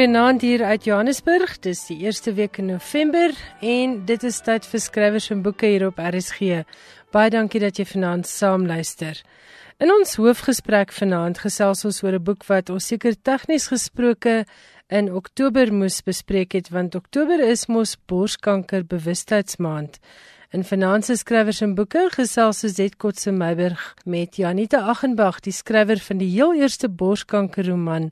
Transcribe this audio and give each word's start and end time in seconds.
Goeienaand 0.00 0.40
hier 0.40 0.62
uit 0.64 0.84
Johannesburg. 0.84 1.58
Dis 1.60 1.82
die 1.90 1.98
eerste 2.06 2.32
week 2.32 2.56
in 2.56 2.70
November 2.70 3.34
en 3.60 3.98
dit 4.08 4.22
is 4.24 4.38
tyd 4.40 4.64
vir 4.64 4.80
skrywers 4.80 5.26
en 5.34 5.42
boeke 5.44 5.68
hier 5.68 5.82
op 5.90 6.00
RSG. 6.00 6.62
Baie 7.12 7.28
dankie 7.34 7.60
dat 7.60 7.76
jy 7.76 7.84
vanaand 7.84 8.24
saam 8.24 8.64
luister. 8.64 9.20
In 9.76 9.92
ons 9.92 10.16
hoofgesprek 10.16 10.96
vanaand 10.96 11.42
gesels 11.44 11.84
ons 11.84 12.00
oor 12.00 12.16
'n 12.16 12.24
boek 12.24 12.48
wat 12.48 12.72
ons 12.72 12.86
seker 12.86 13.12
tegnies 13.12 13.68
gesproke 13.68 14.46
in 14.88 15.12
Oktober 15.12 15.68
moes 15.68 16.00
bespreek 16.00 16.56
het 16.56 16.70
want 16.70 16.94
Oktober 16.94 17.38
is 17.38 17.68
mos 17.68 17.98
borskanker 18.06 18.86
bewustheidsmaand. 18.86 20.00
In 20.52 20.64
vanaand 20.64 21.04
se 21.04 21.16
skrywers 21.16 21.60
en 21.60 21.74
boeke 21.74 22.08
gesels 22.10 22.58
Suzette 22.58 22.96
Kotse 22.96 23.32
Meiburg 23.32 23.94
met 24.06 24.36
Janita 24.36 24.78
Aghenbach, 24.78 25.40
die 25.40 25.52
skrywer 25.52 25.98
van 25.98 26.18
die 26.18 26.30
heel 26.30 26.54
eerste 26.54 26.88
borskankerroman 26.88 28.10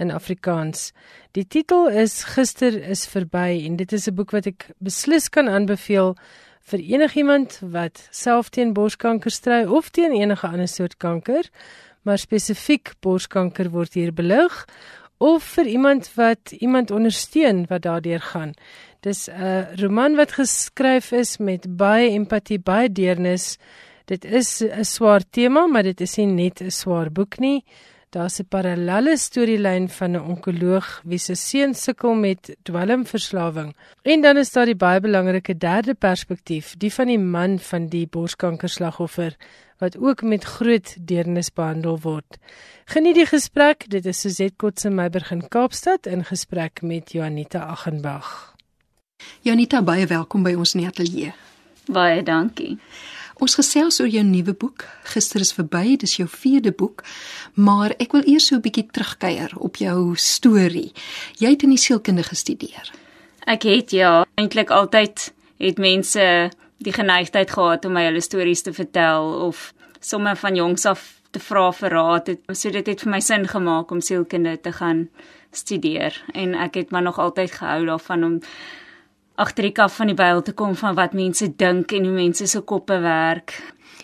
in 0.00 0.10
Afrikaans. 0.10 0.92
Die 1.36 1.44
titel 1.44 1.88
is 1.88 2.22
Gister 2.34 2.74
is 2.74 3.04
verby 3.06 3.62
en 3.66 3.76
dit 3.76 3.92
is 3.92 4.08
'n 4.08 4.14
boek 4.14 4.32
wat 4.32 4.46
ek 4.46 4.70
beslis 4.80 5.28
kan 5.28 5.48
aanbeveel 5.48 6.16
vir 6.70 6.80
enigiemand 6.80 7.58
wat 7.62 8.08
self 8.10 8.48
teen 8.48 8.72
borskanker 8.72 9.30
stry 9.30 9.64
of 9.64 9.90
teen 9.90 10.12
enige 10.12 10.46
ander 10.46 10.68
soort 10.68 10.96
kanker, 10.96 11.44
maar 12.02 12.18
spesifiek 12.18 12.94
borskanker 13.00 13.70
word 13.70 13.94
hier 13.94 14.12
belig 14.12 14.64
of 15.20 15.44
vir 15.44 15.66
iemand 15.68 16.08
wat 16.16 16.52
iemand 16.52 16.90
ondersteun 16.90 17.66
wat 17.68 17.82
daardeur 17.82 18.20
gaan. 18.20 18.54
Dis 19.00 19.28
'n 19.28 19.66
roman 19.80 20.16
wat 20.16 20.32
geskryf 20.32 21.12
is 21.12 21.38
met 21.38 21.76
baie 21.76 22.10
empatie, 22.10 22.58
baie 22.58 22.88
deernis. 22.92 23.58
Dit 24.06 24.24
is 24.24 24.62
'n 24.62 24.84
swaar 24.84 25.22
tema, 25.30 25.66
maar 25.66 25.82
dit 25.82 26.00
is 26.00 26.16
nie 26.16 26.26
net 26.26 26.60
'n 26.60 26.70
swaar 26.70 27.10
boek 27.12 27.38
nie. 27.38 27.64
Daar's 28.10 28.40
'n 28.40 28.48
parallelle 28.48 29.16
storielyn 29.16 29.88
van 29.88 30.10
'n 30.10 30.26
onkoloog 30.32 31.00
wie 31.04 31.18
se 31.18 31.34
seun 31.34 31.74
sukkel 31.74 32.14
met 32.14 32.56
dwelmverslawing. 32.62 33.74
En 34.02 34.20
dan 34.20 34.36
is 34.36 34.52
daar 34.52 34.64
die 34.64 34.76
baie 34.76 35.00
belangrike 35.00 35.56
derde 35.56 35.94
perspektief, 35.94 36.74
die 36.76 36.92
van 36.92 37.06
die 37.06 37.18
man 37.18 37.58
van 37.58 37.86
die 37.86 38.06
borskankerslagoffer 38.06 39.36
wat 39.78 39.98
ook 39.98 40.22
met 40.22 40.44
groot 40.44 40.96
deernis 41.00 41.52
behandel 41.52 42.00
word. 42.00 42.38
Geniet 42.84 43.14
die 43.14 43.26
gesprek. 43.26 43.84
Dit 43.88 44.06
is 44.06 44.20
Suzette 44.20 44.56
Kotse 44.56 44.90
Meiberg 44.90 45.30
in 45.30 45.48
Kaapstad 45.48 46.06
in 46.06 46.24
gesprek 46.24 46.82
met 46.82 47.12
Janita 47.12 47.58
Aghenbach. 47.58 48.54
Janita, 49.40 49.82
baie 49.82 50.06
welkom 50.06 50.42
by 50.42 50.54
ons 50.54 50.74
in 50.74 50.80
die 50.80 50.88
ateljee. 50.88 51.32
Baie 51.86 52.22
dankie. 52.22 52.78
Ons 53.40 53.56
gesels 53.56 53.96
oor 54.02 54.08
jou 54.12 54.20
nuwe 54.20 54.52
boek. 54.52 54.82
Gister 55.14 55.40
is 55.40 55.54
verby, 55.56 55.94
dis 55.96 56.18
jou 56.18 56.26
vierde 56.28 56.74
boek, 56.76 57.00
maar 57.56 57.94
ek 57.96 58.12
wil 58.12 58.26
eers 58.28 58.50
so 58.50 58.56
'n 58.56 58.60
bietjie 58.60 58.84
terugkuier 58.92 59.56
op 59.56 59.76
jou 59.76 60.14
storie. 60.16 60.92
Jy 61.38 61.48
het 61.48 61.62
in 61.62 61.70
die 61.70 61.78
sielkunde 61.78 62.22
gestudeer. 62.22 62.92
Ek 63.46 63.62
het 63.62 63.90
ja, 63.90 64.26
eintlik 64.36 64.70
altyd 64.70 65.32
het 65.58 65.78
mense 65.78 66.50
die 66.78 66.92
geneigtheid 66.92 67.50
gehad 67.50 67.84
om 67.84 67.92
my 67.92 68.04
hulle 68.04 68.20
stories 68.20 68.62
te 68.62 68.72
vertel 68.72 69.48
of 69.48 69.72
sommer 70.00 70.36
van 70.36 70.54
jongs 70.54 70.84
af 70.84 71.20
te 71.30 71.38
vra 71.38 71.72
vir 71.72 71.90
raad. 71.90 72.26
Het, 72.26 72.40
so 72.52 72.70
dit 72.70 72.86
het 72.86 73.00
vir 73.00 73.10
my 73.10 73.20
sin 73.20 73.48
gemaak 73.48 73.90
om 73.90 74.00
sielkunde 74.00 74.60
te 74.60 74.72
gaan 74.72 75.08
studeer 75.50 76.22
en 76.34 76.54
ek 76.54 76.74
het 76.74 76.90
maar 76.90 77.02
nog 77.02 77.18
altyd 77.18 77.50
gehou 77.50 77.86
daarvan 77.86 78.24
om 78.24 78.40
agter 79.40 79.68
die 79.68 79.76
kaf 79.76 79.96
van 79.96 80.10
die 80.12 80.16
byl 80.18 80.42
te 80.42 80.52
kom 80.52 80.74
van 80.76 80.94
wat 80.94 81.16
mense 81.16 81.48
dink 81.56 81.92
en 81.96 82.04
hoe 82.04 82.16
mense 82.16 82.46
se 82.46 82.60
koppe 82.60 82.98
werk. 83.00 83.56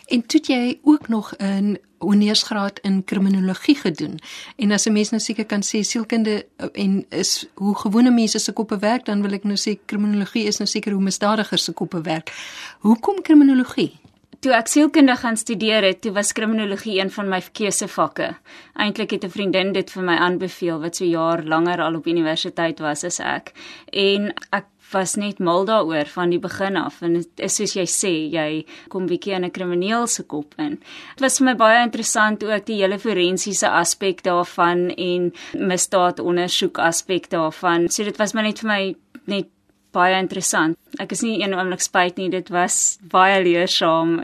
En 0.06 0.22
toe 0.26 0.40
jy 0.40 0.78
ook 0.82 1.08
nog 1.08 1.34
'n 1.38 1.76
honeursgraad 1.98 2.78
in 2.78 3.04
kriminologie 3.04 3.74
gedoen. 3.74 4.18
En 4.56 4.72
as 4.72 4.86
'n 4.86 4.92
mens 4.92 5.10
nou 5.10 5.22
seker 5.22 5.46
kan 5.46 5.62
sê 5.62 5.80
sielkunde 5.80 6.46
eh, 6.56 6.66
en 6.72 7.06
is 7.08 7.48
hoe 7.54 7.76
gewone 7.76 8.10
mense 8.10 8.38
se 8.38 8.52
koppe 8.52 8.78
werk, 8.78 9.04
dan 9.04 9.22
wil 9.22 9.32
ek 9.32 9.44
nou 9.44 9.56
sê 9.56 9.78
kriminologie 9.84 10.44
is 10.44 10.58
nou 10.58 10.68
seker 10.68 10.92
hoe 10.92 11.02
misdadigers 11.02 11.64
se 11.64 11.72
koppe 11.72 12.00
werk. 12.00 12.32
Hoekom 12.78 13.22
kriminologie? 13.22 13.92
Toe 14.40 14.52
ek 14.52 14.68
sielkunde 14.68 15.16
gaan 15.16 15.36
studeer 15.36 15.82
het, 15.82 16.00
toe 16.00 16.12
was 16.12 16.32
kriminologie 16.32 17.00
een 17.00 17.10
van 17.10 17.28
my 17.28 17.42
keusevakke. 17.52 18.36
Eintlik 18.74 19.10
het 19.10 19.24
'n 19.24 19.30
vriendin 19.30 19.72
dit 19.72 19.90
vir 19.90 20.02
my 20.02 20.16
aanbeveel 20.16 20.80
wat 20.80 20.96
so 20.96 21.04
jaar 21.04 21.42
langer 21.42 21.80
al 21.80 21.94
op 21.94 22.06
universiteit 22.06 22.78
was 22.78 23.04
as 23.04 23.18
ek. 23.18 23.52
En 23.90 24.34
ek 24.50 24.64
was 24.92 25.16
net 25.16 25.38
mal 25.38 25.64
daaroor 25.66 26.06
van 26.06 26.30
die 26.30 26.38
begin 26.38 26.76
af 26.76 27.00
en 27.02 27.18
dit 27.18 27.42
is 27.46 27.56
soos 27.58 27.74
jy 27.76 27.86
sê 27.90 28.12
jy 28.32 28.64
kom 28.92 29.06
bietjie 29.06 29.34
in 29.34 29.44
'n 29.44 29.50
krimineel 29.50 30.06
se 30.06 30.22
kop 30.22 30.54
in. 30.58 30.78
Dit 31.14 31.20
was 31.20 31.38
vir 31.38 31.46
my 31.46 31.54
baie 31.54 31.82
interessant 31.82 32.44
ook 32.44 32.66
die 32.66 32.80
hele 32.82 32.98
forensiese 32.98 33.68
aspek 33.68 34.22
daarvan 34.22 34.90
en 34.96 35.32
misdaadondersoek 35.52 36.78
aspek 36.78 37.30
daarvan. 37.30 37.88
So 37.88 38.04
dit 38.04 38.16
was 38.16 38.32
maar 38.32 38.44
net 38.44 38.58
vir 38.58 38.68
my 38.68 38.94
net 39.26 39.46
baie 39.92 40.18
interessant. 40.18 40.76
Ek 40.98 41.12
is 41.12 41.22
nie 41.22 41.42
een 41.42 41.54
oomblik 41.54 41.80
spyt 41.80 42.16
nie, 42.16 42.28
dit 42.30 42.48
was 42.48 42.98
baie 43.02 43.42
leersaam. 43.42 44.22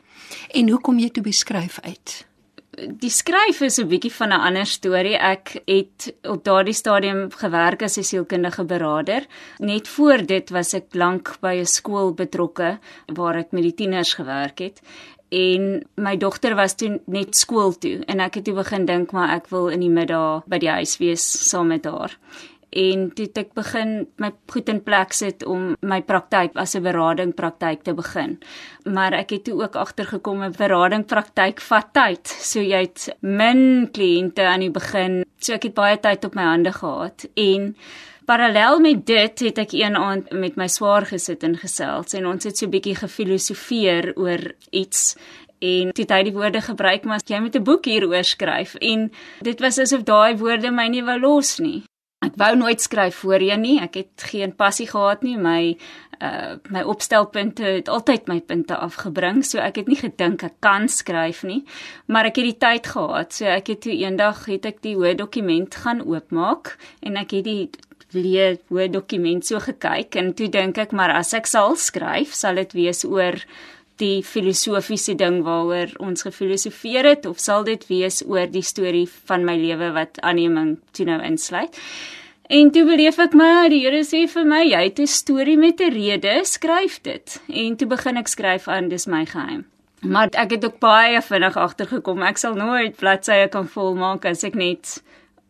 En 0.53 0.69
hoe 0.69 0.81
kom 0.81 0.99
jy 0.99 1.09
toe 1.09 1.23
beskryf 1.23 1.79
uit? 1.83 2.25
Die 2.77 3.09
skryf 3.09 3.61
is 3.61 3.79
'n 3.79 3.87
bietjie 3.87 4.11
van 4.11 4.29
'n 4.29 4.45
ander 4.47 4.65
storie. 4.65 5.17
Ek 5.17 5.61
het 5.65 6.13
op 6.23 6.43
daardie 6.43 6.73
stadium 6.73 7.31
gewerk 7.31 7.81
as 7.83 7.97
'n 7.97 8.03
sielkundige 8.03 8.63
beraader. 8.63 9.25
Net 9.59 9.87
voor 9.87 10.25
dit 10.25 10.49
was 10.49 10.73
ek 10.73 10.93
lank 10.93 11.37
by 11.41 11.55
'n 11.59 11.65
skool 11.65 12.13
betrokke 12.13 12.79
waar 13.13 13.35
ek 13.35 13.51
met 13.51 13.63
die 13.63 13.73
tieners 13.73 14.13
gewerk 14.13 14.59
het. 14.59 14.81
En 15.29 15.87
my 15.95 16.17
dogter 16.17 16.55
was 16.55 16.75
toe 16.75 17.01
net 17.05 17.35
skool 17.35 17.77
toe 17.77 18.03
en 18.05 18.19
ek 18.19 18.33
het 18.33 18.43
toe 18.43 18.53
begin 18.53 18.85
dink 18.85 19.11
maar 19.11 19.29
ek 19.29 19.47
wil 19.49 19.67
in 19.67 19.79
die 19.79 19.89
middag 19.89 20.43
by 20.45 20.57
die 20.57 20.69
huis 20.69 20.97
wees 20.97 21.49
saam 21.49 21.67
met 21.67 21.85
haar 21.85 22.17
en 22.75 23.09
toe 23.15 23.27
ek 23.35 23.53
begin 23.53 24.07
my 24.17 24.31
goed 24.51 24.69
in 24.69 24.81
plek 24.83 25.13
sit 25.13 25.45
om 25.45 25.73
my 25.81 26.01
praktyk 26.01 26.55
as 26.55 26.75
'n 26.75 26.83
berading 26.83 27.33
praktyk 27.33 27.83
te 27.83 27.93
begin. 27.93 28.39
Maar 28.85 29.13
ek 29.13 29.29
het 29.29 29.43
toe 29.43 29.61
ook 29.63 29.75
agtergekom 29.75 30.43
'n 30.43 30.55
berading 30.57 31.05
praktyk 31.05 31.61
vat 31.61 31.93
tyd. 31.93 32.27
So 32.27 32.59
jy 32.59 32.81
het 32.81 33.15
min 33.21 33.89
kliënte 33.91 34.41
aan 34.41 34.59
die 34.59 34.71
begin. 34.71 35.25
So 35.39 35.53
ek 35.53 35.63
het 35.63 35.73
baie 35.73 35.97
tyd 35.97 36.25
op 36.25 36.35
my 36.35 36.43
hande 36.43 36.71
gehad 36.71 37.25
en 37.35 37.75
Parallel 38.25 38.79
met 38.79 39.05
dit 39.05 39.39
het 39.39 39.57
ek 39.57 39.73
een 39.75 39.95
aand 39.95 40.31
met 40.31 40.55
my 40.55 40.67
swaar 40.67 41.05
gesit 41.05 41.43
en 41.43 41.57
gesels 41.59 42.13
en 42.13 42.25
ons 42.25 42.43
het 42.43 42.57
so 42.57 42.65
'n 42.65 42.71
bietjie 42.71 42.95
gefilosofeer 42.95 44.13
oor 44.15 44.53
iets 44.71 45.15
en 45.59 45.91
toe 45.91 46.03
het 46.03 46.11
hy 46.11 46.23
die 46.23 46.35
woorde 46.35 46.61
gebruik 46.61 47.03
maar 47.03 47.19
jy 47.25 47.39
moet 47.39 47.55
'n 47.55 47.63
boek 47.63 47.85
hieroor 47.85 48.23
skryf 48.23 48.75
en 48.75 49.11
dit 49.41 49.59
was 49.59 49.79
asof 49.79 50.03
daai 50.03 50.37
woorde 50.37 50.71
my 50.71 50.87
nie 50.87 51.03
wou 51.03 51.19
los 51.19 51.59
nie. 51.59 51.83
Ek 52.23 52.37
wou 52.39 52.53
nooit 52.55 52.81
skryf 52.81 53.21
voorheen 53.23 53.63
nie. 53.65 53.77
Ek 53.83 53.97
het 53.99 54.25
geen 54.31 54.55
passie 54.55 54.87
gehad 54.87 55.23
nie. 55.25 55.37
My 55.37 55.75
uh 56.23 56.55
my 56.71 56.83
opstelpunte 56.87 57.65
het 57.65 57.89
altyd 57.91 58.29
my 58.31 58.39
punte 58.47 58.77
afgebring, 58.79 59.41
so 59.43 59.59
ek 59.59 59.81
het 59.81 59.89
nie 59.91 59.97
gedink 59.99 60.43
ek 60.45 60.59
kan 60.63 60.87
skryf 60.87 61.41
nie, 61.43 61.63
maar 62.07 62.29
ek 62.29 62.37
het 62.39 62.47
die 62.47 62.59
tyd 62.61 62.87
gehad. 62.93 63.33
So 63.35 63.49
ek 63.49 63.73
het 63.73 63.81
toe 63.83 63.95
eendag 63.97 64.45
het 64.47 64.65
ek 64.69 64.79
die 64.85 64.95
Word 64.95 65.19
dokument 65.19 65.75
gaan 65.83 66.03
oopmaak 66.05 66.77
en 67.03 67.19
ek 67.19 67.35
het 67.39 67.49
die 67.49 67.69
leë 68.13 68.59
Word 68.69 68.93
dokument 68.93 69.45
so 69.45 69.59
gekyk 69.59 70.15
en 70.21 70.31
toe 70.37 70.47
dink 70.53 70.77
ek 70.77 70.93
maar 70.95 71.11
as 71.17 71.33
ek 71.33 71.49
sal 71.49 71.75
skryf, 71.75 72.33
sal 72.37 72.61
dit 72.61 72.77
wees 72.77 73.03
oor 73.03 73.41
die 74.03 74.23
filosofiese 74.27 75.15
ding 75.19 75.41
waaroor 75.47 75.93
ons 76.03 76.25
gefilosofeer 76.27 77.07
het 77.13 77.27
of 77.29 77.39
sal 77.39 77.63
dit 77.67 77.85
wees 77.87 78.21
oor 78.27 78.49
die 78.51 78.65
storie 78.65 79.07
van 79.29 79.45
my 79.47 79.55
lewe 79.59 79.93
wat 79.95 80.19
aanneming 80.21 80.75
toe 80.91 81.07
nou 81.09 81.21
insluit. 81.23 81.79
En 82.51 82.71
toe 82.75 82.83
beleef 82.85 83.17
ek 83.23 83.35
my, 83.39 83.69
die 83.71 83.79
Here 83.85 84.03
sê 84.05 84.25
vir 84.29 84.45
my, 84.45 84.61
jy 84.67 84.81
het 84.83 84.99
'n 84.99 85.07
storie 85.07 85.57
met 85.57 85.79
'n 85.79 85.93
rede, 85.93 86.33
skryf 86.43 87.01
dit. 87.01 87.41
En 87.47 87.75
toe 87.77 87.87
begin 87.87 88.17
ek 88.17 88.27
skryf 88.27 88.67
aan 88.67 88.89
dis 88.89 89.07
my 89.07 89.25
geheim. 89.25 89.65
Maar 90.01 90.27
ek 90.31 90.51
het 90.51 90.65
ook 90.65 90.79
baie 90.79 91.21
vinnig 91.21 91.57
agtergekom, 91.57 92.21
ek 92.21 92.37
sal 92.37 92.55
nooit 92.55 92.95
bladsye 92.95 93.47
kan 93.49 93.67
volmaak 93.67 94.25
as 94.25 94.43
ek 94.43 94.55
net 94.55 95.03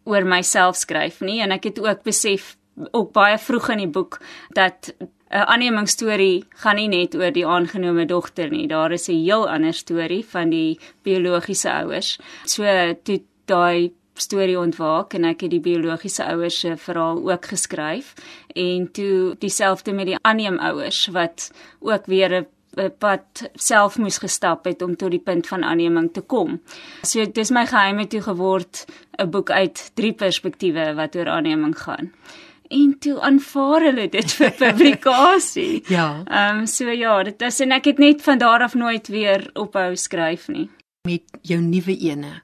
oor 0.03 0.23
myself 0.23 0.75
skryf 0.75 1.21
nie 1.21 1.41
en 1.41 1.51
ek 1.51 1.63
het 1.63 1.79
ook 1.79 2.03
besef 2.03 2.55
ook 2.91 3.11
baie 3.13 3.37
vroeg 3.37 3.69
in 3.69 3.77
die 3.77 3.91
boek 3.93 4.19
dat 4.53 4.93
'n 5.33 5.47
aannemingsstorie 5.49 6.45
gaan 6.61 6.75
nie 6.75 6.87
net 6.87 7.15
oor 7.17 7.31
die 7.33 7.45
aangenome 7.45 8.05
dogter 8.05 8.51
nie. 8.53 8.67
Daar 8.67 8.91
is 8.91 9.09
'n 9.09 9.23
heel 9.23 9.49
ander 9.49 9.73
storie 9.73 10.25
van 10.25 10.49
die 10.49 10.79
biologiese 11.01 11.71
ouers. 11.71 12.19
So 12.45 12.63
toe 13.03 13.21
daai 13.45 13.91
storie 14.13 14.59
ontwaak 14.59 15.13
en 15.13 15.25
ek 15.25 15.41
het 15.41 15.51
die 15.51 15.59
biologiese 15.59 16.25
ouers 16.25 16.59
se 16.59 16.77
verhaal 16.77 17.31
ook 17.31 17.45
geskryf 17.45 18.13
en 18.55 18.91
toe 18.91 19.35
dieselfde 19.39 19.93
met 19.93 20.05
die 20.05 20.19
aanneemouers 20.21 21.07
wat 21.07 21.51
ook 21.79 22.05
weer 22.05 22.45
'n 22.77 22.91
pad 22.99 23.49
self 23.55 23.97
moes 23.97 24.17
gestap 24.17 24.65
het 24.65 24.81
om 24.81 24.95
tot 24.95 25.11
die 25.11 25.19
punt 25.19 25.47
van 25.47 25.63
aanneming 25.63 26.13
te 26.13 26.21
kom. 26.21 26.61
So 27.01 27.25
dis 27.25 27.49
my 27.49 27.65
geheime 27.65 28.07
toe 28.07 28.21
geword 28.21 28.85
'n 29.17 29.29
boek 29.29 29.49
uit 29.49 29.91
drie 29.93 30.13
perspektiewe 30.13 30.93
wat 30.93 31.15
oor 31.15 31.27
aanneming 31.27 31.77
gaan 31.79 32.11
en 32.73 32.93
toe 32.99 33.15
aanvaar 33.21 33.87
hulle 33.89 34.07
dit 34.09 34.35
vir 34.39 34.51
publikasie. 34.63 35.83
ja. 35.91 36.23
Ehm 36.25 36.63
um, 36.63 36.67
so 36.67 36.89
ja, 36.91 37.15
dit 37.23 37.41
is 37.41 37.59
en 37.63 37.71
ek 37.71 37.91
het 37.93 37.99
net 38.01 38.21
van 38.21 38.41
daar 38.41 38.65
af 38.65 38.75
nooit 38.75 39.07
weer 39.07 39.49
ophou 39.53 39.95
skryf 39.95 40.47
nie. 40.47 40.69
Met 41.07 41.23
jou 41.41 41.59
nuwe 41.61 41.97
ene. 41.99 42.41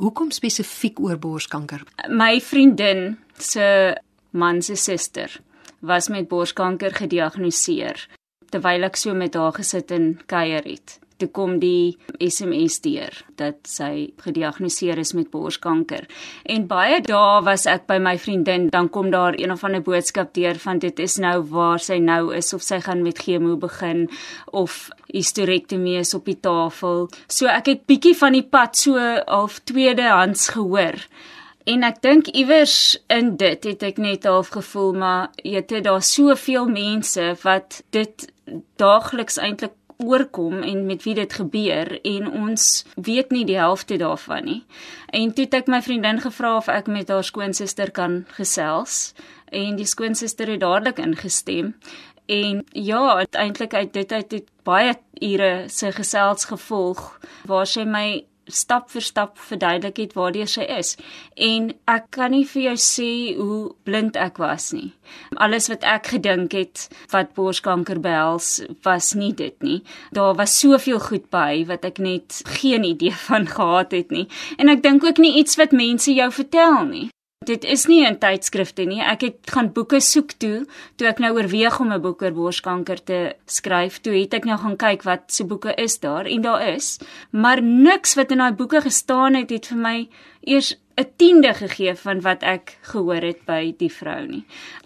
Hoekom 0.00 0.30
spesifiek 0.30 1.00
oor 1.00 1.18
borskanker? 1.18 1.82
My 2.08 2.40
vriendin 2.40 3.18
se 3.38 3.96
man 4.30 4.62
se 4.62 4.76
suster 4.76 5.40
was 5.80 6.08
met 6.08 6.28
borskanker 6.28 6.94
gediagnoseer 6.94 8.06
terwyl 8.50 8.84
ek 8.88 8.96
so 8.96 9.14
met 9.14 9.34
haar 9.38 9.54
gesit 9.56 9.92
en 9.94 10.18
kuier 10.26 10.64
het 10.66 10.98
toe 11.20 11.28
kom 11.34 11.58
die 11.62 11.96
SMS 12.18 12.80
deur 12.84 13.14
dat 13.40 13.58
sy 13.68 14.10
gediagnoseer 14.24 15.00
is 15.00 15.12
met 15.16 15.30
borskanker. 15.32 16.06
En 16.44 16.66
baie 16.70 17.00
dae 17.04 17.40
was 17.46 17.66
ek 17.70 17.86
by 17.90 17.98
my 18.02 18.16
vriendin, 18.20 18.68
dan 18.72 18.90
kom 18.92 19.10
daar 19.12 19.36
een 19.38 19.52
of 19.52 19.64
ander 19.64 19.84
boodskap 19.84 20.34
deur 20.36 20.58
van 20.60 20.80
dit 20.82 20.98
is 21.00 21.18
nou 21.22 21.40
waar 21.52 21.80
sy 21.82 22.00
nou 22.02 22.34
is 22.36 22.52
of 22.56 22.64
sy 22.64 22.80
gaan 22.84 23.04
met 23.06 23.20
chemo 23.22 23.56
begin 23.60 24.06
of 24.52 24.88
hysterektomie 25.10 25.98
is 26.00 26.14
op 26.14 26.28
die 26.28 26.38
tafel. 26.40 27.08
So 27.28 27.50
ek 27.50 27.72
het 27.72 27.86
bietjie 27.90 28.16
van 28.18 28.36
die 28.36 28.46
pad 28.46 28.78
so 28.78 28.98
half 29.26 29.60
tweedehands 29.68 30.50
gehoor. 30.56 30.98
En 31.68 31.84
ek 31.84 32.00
dink 32.02 32.30
iewers 32.32 32.96
in 33.12 33.34
dit 33.40 33.66
het 33.68 33.82
ek 33.84 34.00
net 34.00 34.24
half 34.28 34.48
gevoel 34.54 34.94
maar 35.02 35.28
jy 35.44 35.60
het 35.60 35.74
daar 35.84 36.02
soveel 36.02 36.70
mense 36.72 37.26
wat 37.44 37.82
dit 37.94 38.26
daagliks 38.80 39.36
eintlik 39.38 39.76
oorkom 40.04 40.62
en 40.62 40.86
met 40.86 41.02
wie 41.02 41.14
dit 41.14 41.32
gebeur 41.32 41.92
en 42.00 42.30
ons 42.30 42.84
weet 42.94 43.30
nie 43.30 43.44
die 43.44 43.58
helfte 43.58 43.96
daarvan 44.00 44.44
nie. 44.44 44.62
En 45.12 45.34
toe 45.34 45.44
het 45.44 45.58
ek 45.62 45.70
my 45.72 45.82
vriendin 45.82 46.20
gevra 46.20 46.56
of 46.56 46.68
ek 46.68 46.88
met 46.90 47.08
haar 47.08 47.24
skoonsister 47.24 47.90
kan 47.90 48.24
gesels 48.38 49.12
en 49.50 49.76
die 49.76 49.88
skoonsister 49.88 50.48
het 50.50 50.62
dadelik 50.62 50.98
ingestem. 51.02 51.74
En 52.30 52.64
ja, 52.72 53.16
uiteindelik 53.16 53.74
uit 53.74 53.92
dit 53.92 54.12
uit 54.12 54.32
het 54.32 54.50
baie 54.62 54.94
ure 55.20 55.64
se 55.68 55.92
gesels 55.92 56.44
gevolg 56.44 57.18
waar 57.50 57.66
sy 57.66 57.82
my 57.84 58.22
stap 58.50 58.90
vir 58.90 59.02
stap 59.02 59.38
verduidelik 59.38 59.96
het 60.02 60.14
waar 60.14 60.36
sy 60.46 60.62
is. 60.62 60.96
En 61.36 61.70
ek 61.86 62.10
kan 62.10 62.30
nie 62.30 62.44
vir 62.44 62.62
jou 62.62 62.76
sê 62.76 63.10
hoe 63.36 63.74
blind 63.84 64.16
ek 64.16 64.38
was 64.38 64.72
nie. 64.72 64.92
Alles 65.36 65.68
wat 65.68 65.84
ek 65.84 66.06
gedink 66.14 66.52
het 66.52 66.88
wat 67.12 67.34
borskanker 67.34 68.00
behels, 68.00 68.62
was 68.82 69.14
nie 69.14 69.32
dit 69.32 69.56
nie. 69.62 69.82
Daar 70.12 70.34
was 70.34 70.58
soveel 70.58 71.00
goed 71.00 71.30
by 71.30 71.64
wat 71.66 71.84
ek 71.84 71.98
net 71.98 72.42
geen 72.60 72.84
idee 72.84 73.14
van 73.28 73.46
gehad 73.46 73.92
het 73.92 74.10
nie. 74.10 74.28
En 74.58 74.68
ek 74.68 74.82
dink 74.82 75.04
ook 75.04 75.18
nie 75.18 75.38
iets 75.38 75.56
wat 75.56 75.72
mense 75.72 76.12
jou 76.14 76.30
vertel 76.32 76.84
nie. 76.84 77.08
Dit 77.48 77.62
is 77.64 77.86
nie 77.88 78.02
in 78.04 78.18
tydskrifte 78.20 78.84
nie. 78.84 78.98
Ek 79.00 79.22
het 79.24 79.48
gaan 79.48 79.70
boeke 79.72 79.96
soek 80.04 80.34
toe, 80.42 80.66
toe 81.00 81.06
ek 81.08 81.22
nou 81.24 81.30
oorweeg 81.38 81.78
om 81.80 81.92
'n 81.94 82.02
boek 82.04 82.20
oor 82.22 82.34
borskanker 82.36 83.00
te 83.00 83.20
skryf. 83.46 83.96
Toe 84.04 84.12
het 84.12 84.34
ek 84.34 84.44
nou 84.44 84.58
gaan 84.58 84.76
kyk 84.76 85.06
wat 85.08 85.32
se 85.32 85.44
boeke 85.44 85.72
is 85.80 85.96
daar 86.00 86.26
en 86.26 86.42
daar 86.42 86.68
is, 86.68 86.98
maar 87.32 87.62
niks 87.62 88.14
wat 88.14 88.30
in 88.30 88.44
daai 88.44 88.52
boeke 88.52 88.82
gestaan 88.82 89.34
het 89.34 89.50
het 89.50 89.66
vir 89.66 89.78
my 89.78 90.08
eers 90.44 90.76
'n 90.98 91.06
tiende 91.16 91.54
gegee 91.54 91.94
van 91.94 92.20
wat 92.20 92.42
ek 92.42 92.76
gehoor 92.82 93.22
het 93.22 93.46
by 93.46 93.74
die 93.78 93.92
vrou 93.92 94.26
nie. 94.26 94.44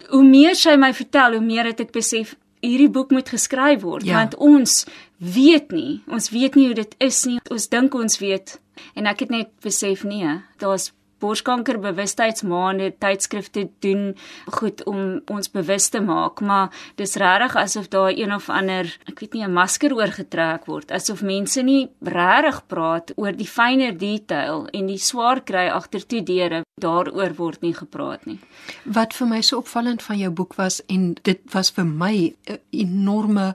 Hoe 0.09 0.23
meer 0.23 0.55
sy 0.55 0.77
my 0.77 0.93
vertel, 0.93 1.31
hoe 1.31 1.45
meer 1.45 1.65
het 1.65 1.79
ek 1.81 1.91
besef 1.91 2.35
hierdie 2.61 2.89
boek 2.89 3.11
moet 3.11 3.29
geskryf 3.29 3.81
word 3.81 4.05
ja. 4.05 4.13
want 4.13 4.35
ons 4.35 4.85
weet 5.17 5.71
nie, 5.71 6.01
ons 6.07 6.29
weet 6.29 6.55
nie 6.55 6.65
hoe 6.65 6.75
dit 6.75 6.95
is 6.99 7.25
nie. 7.25 7.39
Ons 7.51 7.67
dink 7.67 7.93
ons 7.93 8.19
weet 8.19 8.59
en 8.95 9.05
ek 9.05 9.19
het 9.19 9.29
net 9.29 9.49
besef 9.61 10.03
nee, 10.03 10.41
daar's 10.57 10.93
borskanker 11.25 11.81
bewustheidsmaande 11.83 12.91
tydskrifte 13.03 13.67
doen 13.85 14.13
goed 14.59 14.85
om 14.85 15.01
ons 15.33 15.51
bewus 15.57 15.89
te 15.89 16.03
maak 16.05 16.41
maar 16.41 16.69
dis 17.01 17.17
regtig 17.25 17.57
asof 17.65 17.89
daar 17.97 18.13
een 18.13 18.33
of 18.37 18.49
ander 18.49 18.89
ek 19.09 19.19
weet 19.19 19.33
nie 19.33 19.45
'n 19.45 19.57
masker 19.59 19.97
oorgetrek 19.97 20.69
word 20.71 20.91
asof 20.91 21.21
mense 21.21 21.61
nie 21.61 21.89
regtig 22.01 22.61
praat 22.67 23.11
oor 23.15 23.33
die 23.35 23.51
fynere 23.57 23.95
detail 23.95 24.67
en 24.73 24.87
die 24.87 25.01
swaar 25.01 25.41
kry 25.41 25.67
agter 25.69 26.05
toe 26.05 26.21
deure 26.23 26.63
daaroor 26.81 27.35
word 27.37 27.61
nie 27.63 27.73
gepraat 27.73 28.25
nie. 28.27 28.39
Wat 28.83 29.13
vir 29.15 29.29
my 29.29 29.41
so 29.41 29.61
opvallend 29.63 30.03
van 30.03 30.19
jou 30.19 30.31
boek 30.35 30.57
was 30.59 30.81
en 30.91 31.13
dit 31.23 31.41
was 31.53 31.71
vir 31.71 31.85
my 31.85 32.35
'n 32.47 32.59
enorme 32.71 33.53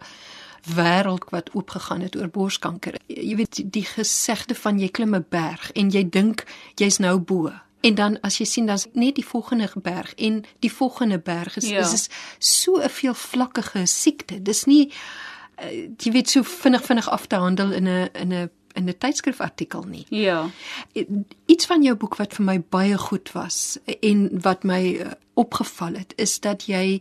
wêreld 0.65 1.31
wat 1.31 1.51
oopgegaan 1.55 2.01
het 2.01 2.17
oor 2.17 2.29
borskanker. 2.29 2.95
Jy 3.07 3.37
weet 3.37 3.63
die 3.73 3.85
gesegde 3.85 4.55
van 4.55 4.79
jy 4.79 4.89
klim 4.89 5.15
'n 5.15 5.27
berg 5.29 5.73
en 5.73 5.91
jy 5.91 6.09
dink 6.09 6.45
jy's 6.75 6.99
nou 6.99 7.19
bo. 7.19 7.53
En 7.81 7.95
dan 7.95 8.21
as 8.21 8.39
jy 8.39 8.45
sien 8.45 8.67
dan's 8.67 8.87
net 8.93 9.15
die 9.15 9.25
volgende 9.25 9.71
berg 9.75 10.15
en 10.15 10.45
die 10.59 10.73
volgende 10.73 11.19
berg 11.19 11.57
is 11.57 11.69
ja. 11.69 11.81
is 11.81 12.09
so 12.39 12.77
'n 12.77 12.89
veelvlakkige 12.89 13.87
siekte. 13.87 14.43
Dis 14.43 14.65
nie 14.65 14.93
uh, 15.63 15.89
jy 15.97 16.13
weet 16.13 16.31
so 16.31 16.43
vinnig 16.43 16.85
vinnig 16.85 17.09
af 17.09 17.27
te 17.27 17.37
handel 17.37 17.73
in 17.73 17.89
'n 17.89 18.09
in 18.13 18.33
'n 18.33 18.51
in 18.75 18.89
'n 18.89 18.99
tydskrifartikel 18.99 19.83
nie. 19.83 20.07
Ja. 20.09 20.51
Iets 21.47 21.67
van 21.67 21.83
jou 21.83 21.97
boek 21.97 22.17
wat 22.17 22.35
vir 22.35 22.45
my 22.45 22.63
baie 22.69 22.99
goed 22.99 23.33
was 23.33 23.79
en 24.01 24.41
wat 24.41 24.63
my 24.65 24.97
eh, 24.97 25.11
opgeval 25.41 25.95
het 25.95 26.13
is 26.17 26.41
dat 26.41 26.67
jy 26.69 27.01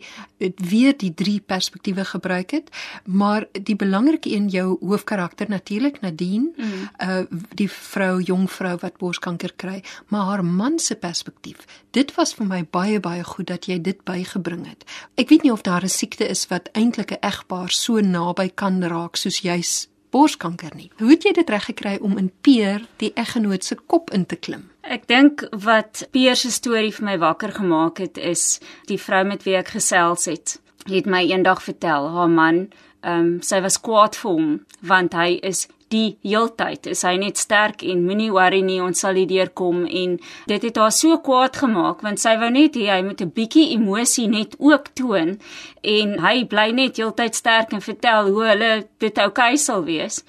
weer 0.55 0.95
die 0.97 1.11
drie 1.13 1.39
perspektiewe 1.39 2.05
gebruik 2.05 2.51
het, 2.55 2.69
maar 3.05 3.47
die 3.51 3.75
belangrike 3.75 4.31
een 4.31 4.47
jou 4.53 4.77
hoofkarakter 4.79 5.49
natuurlik 5.49 6.01
Nadine, 6.01 6.51
mm. 6.55 6.89
uh 7.03 7.23
die 7.59 7.69
vrou, 7.71 8.21
jong 8.23 8.47
vrou 8.51 8.77
wat 8.81 8.97
borskanker 8.97 9.53
kry, 9.55 9.83
maar 10.07 10.25
haar 10.29 10.45
man 10.45 10.79
se 10.79 10.95
perspektief. 10.95 11.65
Dit 11.91 12.15
was 12.15 12.33
vir 12.33 12.47
my 12.47 12.63
baie 12.71 12.99
baie 12.99 13.23
goed 13.23 13.47
dat 13.47 13.67
jy 13.67 13.81
dit 13.81 14.03
bygebring 14.03 14.65
het. 14.69 14.85
Ek 15.15 15.29
weet 15.29 15.43
nie 15.43 15.51
of 15.51 15.61
daar 15.61 15.83
'n 15.83 15.89
siekte 15.89 16.27
is 16.27 16.47
wat 16.47 16.69
eintlik 16.73 17.11
'n 17.11 17.25
egpaar 17.25 17.71
so 17.71 17.99
naby 17.99 18.49
kan 18.55 18.83
raak 18.83 19.15
soos 19.15 19.41
jy's 19.41 19.87
borskanker 20.11 20.75
nie. 20.75 20.89
Hoe 20.99 21.11
het 21.13 21.25
jy 21.25 21.33
dit 21.37 21.49
reg 21.49 21.65
gekry 21.71 21.97
om 22.01 22.17
in 22.17 22.31
Peer 22.41 22.85
die 23.01 23.11
eggenoot 23.15 23.63
se 23.63 23.75
kop 23.75 24.11
in 24.15 24.25
te 24.25 24.35
klim? 24.35 24.69
Ek 24.81 25.07
dink 25.07 25.43
wat 25.65 26.07
Peer 26.11 26.35
se 26.39 26.51
storie 26.51 26.93
vir 26.95 27.05
my 27.05 27.17
wakker 27.21 27.53
gemaak 27.59 28.01
het 28.01 28.17
is 28.17 28.59
die 28.89 28.99
vrou 28.99 29.23
met 29.27 29.45
wie 29.45 29.57
ek 29.59 29.75
gesels 29.75 30.25
het. 30.31 30.57
Het 30.89 31.05
my 31.05 31.25
eendag 31.29 31.61
vertel 31.63 32.09
haar 32.15 32.31
man, 32.31 32.67
ehm 33.03 33.19
um, 33.19 33.35
sy 33.41 33.61
was 33.63 33.79
kwaad 33.79 34.17
vir 34.19 34.31
hom 34.31 34.47
want 34.81 35.13
hy 35.13 35.39
is 35.43 35.67
die 35.93 36.17
heeltyd 36.25 36.87
is 36.91 37.01
hy 37.07 37.15
net 37.21 37.39
sterk 37.41 37.83
en 37.83 38.03
moenie 38.05 38.29
worry 38.33 38.61
nie 38.65 38.79
ons 38.83 39.01
sal 39.03 39.17
hierdeur 39.17 39.51
kom 39.61 39.85
en 39.85 40.17
dit 40.51 40.67
het 40.67 40.77
haar 40.81 40.93
so 40.95 41.17
kwaad 41.25 41.57
gemaak 41.63 42.03
want 42.05 42.21
sy 42.21 42.35
wou 42.41 42.49
net 42.53 42.77
hê 42.79 42.87
hy 42.93 43.01
moet 43.05 43.21
'n 43.25 43.33
bietjie 43.37 43.71
emosie 43.75 44.27
net 44.27 44.55
ook 44.59 44.93
toon 44.99 45.37
en 45.83 46.15
hy 46.25 46.35
bly 46.53 46.69
net 46.71 47.01
heeltyd 47.01 47.35
sterk 47.35 47.73
en 47.73 47.81
vertel 47.81 48.31
hoe 48.33 48.45
hulle 48.51 48.71
dit 48.99 49.17
oukei 49.17 49.57
sal 49.57 49.83
wees. 49.83 50.23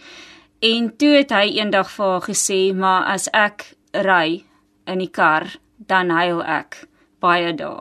En 0.61 0.91
toe 0.97 1.13
het 1.21 1.31
hy 1.33 1.47
eendag 1.57 1.91
vir 1.91 2.07
haar 2.07 2.27
gesê 2.29 2.61
maar 2.75 3.05
as 3.15 3.29
ek 3.33 3.77
ry 3.95 4.45
in 4.87 4.99
die 4.99 5.13
kar 5.21 5.47
dan 5.77 6.11
huil 6.11 6.43
ek 6.43 6.87
baie 7.21 7.53
dae 7.53 7.81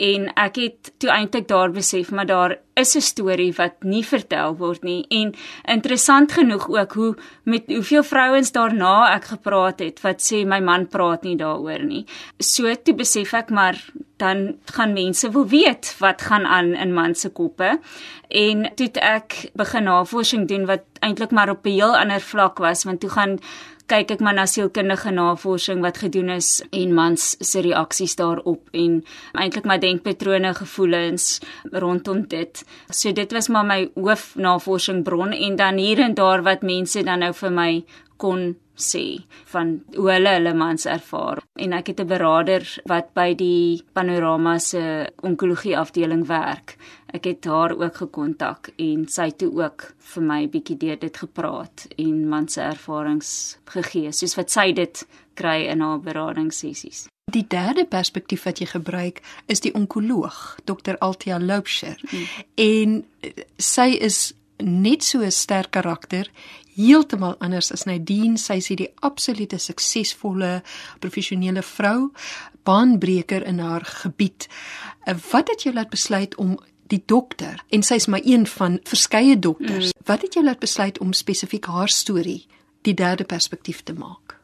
en 0.00 0.26
ek 0.40 0.56
het 0.56 0.92
toe 1.02 1.10
eintlik 1.12 1.48
daar 1.48 1.72
besef 1.74 2.10
maar 2.10 2.26
daar 2.26 2.56
is 2.80 2.96
'n 2.96 3.00
storie 3.00 3.52
wat 3.52 3.82
nie 3.82 4.04
vertel 4.04 4.56
word 4.56 4.82
nie. 4.82 5.04
En 5.08 5.34
interessant 5.64 6.32
genoeg 6.32 6.68
ook 6.68 6.92
hoe 6.92 7.16
met 7.44 7.64
hoeveel 7.66 8.02
vrouens 8.02 8.52
daarna 8.52 9.14
ek 9.14 9.24
gepraat 9.24 9.78
het 9.78 10.00
wat 10.00 10.20
sê 10.20 10.46
my 10.46 10.60
man 10.60 10.88
praat 10.88 11.22
nie 11.22 11.36
daaroor 11.36 11.84
nie. 11.84 12.06
So 12.38 12.74
toe 12.74 12.94
besef 12.94 13.32
ek 13.32 13.50
maar 13.50 13.76
dan 14.16 14.56
gaan 14.64 14.92
mense 14.92 15.30
wil 15.30 15.46
weet 15.46 15.96
wat 15.98 16.22
gaan 16.22 16.46
aan 16.46 16.74
in 16.74 16.92
man 16.94 17.14
se 17.14 17.28
koppe. 17.28 17.80
En 18.28 18.74
toe 18.74 18.90
ek 18.92 19.50
begin 19.54 19.84
navorsing 19.84 20.48
doen 20.48 20.66
wat 20.66 20.84
eintlik 21.00 21.30
maar 21.30 21.50
op 21.50 21.66
'n 21.66 21.70
heel 21.70 21.96
ander 21.96 22.20
vlak 22.20 22.58
was 22.58 22.84
want 22.84 23.00
toe 23.00 23.10
gaan 23.10 23.38
kyk 23.90 24.12
ek 24.14 24.20
maar 24.22 24.36
na 24.38 24.44
sielkundige 24.46 25.10
navorsing 25.10 25.80
wat 25.82 25.98
gedoen 25.98 26.30
is 26.36 26.60
en 26.70 26.92
mans 26.94 27.32
se 27.42 27.62
reaksies 27.64 28.14
daarop 28.20 28.70
en 28.76 29.00
eintlik 29.34 29.66
my 29.66 29.80
denkpatrone, 29.82 30.52
gevoelens 30.54 31.40
rondom 31.72 32.22
dit. 32.30 32.62
So 32.90 33.10
dit 33.12 33.34
was 33.34 33.50
maar 33.50 33.66
my 33.66 33.80
hoofnavorsing 33.96 35.02
bron 35.04 35.34
en 35.34 35.58
dan 35.58 35.82
hier 35.82 36.04
en 36.06 36.14
daar 36.14 36.44
wat 36.46 36.62
mense 36.62 37.02
dan 37.02 37.24
nou 37.26 37.32
vir 37.34 37.54
my 37.56 37.70
kon 38.20 38.52
sê 38.80 39.04
van 39.52 39.74
hoe 39.96 40.08
hulle 40.14 40.32
hulle 40.36 40.52
mans 40.56 40.86
ervaar 40.88 41.42
en 41.60 41.74
ek 41.76 41.92
het 41.92 42.00
'n 42.00 42.12
beraader 42.12 42.64
wat 42.92 43.12
by 43.14 43.34
die 43.34 43.82
panorama 43.92 44.58
se 44.58 45.12
onkologie 45.22 45.76
afdeling 45.76 46.26
werk 46.26 46.76
ek 47.12 47.24
het 47.24 47.44
haar 47.44 47.74
ook 47.76 47.96
gekontak 47.96 48.70
en 48.76 49.06
sy 49.08 49.30
het 49.30 49.38
toe 49.42 49.50
ook 49.62 49.86
vir 50.12 50.22
my 50.22 50.40
bietjie 50.48 50.76
deur 50.80 50.98
dit 51.00 51.16
gepraat 51.16 51.86
en 51.96 52.28
man 52.28 52.48
se 52.48 52.62
ervarings 52.62 53.32
gegee 53.74 54.12
soos 54.12 54.36
wat 54.38 54.50
sy 54.50 54.70
dit 54.72 55.04
kry 55.34 55.64
in 55.72 55.80
haar 55.80 56.00
beradingssessies. 56.04 57.06
Die 57.30 57.46
derde 57.46 57.84
perspektief 57.86 58.44
wat 58.44 58.58
jy 58.58 58.66
gebruik 58.72 59.20
is 59.46 59.62
die 59.62 59.74
onkoloog, 59.74 60.58
Dr. 60.66 60.98
Altia 60.98 61.38
Loubser. 61.38 62.00
Hmm. 62.10 62.26
En 62.54 62.96
eh, 63.22 63.44
sy 63.56 63.94
is 64.00 64.32
net 64.60 65.04
so 65.04 65.22
'n 65.22 65.30
sterk 65.30 65.70
karakter, 65.70 66.30
heeltemal 66.74 67.36
anders 67.38 67.72
as 67.72 67.84
Nadine. 67.84 68.38
Sy 68.38 68.58
is 68.60 68.66
die 68.66 68.90
absolute 69.00 69.58
suksesvolle 69.58 70.62
professionele 70.98 71.62
vrou, 71.62 72.10
baanbreker 72.64 73.46
in 73.46 73.58
haar 73.58 73.84
gebied. 73.84 74.48
Eh, 75.04 75.14
wat 75.30 75.48
het 75.48 75.62
jou 75.62 75.74
laat 75.74 75.90
besluit 75.90 76.34
om 76.36 76.58
die 76.90 77.02
dokter 77.06 77.62
en 77.70 77.86
sy's 77.86 78.08
maar 78.10 78.24
een 78.24 78.46
van 78.50 78.80
verskeie 78.84 79.38
dokters. 79.38 79.92
Mm. 79.94 80.06
Wat 80.10 80.26
het 80.26 80.34
jou 80.34 80.44
laat 80.44 80.60
besluit 80.62 80.98
om 80.98 81.12
spesifiek 81.12 81.70
haar 81.70 81.88
storie 81.88 82.46
die 82.82 82.94
derde 82.94 83.24
perspektief 83.24 83.82
te 83.82 83.94
maak? 83.94 84.40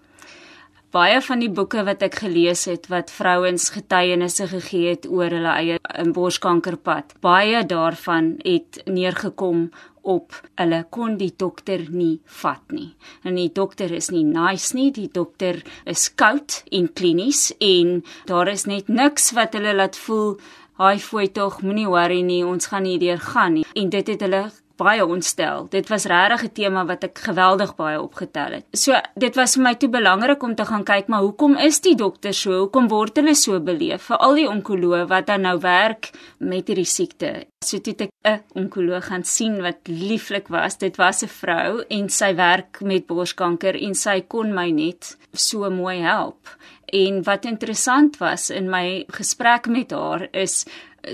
baie 0.96 1.18
van 1.24 1.42
die 1.42 1.50
boeke 1.52 1.82
wat 1.86 2.04
ek 2.06 2.20
gelees 2.22 2.64
het 2.70 2.86
wat 2.92 3.12
vrouens 3.12 3.68
getuienisse 3.74 4.46
gegee 4.52 4.94
het 4.94 5.08
oor 5.10 5.32
hulle 5.34 5.52
eie 5.58 6.06
borskankerpad, 6.16 7.16
baie 7.24 7.64
daarvan 7.68 8.36
het 8.44 8.80
neergekom 8.86 9.68
op 10.06 10.36
hulle 10.60 10.84
kon 10.94 11.16
die 11.18 11.32
dokter 11.36 11.82
nie 11.90 12.20
vat 12.40 12.62
nie. 12.72 12.92
En 13.26 13.34
die 13.36 13.50
dokter 13.52 13.90
is 13.92 14.12
nie 14.14 14.24
nice 14.24 14.76
nie, 14.76 14.92
die 14.94 15.08
dokter 15.12 15.58
is 15.84 16.06
koud 16.14 16.60
en 16.70 16.86
klinies 16.94 17.50
en 17.58 17.98
daar 18.30 18.52
is 18.52 18.68
net 18.70 18.88
niks 18.88 19.32
wat 19.36 19.58
hulle 19.58 19.74
laat 19.74 19.98
voel 20.06 20.36
Haai 20.76 20.98
fooi 21.00 21.30
tog, 21.32 21.62
moenie 21.64 21.86
worry 21.88 22.20
nie, 22.20 22.42
ons 22.44 22.68
gaan 22.68 22.84
nie 22.84 22.98
deur 23.00 23.20
gaan 23.32 23.54
nie. 23.56 23.64
En 23.80 23.88
dit 23.88 24.08
het 24.12 24.20
hulle 24.20 24.42
baie 24.76 25.04
ontstel. 25.06 25.66
Dit 25.72 25.88
was 25.88 26.04
regtig 26.04 26.42
'n 26.44 26.52
tema 26.52 26.84
wat 26.84 27.04
ek 27.04 27.18
geweldig 27.18 27.74
baie 27.76 28.00
opgetel 28.00 28.50
het. 28.52 28.64
So 28.72 28.92
dit 29.16 29.34
was 29.36 29.54
vir 29.54 29.62
my 29.62 29.74
te 29.74 29.88
belangrik 29.88 30.42
om 30.42 30.54
te 30.54 30.64
gaan 30.64 30.84
kyk 30.84 31.08
maar 31.08 31.20
hoekom 31.20 31.56
is 31.56 31.80
die 31.80 31.94
dokter 31.94 32.34
so? 32.34 32.58
Hoekom 32.58 32.88
word 32.88 33.16
hulle 33.16 33.34
so 33.34 33.60
beleef? 33.60 34.02
Vir 34.02 34.16
al 34.16 34.34
die 34.34 34.48
onkoloë 34.48 35.06
wat 35.08 35.26
dan 35.26 35.40
nou 35.40 35.58
werk 35.60 36.10
met 36.38 36.68
hierdie 36.68 36.84
siekte. 36.84 37.46
So 37.64 37.78
toe 37.78 37.94
ek 37.98 38.10
'n 38.24 38.42
onkoloog 38.54 39.04
gaan 39.04 39.24
sien 39.24 39.62
wat 39.62 39.76
lieflik 39.88 40.48
was. 40.48 40.76
Dit 40.78 40.96
was 40.96 41.22
'n 41.22 41.28
vrou 41.28 41.84
en 41.88 42.08
sy 42.08 42.34
werk 42.34 42.80
met 42.80 43.06
borskanker 43.06 43.74
en 43.82 43.94
sy 43.94 44.20
kon 44.20 44.54
my 44.54 44.70
net 44.70 45.16
so 45.32 45.70
mooi 45.70 46.00
help. 46.00 46.48
En 46.92 47.22
wat 47.22 47.44
interessant 47.44 48.16
was 48.18 48.50
in 48.50 48.70
my 48.70 49.04
gesprek 49.08 49.66
met 49.66 49.90
haar 49.90 50.28
is 50.32 50.64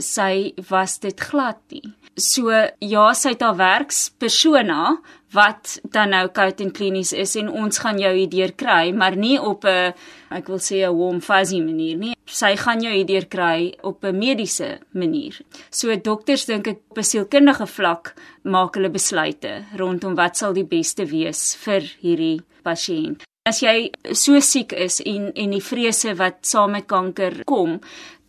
sy 0.01 0.53
was 0.69 0.99
dit 1.01 1.21
glad 1.21 1.59
nie. 1.73 1.93
So 2.17 2.53
ja, 2.85 3.05
sy 3.17 3.33
het 3.33 3.43
haar 3.45 3.57
werkspersona 3.57 4.97
wat 5.33 5.79
dan 5.95 6.13
nou 6.13 6.27
koud 6.35 6.61
en 6.61 6.73
klinies 6.77 7.15
is 7.17 7.33
en 7.41 7.49
ons 7.49 7.79
gaan 7.81 7.97
jou 8.01 8.11
hierdeur 8.13 8.53
kry, 8.53 8.93
maar 8.93 9.17
nie 9.17 9.39
op 9.41 9.65
'n 9.65 9.95
ek 10.31 10.49
wil 10.49 10.59
sê 10.59 10.85
'n 10.85 10.97
warm 10.97 11.21
fuzzy 11.21 11.61
manier 11.61 11.97
nie. 11.97 12.15
Sy 12.27 12.57
gaan 12.57 12.81
jou 12.83 12.93
hierdeur 12.93 13.27
kry 13.27 13.75
op 13.83 14.05
'n 14.05 14.19
mediese 14.19 14.81
manier. 14.93 15.41
So 15.71 15.97
dokters 15.97 16.45
dink 16.45 16.67
ek 16.67 16.81
op 16.91 16.99
'n 16.99 17.03
sielkundige 17.03 17.67
vlak 17.67 18.15
maak 18.45 18.75
hulle 18.75 18.91
besluite 18.91 19.65
rondom 19.77 20.15
wat 20.15 20.37
sal 20.37 20.53
die 20.53 20.69
beste 20.69 21.07
wees 21.07 21.57
vir 21.57 21.81
hierdie 22.03 22.43
pasiënt. 22.63 23.23
As 23.43 23.59
jy 23.59 23.91
so 24.15 24.39
siek 24.39 24.71
is 24.79 25.01
en 25.03 25.25
en 25.35 25.51
die 25.51 25.63
vrese 25.69 26.13
wat 26.21 26.45
saam 26.47 26.77
met 26.77 26.87
kanker 26.87 27.41
kom, 27.51 27.81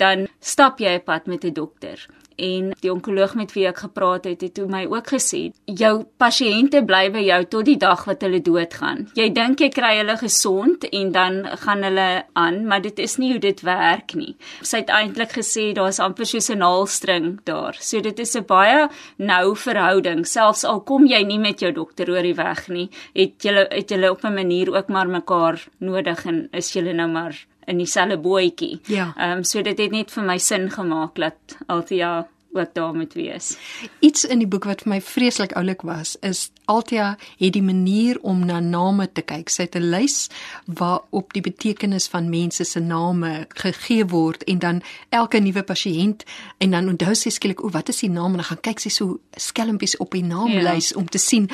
dan 0.02 0.26
stap 0.42 0.80
jy 0.82 0.96
'n 0.98 1.06
pad 1.06 1.28
met 1.28 1.46
'n 1.46 1.54
dokter 1.54 2.08
en 2.38 2.72
die 2.82 2.92
onkoloog 2.92 3.36
met 3.36 3.54
wie 3.56 3.68
ek 3.68 3.84
gepraat 3.86 4.26
het, 4.26 4.42
het 4.42 4.54
toe 4.54 4.68
my 4.68 4.86
ook 4.86 5.14
gesê, 5.16 5.52
jou 5.66 5.94
pasiënte 6.22 6.84
bly 6.88 7.10
by 7.14 7.24
jou 7.26 7.40
tot 7.46 7.66
die 7.66 7.78
dag 7.78 8.06
wat 8.10 8.24
hulle 8.26 8.42
doodgaan. 8.44 9.08
Jy 9.18 9.30
dink 9.36 9.64
jy 9.64 9.70
kry 9.74 9.94
hulle 10.00 10.18
gesond 10.18 10.88
en 10.90 11.12
dan 11.16 11.40
gaan 11.66 11.84
hulle 11.84 12.08
aan, 12.40 12.66
maar 12.68 12.82
dit 12.82 13.00
is 13.00 13.18
nie 13.22 13.34
hoe 13.34 13.42
dit 13.44 13.64
werk 13.66 14.16
nie. 14.20 14.36
Sy 14.62 14.84
het 14.84 14.92
eintlik 14.94 15.36
gesê 15.38 15.72
daar's 15.78 16.00
amper 16.04 16.26
soos 16.26 16.50
'n 16.50 16.60
naalstring 16.60 17.40
daar. 17.46 17.76
So 17.80 18.02
dit 18.02 18.20
is 18.20 18.36
'n 18.36 18.46
baie 18.46 18.90
nou 19.18 19.56
verhouding. 19.56 20.26
Selfs 20.28 20.64
al 20.64 20.82
kom 20.82 21.06
jy 21.06 21.24
nie 21.24 21.40
met 21.40 21.60
jou 21.60 21.72
dokter 21.72 22.10
oor 22.10 22.24
die 22.24 22.36
weg 22.36 22.68
nie, 22.68 22.90
het 23.14 23.44
julle 23.44 23.68
het 23.70 23.90
julle 23.90 24.12
op 24.12 24.24
'n 24.24 24.34
manier 24.34 24.76
ook 24.76 24.88
maar 24.88 25.08
mekaar 25.08 25.68
nodig 25.80 26.26
en 26.26 26.48
is 26.52 26.74
julle 26.74 26.94
nou 26.94 27.08
maar 27.08 27.36
in 27.66 27.78
dieselfde 27.78 28.18
bootjie. 28.18 28.80
Ja. 28.88 29.14
Ehm 29.18 29.38
um, 29.38 29.44
so 29.44 29.62
dit 29.62 29.78
het 29.78 29.92
net 29.92 30.12
vir 30.12 30.24
my 30.24 30.38
sin 30.38 30.70
gemaak 30.72 31.16
dat 31.16 31.58
Althea 31.68 32.28
ook 32.54 32.74
daar 32.74 32.94
moet 32.94 33.14
wees. 33.14 33.58
Iets 34.00 34.26
in 34.26 34.38
die 34.38 34.48
boek 34.48 34.64
wat 34.64 34.82
vir 34.82 34.94
my 34.96 35.02
vreeslik 35.02 35.56
oulik 35.58 35.82
was, 35.82 36.16
is 36.22 36.50
Althea 36.66 37.18
het 37.38 37.54
die 37.54 37.64
manier 37.64 38.20
om 38.22 38.46
na 38.46 38.60
name 38.60 39.10
te 39.12 39.22
kyk. 39.22 39.50
Sy 39.50 39.68
het 39.68 39.76
'n 39.76 39.90
lys 39.90 40.30
waarop 40.66 41.34
die 41.34 41.42
betekenis 41.42 42.08
van 42.08 42.30
mense 42.30 42.64
se 42.64 42.80
name 42.80 43.48
gegee 43.50 44.06
word 44.06 44.44
en 44.44 44.60
dan 44.60 44.82
elke 45.10 45.40
nuwe 45.40 45.64
pasiënt 45.64 46.24
en 46.58 46.72
dan 46.72 46.88
onthou 46.88 47.16
sy 47.16 47.30
skielik 47.30 47.64
o, 47.64 47.70
wat 47.70 47.90
is 47.90 48.00
die 48.00 48.10
naam 48.10 48.32
en 48.32 48.42
dan 48.42 48.44
gaan 48.44 48.62
kyk 48.62 48.80
sy 48.80 48.90
so 48.90 49.20
skelmpies 49.32 49.98
op 49.98 50.12
die 50.12 50.24
naamlys 50.24 50.90
ja. 50.90 50.98
om 50.98 51.10
te 51.10 51.18
sien 51.18 51.50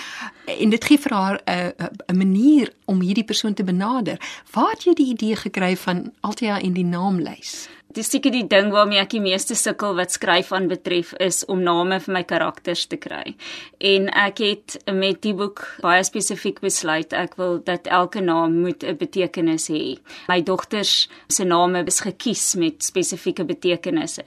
en 0.45 0.69
dit 0.69 0.85
gee 0.85 0.97
vir 0.97 1.13
haar 1.13 1.41
'n 1.45 1.73
'n 2.07 2.17
manier 2.17 2.73
om 2.85 3.01
hierdie 3.01 3.23
persoon 3.23 3.53
te 3.53 3.63
benader. 3.63 4.17
Waar 4.51 4.71
het 4.71 4.83
jy 4.83 4.93
die 4.93 5.09
idee 5.09 5.35
gekry 5.35 5.77
van 5.77 6.11
Althea 6.19 6.59
en 6.61 6.73
die 6.73 6.85
naamlys? 6.85 7.69
Dis 7.89 8.11
seker 8.13 8.29
die 8.29 8.45
ding 8.45 8.67
waarmee 8.69 8.99
ek 9.01 9.15
die 9.15 9.21
meeste 9.23 9.55
sukkel 9.57 9.95
wat 9.97 10.13
skryf 10.13 10.51
aan 10.53 10.67
betref 10.69 11.15
is 11.25 11.41
om 11.49 11.63
name 11.65 11.97
vir 12.03 12.13
my 12.13 12.21
karakters 12.29 12.83
te 12.85 12.99
kry. 13.01 13.33
En 13.81 14.05
ek 14.13 14.41
het 14.45 14.75
met 14.93 15.17
die 15.23 15.33
boek 15.33 15.63
baie 15.81 16.03
spesifiek 16.05 16.59
besluit 16.61 17.15
ek 17.17 17.33
wil 17.41 17.57
dat 17.65 17.89
elke 17.89 18.21
naam 18.21 18.59
moet 18.61 18.83
'n 18.85 18.93
betekenis 18.99 19.69
hê. 19.73 19.97
My 20.29 20.41
dogters 20.41 21.09
se 21.29 21.43
name 21.43 21.83
is 21.87 21.99
gekies 22.05 22.55
met 22.55 22.83
spesifieke 22.83 23.43
betekenisse. 23.43 24.23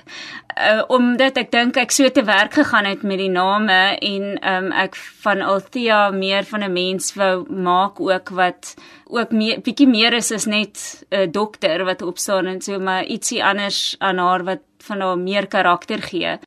Uh, 0.58 0.82
omdat 0.88 1.36
ek 1.36 1.52
dink 1.52 1.76
ek 1.76 1.92
so 1.92 2.08
te 2.08 2.24
werk 2.24 2.54
gegaan 2.54 2.84
het 2.84 3.02
met 3.02 3.18
die 3.18 3.30
name 3.30 3.96
en 4.02 4.24
um, 4.42 4.72
ek 4.72 4.96
van 5.22 5.40
Althea 5.40 6.10
meer 6.10 6.42
van 6.44 6.64
'n 6.64 6.72
mens 6.72 7.14
wou 7.14 7.46
maak 7.48 8.00
ook 8.00 8.28
wat 8.28 8.74
ook 9.12 9.32
meer 9.32 9.60
bietjie 9.60 9.88
meer 9.88 10.16
is 10.16 10.32
as 10.32 10.46
net 10.46 10.78
'n 11.10 11.16
uh, 11.16 11.26
dokter 11.30 11.84
wat 11.84 12.02
opstaan 12.02 12.46
en 12.46 12.60
so 12.60 12.78
maar 12.78 13.04
ietsie 13.04 13.44
anders 13.44 13.96
aan 13.98 14.18
haar 14.18 14.44
wat 14.44 14.62
van 14.78 15.00
haar 15.00 15.18
meer 15.18 15.46
karakter 15.46 16.02
gee. 16.02 16.38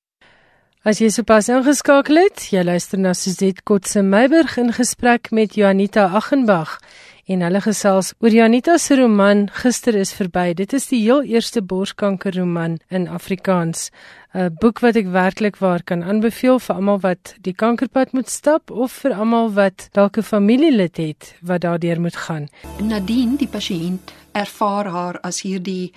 As 0.85 0.99
jy 0.99 1.09
sopas 1.09 1.47
ingeskakel 1.49 2.15
het, 2.15 2.43
jy 2.53 2.61
luister 2.63 2.99
na 2.99 3.13
Suzette 3.13 3.63
Kotse 3.63 4.03
Meiburg 4.03 4.57
in 4.57 4.73
gesprek 4.73 5.31
met 5.31 5.55
Janita 5.55 6.03
Aghenbach 6.13 6.79
en 7.25 7.41
hulle 7.41 7.61
gesels 7.65 8.11
oor 8.21 8.29
Janita 8.29 8.77
se 8.77 8.95
roman 8.99 9.47
Gister 9.49 9.95
is 9.97 10.13
verby. 10.13 10.53
Dit 10.53 10.73
is 10.77 10.85
die 10.91 11.01
heel 11.01 11.23
eerste 11.23 11.63
borskankerroman 11.65 12.77
in 12.93 13.07
Afrikaans. 13.09 13.89
'n 14.35 14.55
Boek 14.59 14.81
wat 14.83 14.97
ek 14.99 15.07
werklik 15.07 15.57
waar 15.63 15.83
kan 15.83 16.03
aanbeveel 16.03 16.57
vir 16.59 16.75
almal 16.75 16.99
wat 16.99 17.35
die 17.41 17.53
kankerpad 17.55 18.11
moet 18.11 18.29
stap 18.29 18.71
of 18.71 18.91
vir 19.03 19.13
almal 19.15 19.47
wat 19.55 19.87
dalk 19.95 20.17
'n 20.17 20.27
familielid 20.27 20.97
het 20.97 21.35
wat 21.41 21.61
daardeur 21.61 22.01
moet 22.01 22.15
gaan. 22.15 22.47
Nadien, 22.83 23.35
die 23.35 23.47
pasiënt 23.47 24.11
ervaar 24.31 24.87
haar 24.87 25.19
as 25.19 25.41
hierdie 25.41 25.93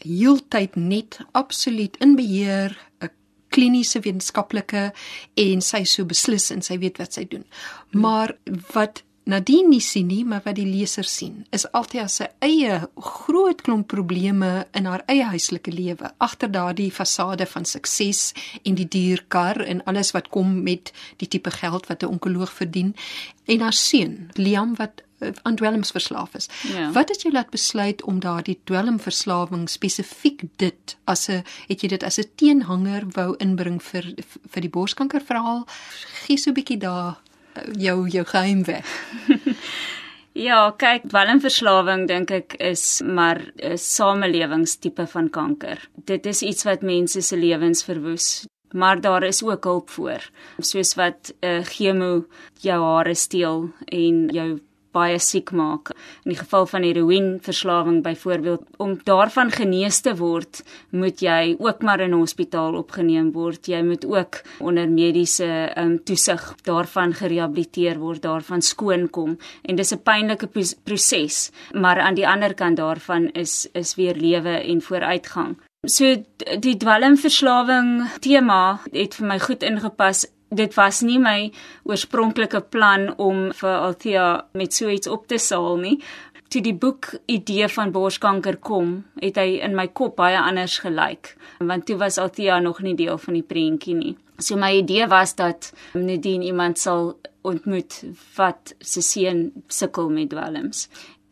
heeltyd 0.00 0.76
net 0.76 1.18
absoluut 1.32 1.96
in 2.00 2.16
beheer, 2.16 2.78
'n 3.00 3.10
kliniese 3.48 4.00
wetenskaplike 4.00 4.92
en 5.34 5.60
sy 5.60 5.84
so 5.84 6.04
beslis 6.04 6.50
en 6.50 6.62
sy 6.62 6.78
weet 6.78 6.96
wat 6.98 7.12
sy 7.12 7.26
doen. 7.28 7.44
Maar 7.90 8.36
wat 8.72 9.02
Nadine 9.26 9.68
nie 9.68 9.82
sien 9.82 10.06
nie, 10.06 10.22
maar 10.24 10.44
wat 10.44 10.54
die 10.54 10.68
leser 10.68 11.04
sien, 11.04 11.40
is 11.50 11.64
altyd 11.74 12.12
sy 12.14 12.28
eie 12.46 12.76
groot 12.94 13.64
klomp 13.66 13.88
probleme 13.90 14.68
in 14.78 14.86
haar 14.86 15.02
eie 15.10 15.26
huislike 15.32 15.72
lewe, 15.74 16.12
agter 16.22 16.52
daardie 16.54 16.92
fasade 16.94 17.48
van 17.50 17.66
sukses 17.66 18.28
en 18.62 18.78
die 18.78 18.86
duur 18.86 19.24
kar 19.34 19.58
en 19.66 19.82
alles 19.90 20.12
wat 20.14 20.30
kom 20.30 20.60
met 20.62 20.92
die 21.18 21.26
tipe 21.26 21.50
geld 21.50 21.90
wat 21.90 22.04
'n 22.04 22.12
onkoloog 22.14 22.52
verdien 22.52 22.94
en 23.46 23.60
haar 23.60 23.72
seun, 23.72 24.30
Liam 24.34 24.76
wat 24.78 25.02
eh, 25.18 25.32
aan 25.42 25.56
dwelms 25.56 25.90
verslaaf 25.90 26.34
is. 26.34 26.48
Ja. 26.62 26.92
Wat 26.92 27.08
het 27.08 27.22
jou 27.22 27.32
laat 27.32 27.50
besluit 27.50 28.02
om 28.02 28.20
daardie 28.20 28.60
dwelmverslawing 28.64 29.68
spesifiek 29.68 30.42
dit 30.56 30.96
as 31.04 31.28
'n 31.28 31.42
het 31.66 31.82
jy 31.82 31.88
dit 31.88 32.02
as 32.02 32.18
'n 32.18 32.30
teenhanger 32.34 33.02
wou 33.10 33.34
inbring 33.38 33.82
vir 33.82 34.14
vir 34.50 34.60
die 34.60 34.70
borskanker 34.70 35.20
verhaal? 35.20 35.66
Gee 36.26 36.36
so 36.36 36.50
'n 36.50 36.54
bietjie 36.54 36.78
daar 36.78 37.25
jou 37.78 38.08
jou 38.08 38.24
geheim 38.24 38.64
weg. 38.64 38.86
ja, 40.46 40.70
kyk, 40.78 41.08
dwelmverslawing 41.10 42.06
dink 42.08 42.30
ek 42.30 42.58
is 42.60 43.02
maar 43.02 43.40
'n 43.56 43.78
samelewingstipe 43.78 45.06
van 45.06 45.30
kanker. 45.30 45.88
Dit 45.94 46.26
is 46.26 46.42
iets 46.42 46.64
wat 46.64 46.82
mense 46.82 47.20
se 47.22 47.36
lewens 47.36 47.84
verwoes. 47.84 48.46
Maar 48.72 49.00
daar 49.00 49.22
is 49.22 49.42
ook 49.42 49.64
hulp 49.64 49.90
voor, 49.90 50.20
soos 50.58 50.94
wat 50.94 51.32
'n 51.40 51.46
uh, 51.46 51.64
chemo 51.64 52.26
jou 52.60 52.82
hare 52.82 53.14
steel 53.14 53.70
en 53.84 54.28
jou 54.28 54.60
baie 54.96 55.18
siek 55.22 55.52
maak. 55.52 55.92
In 56.24 56.32
die 56.32 56.38
geval 56.40 56.66
van 56.70 56.86
heroïneverslawing 56.86 58.00
byvoorbeeld, 58.06 58.64
om 58.82 58.96
daarvan 59.04 59.52
genees 59.54 60.00
te 60.04 60.16
word, 60.16 60.62
moet 60.90 61.20
jy 61.20 61.56
ook 61.58 61.84
maar 61.86 62.00
in 62.04 62.16
hospitaal 62.16 62.78
opgeneem 62.80 63.30
word. 63.36 63.68
Jy 63.68 63.82
moet 63.84 64.06
ook 64.08 64.40
onder 64.58 64.88
mediese 64.88 65.50
um, 65.76 65.98
toesig 66.08 66.42
daarvan 66.68 67.14
gerehabiliteer 67.16 68.00
word, 68.00 68.24
daarvan 68.24 68.62
skoon 68.62 69.08
kom 69.10 69.36
en 69.62 69.76
dis 69.76 69.92
'n 69.92 70.02
pynlike 70.02 70.48
proses, 70.84 71.50
maar 71.72 72.00
aan 72.00 72.14
die 72.14 72.28
ander 72.28 72.54
kant 72.54 72.76
daarvan 72.76 73.30
is 73.32 73.68
is 73.72 73.94
weer 73.94 74.14
lewe 74.14 74.58
en 74.62 74.82
vooruitgang. 74.82 75.56
So 75.86 76.16
die 76.58 76.76
dwelmverslawing 76.76 78.08
tema 78.20 78.80
het 78.92 79.14
vir 79.14 79.26
my 79.26 79.38
goed 79.38 79.62
ingepas 79.62 80.24
dit 80.48 80.74
was 80.74 81.00
nie 81.02 81.18
my 81.18 81.50
oorspronklike 81.88 82.60
plan 82.70 83.10
om 83.18 83.50
vir 83.52 83.74
Althea 83.74 84.26
met 84.52 84.74
so 84.74 84.88
iets 84.88 85.10
op 85.10 85.26
te 85.26 85.38
saal 85.38 85.76
nie. 85.82 85.96
Toe 86.48 86.62
die 86.62 86.74
boek 86.74 87.10
idee 87.26 87.66
van 87.68 87.90
borskanker 87.90 88.56
kom, 88.62 89.00
het 89.18 89.38
hy 89.40 89.58
in 89.66 89.74
my 89.74 89.88
kop 89.88 90.14
baie 90.20 90.38
anders 90.38 90.78
gelyk, 90.84 91.34
want 91.58 91.88
toe 91.88 91.96
was 91.98 92.20
Althea 92.22 92.60
nog 92.62 92.80
nie 92.86 92.94
deel 92.94 93.18
van 93.18 93.34
die 93.34 93.42
prentjie 93.42 93.96
nie. 93.98 94.14
So 94.38 94.56
my 94.60 94.76
idee 94.78 95.08
was 95.10 95.34
dat 95.34 95.72
Nadine 95.94 96.44
iemand 96.44 96.78
sal 96.78 97.16
ontmoet 97.46 98.02
wat 98.36 98.74
se 98.78 99.02
seun 99.02 99.50
sukkel 99.70 100.10
met 100.12 100.30
dwelms 100.30 100.86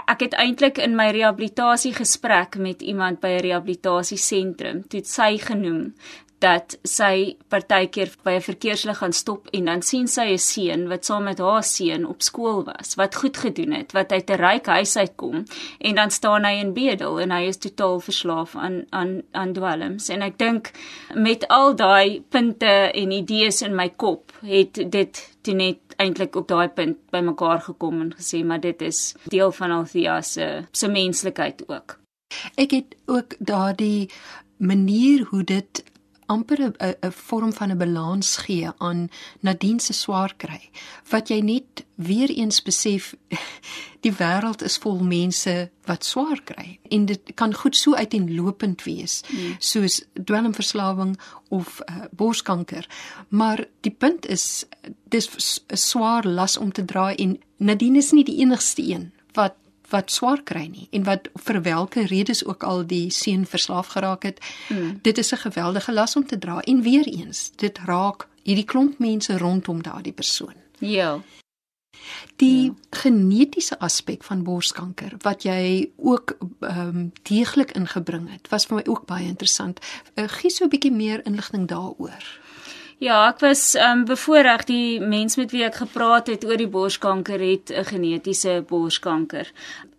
Ek 0.05 0.21
het 0.21 0.35
eintlik 0.37 0.77
in 0.85 0.93
my 0.99 1.07
rehabilitasiegesprek 1.17 2.59
met 2.61 2.83
iemand 2.83 3.21
by 3.23 3.29
'n 3.37 3.45
rehabilitasiesentrum, 3.47 4.83
toe 4.89 5.01
sy 5.05 5.39
genoem 5.39 5.95
dat 6.39 6.79
sy 6.83 7.37
partykeer 7.49 8.11
by 8.25 8.37
'n 8.37 8.41
verkeerslig 8.41 8.99
gaan 8.99 9.13
stop 9.13 9.49
en 9.53 9.65
dan 9.65 9.83
sien 9.83 10.09
sy 10.09 10.33
'n 10.33 10.39
seun 10.39 10.89
wat 10.89 11.05
saam 11.05 11.25
met 11.25 11.39
haar 11.39 11.63
seun 11.63 12.07
op 12.07 12.23
skool 12.23 12.65
was, 12.65 12.95
wat 12.95 13.15
goed 13.15 13.37
gedoen 13.37 13.73
het, 13.73 13.93
wat 13.93 14.13
uit 14.13 14.31
'n 14.31 14.41
ryk 14.41 14.67
huis 14.67 14.97
uitkom 14.97 15.45
en 15.79 15.95
dan 15.95 16.11
staan 16.11 16.45
hy 16.45 16.61
in 16.61 16.73
bedel 16.73 17.21
en 17.21 17.31
hy 17.31 17.43
is 17.47 17.57
totaal 17.57 18.01
verslaaf 18.01 18.57
aan 18.57 18.85
aan 18.91 19.23
aan 19.33 19.53
dwelms 19.53 20.09
en 20.09 20.23
ek 20.23 20.39
dink 20.39 20.71
met 21.15 21.49
al 21.49 21.77
daai 21.77 22.23
punte 22.29 22.91
en 22.95 23.11
idees 23.11 23.63
in 23.63 23.75
my 23.75 23.89
kop 23.89 24.33
het 24.43 24.91
dit 24.91 25.37
toe 25.43 25.55
net 25.55 25.79
eintlik 25.97 26.37
op 26.37 26.49
daai 26.49 26.69
punt 26.69 26.99
bymekaar 27.11 27.61
gekom 27.61 28.01
en 28.01 28.15
gesê 28.19 28.45
maar 28.45 28.61
dit 28.61 28.83
is 28.83 29.15
deel 29.25 29.53
van 29.53 29.71
Althea 29.71 30.21
se 30.23 30.65
se 30.73 30.89
menslikheid 30.89 31.69
ook. 31.69 31.99
Ek 32.57 32.71
het 32.71 32.97
ook 33.07 33.37
daardie 33.39 34.11
manier 34.57 35.27
hoe 35.31 35.45
dit 35.45 35.85
amper 36.27 36.61
'n 36.63 36.75
'n 36.79 37.13
vorm 37.13 37.53
van 37.53 37.71
'n 37.71 37.79
balans 37.79 38.37
gee 38.37 38.71
aan 38.79 39.11
Nadine 39.41 39.81
se 39.81 39.93
swaar 39.93 40.35
kry 40.37 40.71
wat 41.11 41.29
jy 41.29 41.41
net 41.41 41.85
weer 41.95 42.31
eens 42.31 42.63
besef 42.63 43.15
die 44.05 44.13
wêreld 44.13 44.63
is 44.63 44.77
vol 44.79 45.01
mense 45.01 45.71
wat 45.85 46.05
swaar 46.05 46.41
kry 46.45 46.79
en 46.91 47.07
dit 47.07 47.35
kan 47.35 47.55
goed 47.55 47.77
so 47.77 47.95
uiteenlopend 47.95 48.83
wees 48.83 49.23
mm. 49.29 49.57
soos 49.59 50.03
dwelmverslawing 50.13 51.19
of 51.49 51.81
uh, 51.81 52.05
borskanker 52.11 52.89
maar 53.29 53.67
die 53.81 53.95
punt 53.99 54.27
is 54.27 54.65
dis 55.09 55.61
'n 55.69 55.77
swaar 55.77 56.27
las 56.27 56.57
om 56.57 56.73
te 56.73 56.85
dra 56.85 57.15
en 57.15 57.41
Nadine 57.57 57.99
is 57.99 58.13
nie 58.13 58.25
die 58.25 58.39
enigste 58.39 58.83
een 58.83 59.13
wat 59.33 59.55
wat 59.91 60.11
swaar 60.11 60.43
kry 60.43 60.67
nie 60.67 60.89
en 60.91 61.05
wat 61.05 61.29
vir 61.47 61.61
watter 61.63 62.07
redes 62.07 62.45
ook 62.45 62.63
al 62.63 62.87
die 62.87 63.11
seun 63.11 63.47
verslaaf 63.47 63.87
geraak 63.87 64.23
het. 64.23 64.41
Hmm. 64.69 64.99
Dit 65.03 65.19
is 65.19 65.33
'n 65.33 65.45
geweldige 65.47 65.93
las 65.93 66.17
om 66.17 66.27
te 66.27 66.39
dra 66.39 66.61
en 66.61 66.83
weer 66.83 67.07
eens, 67.07 67.51
dit 67.57 67.79
raak 67.85 68.29
hierdie 68.43 68.65
klomp 68.65 68.99
mense 68.99 69.39
rondom 69.39 69.83
daardie 69.83 70.13
persoon. 70.13 70.55
Ja. 70.79 71.21
Die 72.37 72.65
ja. 72.65 72.75
genetiese 72.91 73.79
aspek 73.79 74.25
van 74.25 74.43
borskanker 74.43 75.15
wat 75.23 75.43
jy 75.43 75.91
ook 75.97 76.37
ehm 76.61 76.89
um, 76.89 77.13
deeglik 77.23 77.71
ingebring 77.73 78.31
het, 78.33 78.49
was 78.49 78.67
vir 78.67 78.77
my 78.77 78.85
ook 78.87 79.07
baie 79.07 79.27
interessant. 79.27 79.81
Uh, 80.15 80.29
gee 80.29 80.51
so 80.51 80.65
'n 80.65 80.69
bietjie 80.69 80.93
meer 80.93 81.27
inligting 81.27 81.69
daaroor. 81.69 82.25
Ja, 83.05 83.17
ek 83.29 83.43
was 83.45 83.75
ehm 83.77 83.99
um, 83.99 84.03
bevoorreg 84.09 84.63
die 84.65 85.01
mens 85.01 85.37
met 85.37 85.51
wie 85.53 85.65
ek 85.67 85.83
gepraat 85.83 86.31
het 86.33 86.45
oor 86.49 86.57
die 86.57 86.71
borskanker 86.77 87.43
het 87.43 87.69
'n 87.71 87.85
genetiese 87.85 88.65
borskanker. 88.69 89.51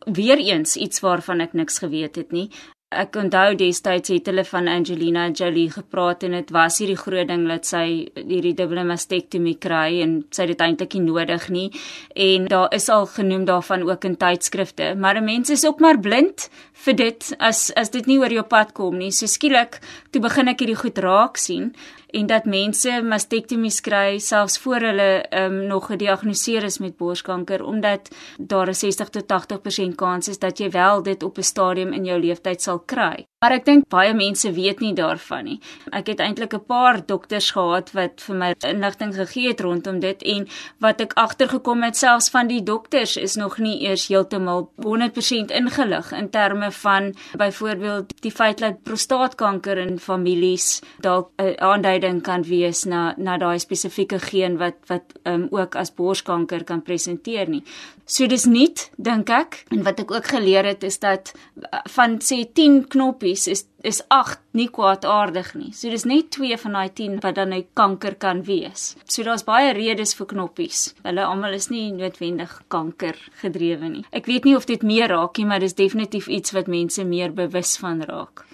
Weereens 0.06 0.76
iets 0.76 1.00
waarvan 1.06 1.40
ek 1.40 1.54
niks 1.54 1.78
geweet 1.78 2.16
het 2.16 2.32
nie. 2.32 2.50
Ek 2.90 3.16
onthou 3.16 3.56
destyds 3.56 4.10
het 4.10 4.26
hulle 4.26 4.46
van 4.46 4.68
Angelina 4.68 5.30
Jolie 5.30 5.70
gepraat 5.72 6.24
en 6.24 6.32
dit 6.32 6.52
was 6.52 6.78
hierdie 6.78 6.98
groot 6.98 7.28
ding 7.28 7.48
dat 7.48 7.66
sy 7.66 8.08
hierdie 8.16 8.54
dubbele 8.54 8.84
mastektomie 8.84 9.58
kry 9.58 10.02
en 10.02 10.26
sy 10.32 10.46
dit 10.46 10.62
eintlik 10.62 10.94
nie 10.94 11.02
nodig 11.02 11.50
nie 11.50 11.72
en 12.16 12.46
daar 12.48 12.74
is 12.74 12.90
al 12.90 13.06
genoem 13.06 13.46
daarvan 13.46 13.84
ook 13.90 14.06
in 14.06 14.18
tydskrifte 14.18 14.96
maar 14.96 15.22
mense 15.24 15.54
is 15.54 15.66
ook 15.66 15.80
maar 15.80 16.00
blind 16.00 16.50
vir 16.86 16.96
dit 16.96 17.36
as 17.40 17.72
as 17.76 17.90
dit 17.90 18.06
nie 18.06 18.20
oor 18.20 18.32
jou 18.32 18.44
pad 18.44 18.74
kom 18.74 18.98
nie 18.98 19.12
so 19.12 19.26
skielik 19.26 19.80
toe 20.12 20.22
begin 20.22 20.48
ek 20.48 20.60
hierdie 20.60 20.82
goed 20.84 20.98
raak 20.98 21.38
sien 21.38 21.74
en 22.16 22.30
dat 22.32 22.46
mense 22.46 23.02
mastektomies 23.04 23.82
kry 23.84 24.20
selfs 24.24 24.58
voor 24.64 24.88
hulle 24.88 25.10
um, 25.30 25.58
nog 25.68 25.90
gediagnoseer 25.92 26.64
is 26.64 26.80
met 26.80 26.98
borskanker 26.98 27.64
omdat 27.64 28.10
daar 28.38 28.70
'n 28.70 28.74
60 28.74 29.10
tot 29.10 29.28
80% 29.28 29.96
kans 29.96 30.28
is 30.28 30.40
dat 30.40 30.58
jy 30.58 30.70
wel 30.70 31.04
dit 31.04 31.24
op 31.24 31.38
'n 31.38 31.44
stadium 31.44 31.94
in 31.94 32.06
jou 32.06 32.20
lewenstyd 32.20 32.62
sal 32.62 32.80
kry. 32.80 33.26
Maar 33.46 33.52
ek 33.52 33.66
dink 33.66 33.84
baie 33.94 34.14
mense 34.14 34.52
weet 34.52 34.80
nie 34.80 34.94
daarvan 34.94 35.44
nie. 35.44 35.60
Ek 35.92 36.08
het 36.08 36.20
eintlik 36.20 36.54
'n 36.54 36.66
paar 36.66 37.06
dokters 37.06 37.52
gehad 37.52 37.92
wat 37.92 38.22
vir 38.22 38.36
my 38.36 38.56
inligting 38.60 39.14
gegee 39.16 39.48
het 39.48 39.62
rondom 39.62 40.00
dit 40.00 40.24
en 40.24 40.48
wat 40.80 41.02
ek 41.02 41.14
agtergekom 41.14 41.84
het 41.84 41.98
selfs 41.98 42.30
van 42.30 42.48
die 42.48 42.64
dokters 42.64 43.18
is 43.18 43.36
nog 43.36 43.58
nie 43.58 43.82
eers 43.82 44.08
heeltemal 44.08 44.72
100% 44.82 45.52
ingelig 45.52 46.12
in 46.12 46.30
terme 46.30 46.72
van 46.72 47.14
byvoorbeeld 47.38 48.22
die 48.22 48.32
feit 48.32 48.58
dat 48.58 48.84
prostaatkanker 48.84 49.78
in 49.78 50.00
families 50.00 50.82
dalk 51.00 51.30
'n 51.38 51.60
aanduiding 51.60 52.05
kan 52.22 52.44
wees 52.44 52.86
na 52.86 53.14
na 53.18 53.38
daai 53.38 53.60
spesifieke 53.60 54.20
geen 54.20 54.58
wat 54.58 54.76
wat 54.88 55.14
um, 55.24 55.48
ook 55.52 55.76
as 55.76 55.94
borskanker 55.94 56.64
kan 56.64 56.82
presenteer 56.82 57.50
nie. 57.50 57.64
So 58.06 58.28
dis 58.28 58.46
nie 58.46 58.70
dink 58.98 59.30
ek 59.30 59.64
en 59.74 59.84
wat 59.86 60.00
ek 60.00 60.12
ook 60.12 60.28
geleer 60.30 60.66
het 60.66 60.84
is 60.84 61.00
dat 61.02 61.32
uh, 61.34 61.80
van 61.90 62.20
sê 62.22 62.44
10 62.46 62.88
knoppies 62.94 63.48
is 63.48 63.66
is 63.86 64.02
8 64.10 64.40
nie 64.58 64.68
kwaadaardig 64.74 65.54
nie. 65.56 65.72
So 65.74 65.90
dis 65.90 66.06
net 66.10 66.32
2 66.34 66.58
van 66.58 66.78
daai 66.78 66.90
10 66.90 67.20
wat 67.22 67.36
dan 67.36 67.54
'n 67.54 67.66
kanker 67.74 68.16
kan 68.16 68.44
wees. 68.44 68.96
So 69.06 69.24
daar's 69.24 69.44
baie 69.44 69.74
redes 69.74 70.14
vir 70.16 70.26
knoppies. 70.26 70.94
Hulle 71.04 71.26
almal 71.26 71.54
is 71.54 71.70
nie 71.70 71.92
noodwendig 71.92 72.62
kanker 72.68 73.16
gedrewe 73.42 73.90
nie. 73.90 74.06
Ek 74.12 74.26
weet 74.26 74.46
nie 74.46 74.56
of 74.56 74.66
dit 74.66 74.82
meer 74.82 75.10
raak 75.10 75.38
nie, 75.38 75.46
maar 75.46 75.60
dis 75.60 75.74
definitief 75.74 76.28
iets 76.28 76.52
wat 76.52 76.68
mense 76.68 77.04
meer 77.04 77.34
bewus 77.34 77.78
van 77.78 78.02
raak. 78.02 78.46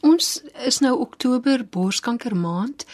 Ons 0.00 0.42
is 0.66 0.80
nou 0.80 0.98
Oktober 1.00 1.64
borskanker 1.64 2.36
maand. 2.36 2.86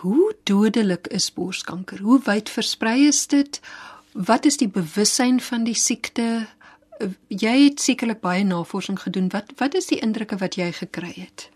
Hoe 0.00 0.34
dodelik 0.42 1.06
is 1.06 1.30
borskanker? 1.32 1.98
Hoe 1.98 2.20
wyd 2.24 2.50
versprei 2.50 3.06
is 3.06 3.26
dit? 3.26 3.60
Wat 4.12 4.44
is 4.44 4.56
die 4.56 4.68
bewussyn 4.68 5.40
van 5.40 5.64
die 5.64 5.78
siekte? 5.78 6.48
jy 7.28 7.54
het 7.64 7.80
sekerlik 7.80 8.20
baie 8.20 8.44
navorsing 8.44 8.98
gedoen. 9.00 9.30
Wat 9.32 9.52
wat 9.56 9.74
is 9.74 9.88
die 9.92 10.00
indrukke 10.04 10.36
wat 10.40 10.58
jy 10.60 10.70
gekry 10.72 11.12
het? 11.16 11.48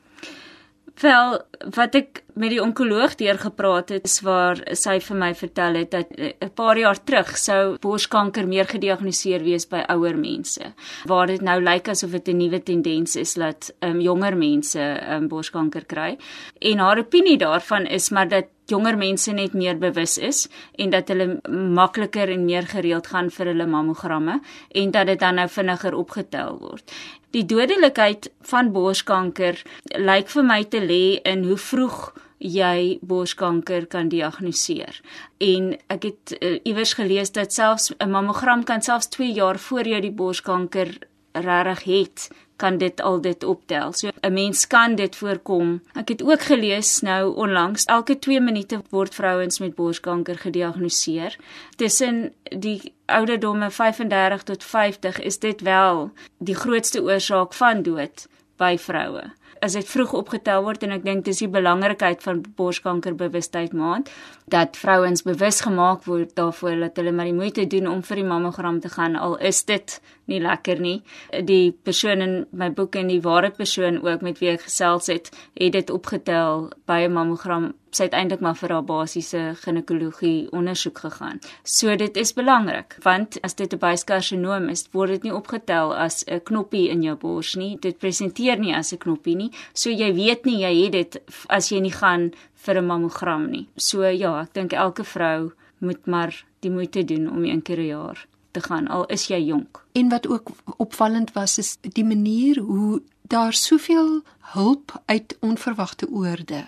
Wel, 1.01 1.41
wat 1.75 1.97
ek 1.99 2.21
met 2.39 2.53
die 2.55 2.61
onkoloog 2.63 3.17
deur 3.19 3.39
gepraat 3.39 3.89
het, 3.91 4.05
is 4.07 4.21
waar 4.23 4.61
sy 4.79 5.01
vir 5.03 5.19
my 5.19 5.31
vertel 5.35 5.79
het 5.81 5.91
dat 5.91 6.13
eh, 6.15 6.33
'n 6.39 6.53
paar 6.55 6.79
jaar 6.79 6.99
terug 7.05 7.37
sou 7.39 7.77
borskanker 7.83 8.47
meer 8.47 8.65
gediagnoseer 8.65 9.43
wees 9.43 9.67
by 9.67 9.83
ouer 9.89 10.17
mense. 10.17 10.63
Waar 11.05 11.27
dit 11.27 11.41
nou 11.41 11.61
lyk 11.61 11.89
asof 11.89 12.11
dit 12.11 12.29
'n 12.29 12.37
nuwe 12.37 12.63
tendens 12.63 13.17
is 13.17 13.35
dat 13.35 13.75
um, 13.81 14.01
jonger 14.01 14.37
mense 14.37 14.81
um, 15.11 15.29
borskanker 15.29 15.85
kry. 15.85 16.17
En 16.61 16.79
haar 16.79 16.99
opinie 16.99 17.39
daarvan 17.39 17.87
is 17.87 18.11
maar 18.11 18.29
dat 18.29 18.47
jonger 18.67 18.97
mense 18.97 19.33
net 19.33 19.55
meer 19.55 19.79
bewus 19.79 20.17
is 20.19 20.47
en 20.79 20.91
dat 20.91 21.09
hulle 21.13 21.41
makliker 21.49 22.31
en 22.33 22.45
meer 22.45 22.67
gereeld 22.71 23.07
gaan 23.13 23.31
vir 23.31 23.53
hulle 23.53 23.67
mammogramme 23.67 24.41
en 24.71 24.91
dat 24.91 25.07
dit 25.07 25.21
dan 25.21 25.41
nou 25.41 25.49
vinniger 25.49 25.95
opgetel 25.95 26.59
word. 26.61 26.93
Die 27.35 27.45
dodelikheid 27.45 28.31
van 28.47 28.71
borskanker 28.73 29.59
lyk 29.99 30.31
vir 30.31 30.47
my 30.47 30.63
te 30.71 30.81
lê 30.81 31.19
in 31.27 31.45
hoe 31.49 31.59
vroeg 31.59 32.13
jy 32.45 32.99
borskanker 33.01 33.87
kan 33.89 34.11
diagnoseer. 34.13 35.01
En 35.41 35.73
ek 35.89 36.09
het 36.11 36.35
uh, 36.37 36.59
iewers 36.63 36.93
gelees 36.99 37.33
dat 37.33 37.53
selfs 37.53 37.93
'n 37.99 38.11
mammogram 38.11 38.65
kan 38.65 38.83
selfs 38.83 39.09
2 39.09 39.33
jaar 39.33 39.59
voor 39.59 39.87
jy 39.87 40.01
die 40.01 40.13
borskanker 40.13 40.99
regtig 41.33 41.83
het 41.85 42.29
kan 42.65 42.79
dit 42.81 43.01
al 43.01 43.21
dit 43.21 43.45
optel. 43.45 43.93
So 43.93 44.09
'n 44.21 44.33
mens 44.33 44.67
kan 44.67 44.95
dit 44.95 45.17
voorkom. 45.17 45.83
Ek 45.93 46.09
het 46.09 46.23
ook 46.23 46.43
gelees 46.43 47.01
nou 47.01 47.35
onlangs 47.37 47.85
elke 47.85 48.19
2 48.19 48.41
minute 48.41 48.83
word 48.91 49.15
vrouens 49.15 49.59
met 49.59 49.75
borskanker 49.75 50.39
gediagnoseer. 50.39 51.37
Tussen 51.77 52.33
die 52.43 52.93
ouderdomme 53.07 53.71
35 53.71 54.43
tot 54.43 54.65
50 54.65 55.21
is 55.21 55.39
dit 55.39 55.61
wel 55.61 56.13
die 56.39 56.55
grootste 56.55 57.03
oorsaak 57.03 57.53
van 57.55 57.83
dood 57.83 58.29
by 58.57 58.77
vroue 58.79 59.33
as 59.65 59.77
dit 59.79 59.89
vroeg 59.89 60.13
opgetel 60.21 60.65
word 60.67 60.83
en 60.85 60.95
ek 60.99 61.05
dink 61.07 61.25
dis 61.25 61.41
die 61.43 61.51
belangrikheid 61.51 62.23
van 62.23 62.43
borskankerbewustheid 62.59 63.73
maand 63.73 64.11
dat 64.53 64.77
vrouens 64.77 65.25
bewus 65.25 65.63
gemaak 65.65 66.05
word 66.05 66.35
daarvoor 66.37 66.77
dat 66.87 67.01
hulle 67.01 67.13
maar 67.17 67.31
die 67.31 67.39
moeite 67.39 67.67
doen 67.67 67.89
om 67.89 68.03
vir 68.05 68.21
die 68.21 68.29
mammogram 68.29 68.81
te 68.85 68.93
gaan 68.93 69.17
al 69.17 69.39
is 69.41 69.65
dit 69.65 70.01
nie 70.31 70.41
lekker 70.41 70.81
nie. 70.81 70.99
Die 71.45 71.73
persoon 71.85 72.25
in 72.25 72.35
my 72.57 72.71
boek 72.73 72.97
en 73.01 73.11
die 73.13 73.21
ware 73.25 73.51
persoon 73.55 74.01
ook 74.05 74.25
met 74.25 74.41
wie 74.41 74.55
ek 74.55 74.67
gesels 74.69 75.11
het, 75.13 75.31
het 75.59 75.73
dit 75.77 75.91
opgetel 75.93 76.71
by 76.89 77.05
'n 77.05 77.13
mammogram. 77.13 77.75
Sy 77.95 78.09
het 78.09 78.15
eintlik 78.19 78.41
maar 78.43 78.57
vir 78.59 78.73
haar 78.75 78.87
basiese 78.87 79.41
ginekologie 79.63 80.49
ondersoek 80.51 80.99
gegaan. 81.05 81.41
So 81.63 81.95
dit 81.97 82.17
is 82.17 82.35
belangrik 82.35 82.97
want 83.05 83.39
as 83.47 83.55
dit 83.55 83.73
'n 83.73 83.79
buiskarsinoom 83.79 84.69
is, 84.69 84.89
word 84.93 85.11
dit 85.11 85.23
nie 85.23 85.35
opgetel 85.35 85.95
as 85.95 86.25
'n 86.27 86.41
knoppie 86.41 86.89
in 86.89 87.03
jou 87.03 87.17
bors 87.17 87.55
nie. 87.55 87.77
Dit 87.81 87.99
presenteer 87.99 88.59
nie 88.59 88.75
as 88.75 88.93
'n 88.93 88.99
knoppie 88.99 89.37
nie. 89.37 89.51
So 89.73 89.91
jy 89.91 90.13
weet 90.15 90.45
nie 90.45 90.59
jy 90.59 90.85
het 90.85 90.93
dit 90.93 91.23
as 91.49 91.69
jy 91.69 91.81
nie 91.81 91.93
gaan 91.93 92.33
vir 92.55 92.79
'n 92.79 92.87
mammogram 92.87 93.51
nie. 93.51 93.69
So 93.77 94.03
ja, 94.03 94.41
ek 94.41 94.55
dink 94.55 94.73
elke 94.73 95.05
vrou 95.05 95.53
moet 95.79 96.07
maar 96.07 96.45
die 96.61 96.71
moeite 96.71 97.05
doen 97.05 97.31
om 97.31 97.45
een 97.45 97.63
keer 97.63 97.79
'n 97.79 97.87
jaar 97.87 98.27
te 98.51 98.61
gaan 98.61 98.89
al 98.89 99.07
is 99.07 99.27
jy 99.27 99.41
jonk. 99.45 99.85
En 99.93 100.09
wat 100.09 100.29
ook 100.29 100.51
opvallend 100.77 101.33
was 101.33 101.59
is 101.59 101.77
die 101.81 102.05
manier 102.05 102.59
hoe 102.59 103.03
daar 103.23 103.53
soveel 103.53 104.23
hulp 104.41 105.03
uit 105.05 105.37
onverwagte 105.41 106.09
oorde 106.11 106.67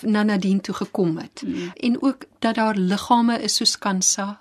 na 0.00 0.22
Nadine 0.22 0.60
toe 0.60 0.74
gekom 0.74 1.16
het. 1.16 1.42
Mm. 1.46 1.70
En 1.74 2.02
ook 2.02 2.24
dat 2.38 2.54
daar 2.54 2.76
liggame 2.76 3.42
is 3.42 3.54
soos 3.54 3.78
Kansa 3.78 4.40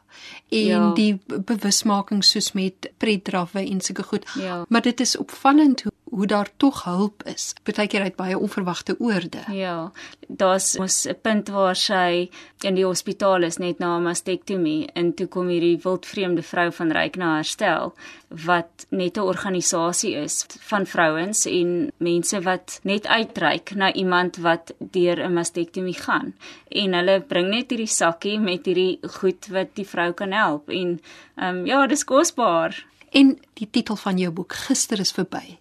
en 0.49 0.65
ja. 0.65 0.93
die 0.93 1.19
bewusmaking 1.25 2.23
soos 2.23 2.51
met 2.51 2.91
pretdrawwe 2.97 3.69
en 3.69 3.81
sulke 3.81 4.03
goed. 4.03 4.25
Ja. 4.39 4.65
Maar 4.67 4.81
dit 4.81 4.99
is 4.99 5.17
opvallend 5.17 5.81
hoe 5.81 5.91
hoe 6.05 6.27
daar 6.27 6.49
tog 6.57 6.83
hulp 6.83 7.23
is. 7.23 7.53
Partykeer 7.63 8.01
uit 8.01 8.15
baie 8.15 8.37
onverwagte 8.37 8.95
oorde. 8.99 9.41
Ja. 9.51 9.91
Daar's 10.27 10.77
mos 10.77 11.05
'n 11.07 11.17
punt 11.21 11.49
waar 11.49 11.75
sy 11.75 12.29
in 12.61 12.75
die 12.75 12.85
hospitaal 12.85 13.43
is 13.43 13.57
net 13.57 13.79
na 13.79 13.97
'n 13.97 14.03
mastektomie 14.03 14.89
en 14.93 15.13
toe 15.13 15.27
kom 15.27 15.47
hierdie 15.47 15.79
wildvreemde 15.83 16.41
vrou 16.41 16.71
van 16.71 16.91
Ryk 16.91 17.15
na 17.15 17.35
herstel 17.35 17.93
wat 18.29 18.85
net 18.89 19.17
'n 19.17 19.21
organisasie 19.21 20.13
is 20.15 20.45
van 20.59 20.85
vrouens 20.85 21.45
en 21.45 21.91
mense 21.97 22.41
wat 22.41 22.79
net 22.83 23.07
uitreik 23.07 23.75
na 23.75 23.93
iemand 23.93 24.37
wat 24.37 24.73
deur 24.79 25.19
'n 25.19 25.33
mastektomie 25.33 25.99
gaan 25.99 26.33
en 26.69 26.93
hulle 26.93 27.21
bring 27.21 27.49
net 27.49 27.69
hierdie 27.69 27.87
sakkie 27.87 28.39
met 28.39 28.65
hierdie 28.65 28.99
goed 29.01 29.47
wat 29.47 29.75
die 29.75 29.87
vrou 29.87 30.11
kan 30.13 30.31
help 30.31 30.69
en 30.69 31.01
ehm 31.35 31.57
um, 31.57 31.65
ja, 31.65 31.87
dis 31.87 32.03
kosbaar. 32.03 32.85
En 33.11 33.39
die 33.53 33.67
titel 33.71 33.95
van 33.95 34.17
jou 34.17 34.31
boek 34.31 34.53
gister 34.53 34.99
is 34.99 35.11
verby. 35.11 35.57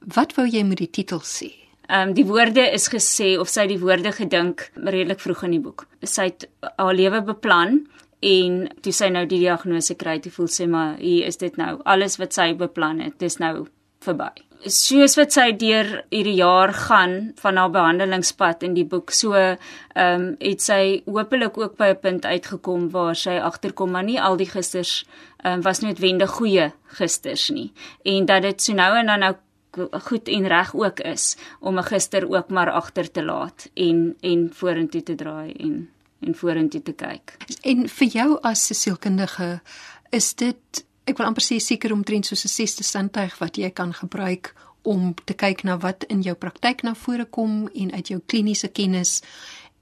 Wat 0.00 0.34
wou 0.36 0.46
jy 0.46 0.62
met 0.64 0.78
die 0.78 0.90
titel 0.90 1.20
sê? 1.24 1.52
Ehm 1.88 2.10
um, 2.10 2.14
die 2.14 2.26
woorde 2.28 2.66
is 2.72 2.88
gesê 2.92 3.38
of 3.40 3.48
sy 3.48 3.64
die 3.66 3.78
woorde 3.80 4.12
gedink 4.12 4.66
redelik 4.76 5.22
vroeg 5.24 5.46
in 5.46 5.54
die 5.56 5.62
boek. 5.64 5.86
Sy 6.04 6.28
het 6.28 6.44
haar 6.76 6.94
lewe 6.94 7.22
beplan 7.24 7.86
en 8.20 8.58
toe 8.82 8.92
sy 8.92 9.08
nou 9.14 9.24
die 9.30 9.40
diagnose 9.40 9.96
kry, 9.96 10.18
toe 10.20 10.32
voel 10.34 10.50
sy 10.52 10.66
maar 10.68 10.98
hier 11.00 11.30
is 11.30 11.40
dit 11.40 11.56
nou 11.56 11.78
alles 11.84 12.18
wat 12.20 12.36
sy 12.36 12.52
beplan 12.58 13.00
het, 13.00 13.16
dis 13.22 13.38
nou 13.40 13.68
verby. 14.04 14.28
Soos 14.66 15.14
wat 15.16 15.32
sy 15.32 15.52
deur 15.54 16.02
hierdie 16.10 16.34
jaar 16.40 16.74
gaan 16.74 17.32
van 17.38 17.56
haar 17.56 17.70
behandelingspad 17.70 18.64
in 18.66 18.74
die 18.74 18.84
boek, 18.84 19.14
so 19.14 19.32
ehm 19.32 19.56
um, 19.96 20.28
het 20.44 20.60
sy 20.60 21.00
hopelik 21.06 21.56
ook 21.56 21.80
by 21.80 21.94
'n 21.94 22.02
punt 22.04 22.26
uitgekom 22.26 22.90
waar 22.90 23.16
sy 23.16 23.40
agterkom 23.40 23.90
maar 23.90 24.04
nie 24.04 24.20
al 24.20 24.36
die 24.36 24.50
gisters 24.52 25.06
ehm 25.42 25.54
um, 25.54 25.62
was 25.62 25.80
noodwendig 25.80 26.30
goeie 26.30 26.72
gisters 27.00 27.50
nie 27.50 27.72
en 28.04 28.26
dat 28.26 28.42
dit 28.42 28.60
so 28.62 28.74
nou 28.74 28.92
en 28.98 29.06
dan 29.06 29.20
nou 29.20 29.34
goed 30.08 30.28
en 30.28 30.46
reg 30.46 30.74
ook 30.74 31.00
is 31.00 31.36
om 31.60 31.78
'n 31.78 31.84
gister 31.84 32.28
ook 32.30 32.48
maar 32.48 32.70
agter 32.70 33.10
te 33.10 33.24
laat 33.24 33.70
en 33.74 34.16
en 34.20 34.50
vorentoe 34.52 35.02
te 35.02 35.14
draai 35.14 35.52
en 35.52 35.90
en 36.20 36.34
vorentoe 36.34 36.82
te 36.82 36.92
kyk. 36.92 37.36
En 37.62 37.88
vir 37.88 38.08
jou 38.08 38.38
as 38.42 38.70
'n 38.70 38.74
sielkundige 38.74 39.60
is 40.10 40.34
dit 40.34 40.84
ek 41.04 41.16
wil 41.16 41.26
amper 41.26 41.42
sê 41.42 41.56
seker 41.60 41.92
omtrent 41.92 42.26
soos 42.26 42.44
'n 42.44 42.48
sesde 42.48 42.84
sintuig 42.84 43.38
wat 43.38 43.56
jy 43.56 43.70
kan 43.70 43.92
gebruik 43.92 44.54
om 44.82 45.14
te 45.24 45.34
kyk 45.34 45.62
na 45.62 45.78
wat 45.78 46.04
in 46.08 46.22
jou 46.22 46.34
praktyk 46.34 46.82
na 46.82 46.94
vore 46.94 47.24
kom 47.24 47.68
en 47.74 47.92
uit 47.92 48.08
jou 48.08 48.20
kliniese 48.26 48.68
kennis 48.68 49.22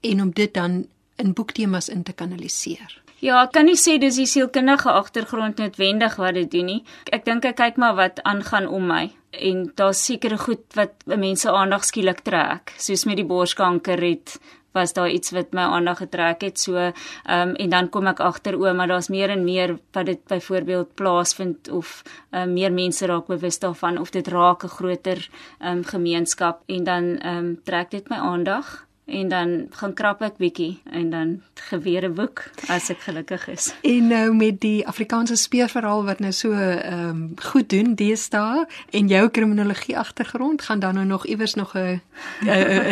en 0.01 0.21
om 0.21 0.31
dit 0.31 0.53
dan 0.53 0.87
in 1.15 1.33
boektemas 1.33 1.89
in 1.89 2.03
te 2.03 2.13
kanaliseer. 2.13 3.06
Ja, 3.17 3.39
ek 3.41 3.55
kan 3.55 3.65
nie 3.65 3.79
sê 3.81 3.95
dis 3.97 4.19
die 4.19 4.27
sielkundige 4.29 4.91
agtergrond 4.93 5.57
noodwendig 5.57 6.19
wat 6.21 6.35
dit 6.37 6.51
doen 6.53 6.67
nie. 6.69 6.81
Ek 7.09 7.25
dink 7.25 7.47
ek 7.49 7.57
kyk 7.57 7.79
maar 7.81 7.95
wat 7.97 8.21
aangaan 8.21 8.67
om 8.69 8.85
my 8.85 9.07
en 9.37 9.63
daar's 9.77 10.03
sekere 10.05 10.37
goed 10.37 10.63
wat 10.77 10.93
mense 11.09 11.49
aandag 11.49 11.83
skielik 11.85 12.21
trek, 12.25 12.71
soos 12.77 13.05
met 13.09 13.17
die 13.17 13.25
borskanker 13.27 14.01
het 14.01 14.37
was 14.77 14.93
daar 14.93 15.09
iets 15.09 15.33
wat 15.33 15.53
my 15.57 15.65
aandag 15.73 16.03
getrek 16.03 16.43
het 16.45 16.59
so 16.61 16.77
ehm 16.77 16.93
um, 17.33 17.55
en 17.55 17.69
dan 17.69 17.89
kom 17.89 18.07
ek 18.07 18.19
agter 18.21 18.57
o 18.57 18.73
maar 18.73 18.87
daar's 18.87 19.09
meer 19.09 19.33
en 19.33 19.43
meer 19.43 19.77
wat 19.97 20.05
dit 20.05 20.21
byvoorbeeld 20.29 20.93
plaasvind 20.95 21.69
of 21.69 22.03
um, 22.31 22.53
meer 22.53 22.73
mense 22.73 23.05
raak 23.05 23.27
bewus 23.27 23.59
daarvan 23.59 23.97
of 23.97 24.11
dit 24.11 24.27
raak 24.27 24.63
'n 24.63 24.75
groter 24.77 25.29
ehm 25.59 25.77
um, 25.77 25.83
gemeenskap. 25.83 26.61
En 26.65 26.83
dan 26.83 27.03
ehm 27.17 27.37
um, 27.37 27.59
trek 27.63 27.91
dit 27.91 28.09
my 28.09 28.17
aandag 28.17 28.86
en 29.07 29.27
dan 29.31 29.67
gaan 29.71 29.93
krap 29.93 30.21
ek 30.21 30.37
bietjie 30.37 30.81
en 30.91 31.09
dan 31.09 31.29
geweer 31.69 32.03
'n 32.09 32.13
boek 32.13 32.43
as 32.67 32.89
ek 32.89 32.99
gelukkig 32.99 33.47
is. 33.47 33.73
En 33.81 34.07
nou 34.07 34.35
met 34.35 34.59
die 34.61 34.87
Afrikaanse 34.87 35.35
speurverhaal 35.35 36.03
wat 36.03 36.19
nou 36.19 36.31
so 36.31 36.51
ehm 36.51 37.09
um, 37.09 37.33
goed 37.51 37.69
doen 37.69 37.95
deesdae 37.95 38.65
en 38.91 39.07
jou 39.07 39.29
kriminologie 39.29 39.97
agtergrond 39.97 40.61
gaan 40.61 40.79
dan 40.79 40.93
nou 40.93 41.05
nog 41.05 41.25
iewers 41.25 41.53
nog 41.53 41.73
'n 41.75 42.01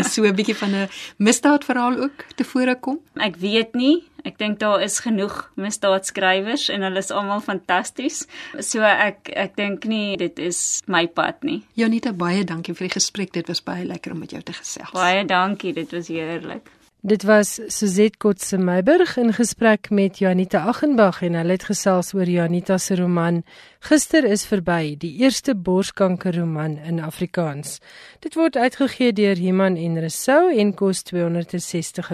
so 0.03 0.23
'n 0.23 0.35
bietjie 0.35 0.55
van 0.55 0.69
'n 0.69 0.89
misdaadverhaal 1.17 1.97
ook 1.97 2.25
tevore 2.35 2.79
kom? 2.79 2.99
Ek 3.13 3.35
weet 3.35 3.73
nie. 3.73 4.03
Ek 4.25 4.39
dink 4.41 4.59
daar 4.59 4.81
is 4.81 4.99
genoeg 5.05 5.35
misdaadskrywers 5.61 6.69
en 6.73 6.85
hulle 6.87 7.01
is 7.03 7.11
almal 7.13 7.43
fantasties. 7.45 8.23
So 8.59 8.81
ek 8.81 9.29
ek 9.35 9.53
dink 9.59 9.85
nie 9.89 10.17
dit 10.17 10.39
is 10.41 10.81
my 10.89 11.05
pad 11.07 11.45
nie. 11.45 11.59
Janita 11.77 12.13
baie 12.13 12.41
dankie 12.43 12.73
vir 12.73 12.89
die 12.89 12.95
gesprek. 12.97 13.35
Dit 13.37 13.51
was 13.51 13.61
baie 13.61 13.85
lekker 13.85 14.15
om 14.15 14.23
met 14.25 14.33
jou 14.33 14.41
te 14.41 14.55
gesels. 14.57 14.95
Baie 14.97 15.21
dankie. 15.29 15.75
Dit 15.77 15.93
was 15.93 16.09
heerlik. 16.09 16.73
Dit 17.05 17.21
was 17.23 17.59
Suzette 17.67 18.17
Kotse 18.17 18.57
Meiburg 18.57 19.11
in 19.21 19.29
gesprek 19.33 19.91
met 19.93 20.17
Janita 20.17 20.63
Aghenbach 20.65 21.19
en 21.21 21.35
hulle 21.37 21.53
het 21.53 21.67
gesels 21.67 22.15
oor 22.17 22.25
Janita 22.25 22.79
se 22.81 22.95
roman 22.97 23.43
Gister 23.85 24.25
is 24.25 24.47
verby, 24.49 24.95
die 24.97 25.11
eerste 25.21 25.53
borskankerroman 25.53 26.79
in 26.81 27.03
Afrikaans. 27.05 27.77
Dit 28.25 28.33
word 28.33 28.57
uitgegee 28.57 29.13
deur 29.13 29.37
Iman 29.37 29.77
en 29.77 29.99
Resou 30.01 30.49
en 30.49 30.73
kos 30.73 31.03
R260. 31.13 32.09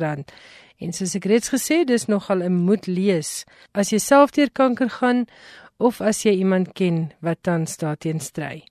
En 0.81 0.93
soos 0.97 1.13
ek 1.17 1.27
reeds 1.29 1.51
gesê, 1.53 1.83
dis 1.85 2.07
nogal 2.09 2.41
'n 2.41 2.65
moet 2.65 2.87
lees 2.87 3.45
as 3.77 3.91
jy 3.93 3.99
self 3.99 4.31
deur 4.31 4.49
kanker 4.49 4.89
gaan 4.89 5.27
of 5.77 6.01
as 6.01 6.23
jy 6.25 6.33
iemand 6.41 6.73
ken 6.73 7.13
wat 7.21 7.43
tans 7.45 7.77
daarteen 7.77 8.19
stry. 8.19 8.63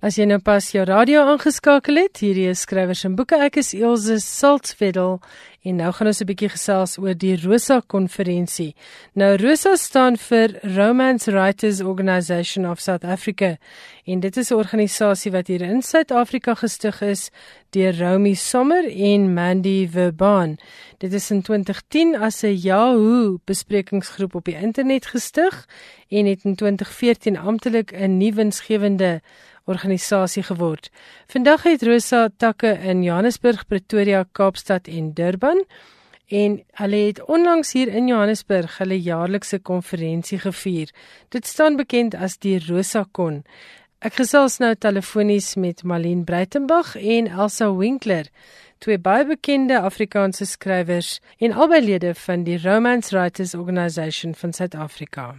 As 0.00 0.16
jy 0.16 0.24
nou 0.24 0.38
pas 0.38 0.70
jou 0.72 0.84
radio 0.84 1.20
aangeskakel 1.20 1.96
het, 1.96 2.18
hierdie 2.18 2.48
is 2.48 2.60
skrywers 2.60 3.04
en 3.04 3.16
boeke. 3.16 3.36
Ek 3.36 3.56
is 3.56 3.74
Elsje 3.74 4.20
Saltzwedel 4.20 5.20
En 5.68 5.76
nou 5.76 5.90
gaan 5.92 6.06
ons 6.06 6.20
'n 6.20 6.30
bietjie 6.30 6.48
gesels 6.48 6.98
oor 6.98 7.14
die 7.14 7.36
Rosa 7.36 7.80
konferensie. 7.86 8.74
Nou 9.12 9.36
Rosa 9.36 9.76
staan 9.76 10.16
vir 10.16 10.48
Romance 10.62 11.30
Writers 11.30 11.80
Organisation 11.80 12.70
of 12.70 12.80
South 12.80 13.04
Africa 13.04 13.56
en 14.04 14.20
dit 14.20 14.36
is 14.36 14.50
'n 14.50 14.54
organisasie 14.54 15.32
wat 15.32 15.46
hier 15.46 15.60
in 15.60 15.82
Suid-Afrika 15.82 16.54
gestig 16.54 17.02
is 17.02 17.30
deur 17.70 17.98
Romy 17.98 18.34
Sommer 18.34 18.84
en 18.86 19.34
Mandy 19.34 19.88
Verban. 19.88 20.58
Dit 20.98 21.12
is 21.12 21.30
in 21.30 21.42
2010 21.42 22.16
as 22.16 22.42
'n 22.42 22.54
Yahoo 22.54 23.38
besprekingsgroep 23.44 24.34
op 24.34 24.44
die 24.44 24.56
internet 24.56 25.06
gestig 25.06 25.66
en 26.08 26.26
het 26.26 26.44
in 26.44 26.54
2014 26.54 27.36
amptelik 27.36 27.92
'n 27.92 28.16
nuwensgewende 28.16 29.20
organisasie 29.68 30.42
geword. 30.42 30.90
Vandag 31.28 31.62
het 31.68 31.84
Rosa 31.86 32.28
takke 32.36 32.72
in 32.82 33.02
Johannesburg, 33.02 33.66
Pretoria, 33.66 34.24
Kaapstad 34.32 34.88
en 34.88 35.12
Durban 35.14 35.64
en 36.28 36.58
hulle 36.80 36.96
het 37.06 37.24
onlangs 37.24 37.72
hier 37.72 37.88
in 37.88 38.08
Johannesburg 38.08 38.78
hulle 38.78 39.00
jaarlikse 39.00 39.58
konferensie 39.58 40.38
gevier. 40.38 40.92
Dit 41.28 41.46
staan 41.46 41.76
bekend 41.76 42.14
as 42.14 42.36
die 42.38 42.58
Rosa 42.66 43.06
Kon. 43.12 43.42
Ek 43.98 44.14
gesels 44.20 44.60
nou 44.62 44.74
telefonies 44.78 45.56
met 45.58 45.82
Malien 45.82 46.22
Breitenberg 46.24 46.94
en 47.00 47.26
Elsa 47.26 47.72
Winkler, 47.74 48.28
twee 48.78 48.98
baie 48.98 49.26
bekende 49.26 49.80
Afrikaanse 49.82 50.46
skrywers 50.46 51.16
en 51.42 51.52
albei 51.52 51.82
lede 51.82 52.14
van 52.14 52.46
die 52.46 52.60
Romance 52.62 53.10
Writers 53.16 53.56
Organisation 53.58 54.34
van 54.38 54.52
Suid-Afrika. 54.52 55.32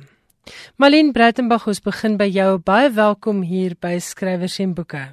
Malien 0.78 1.12
Brettenbach, 1.14 1.68
ons 1.68 1.82
begin 1.84 2.18
by 2.18 2.28
jou. 2.32 2.58
Baie 2.66 2.90
welkom 2.96 3.42
hier 3.42 3.76
by 3.82 3.98
Skrywers 4.00 4.60
en 4.64 4.74
Boeke. 4.78 5.04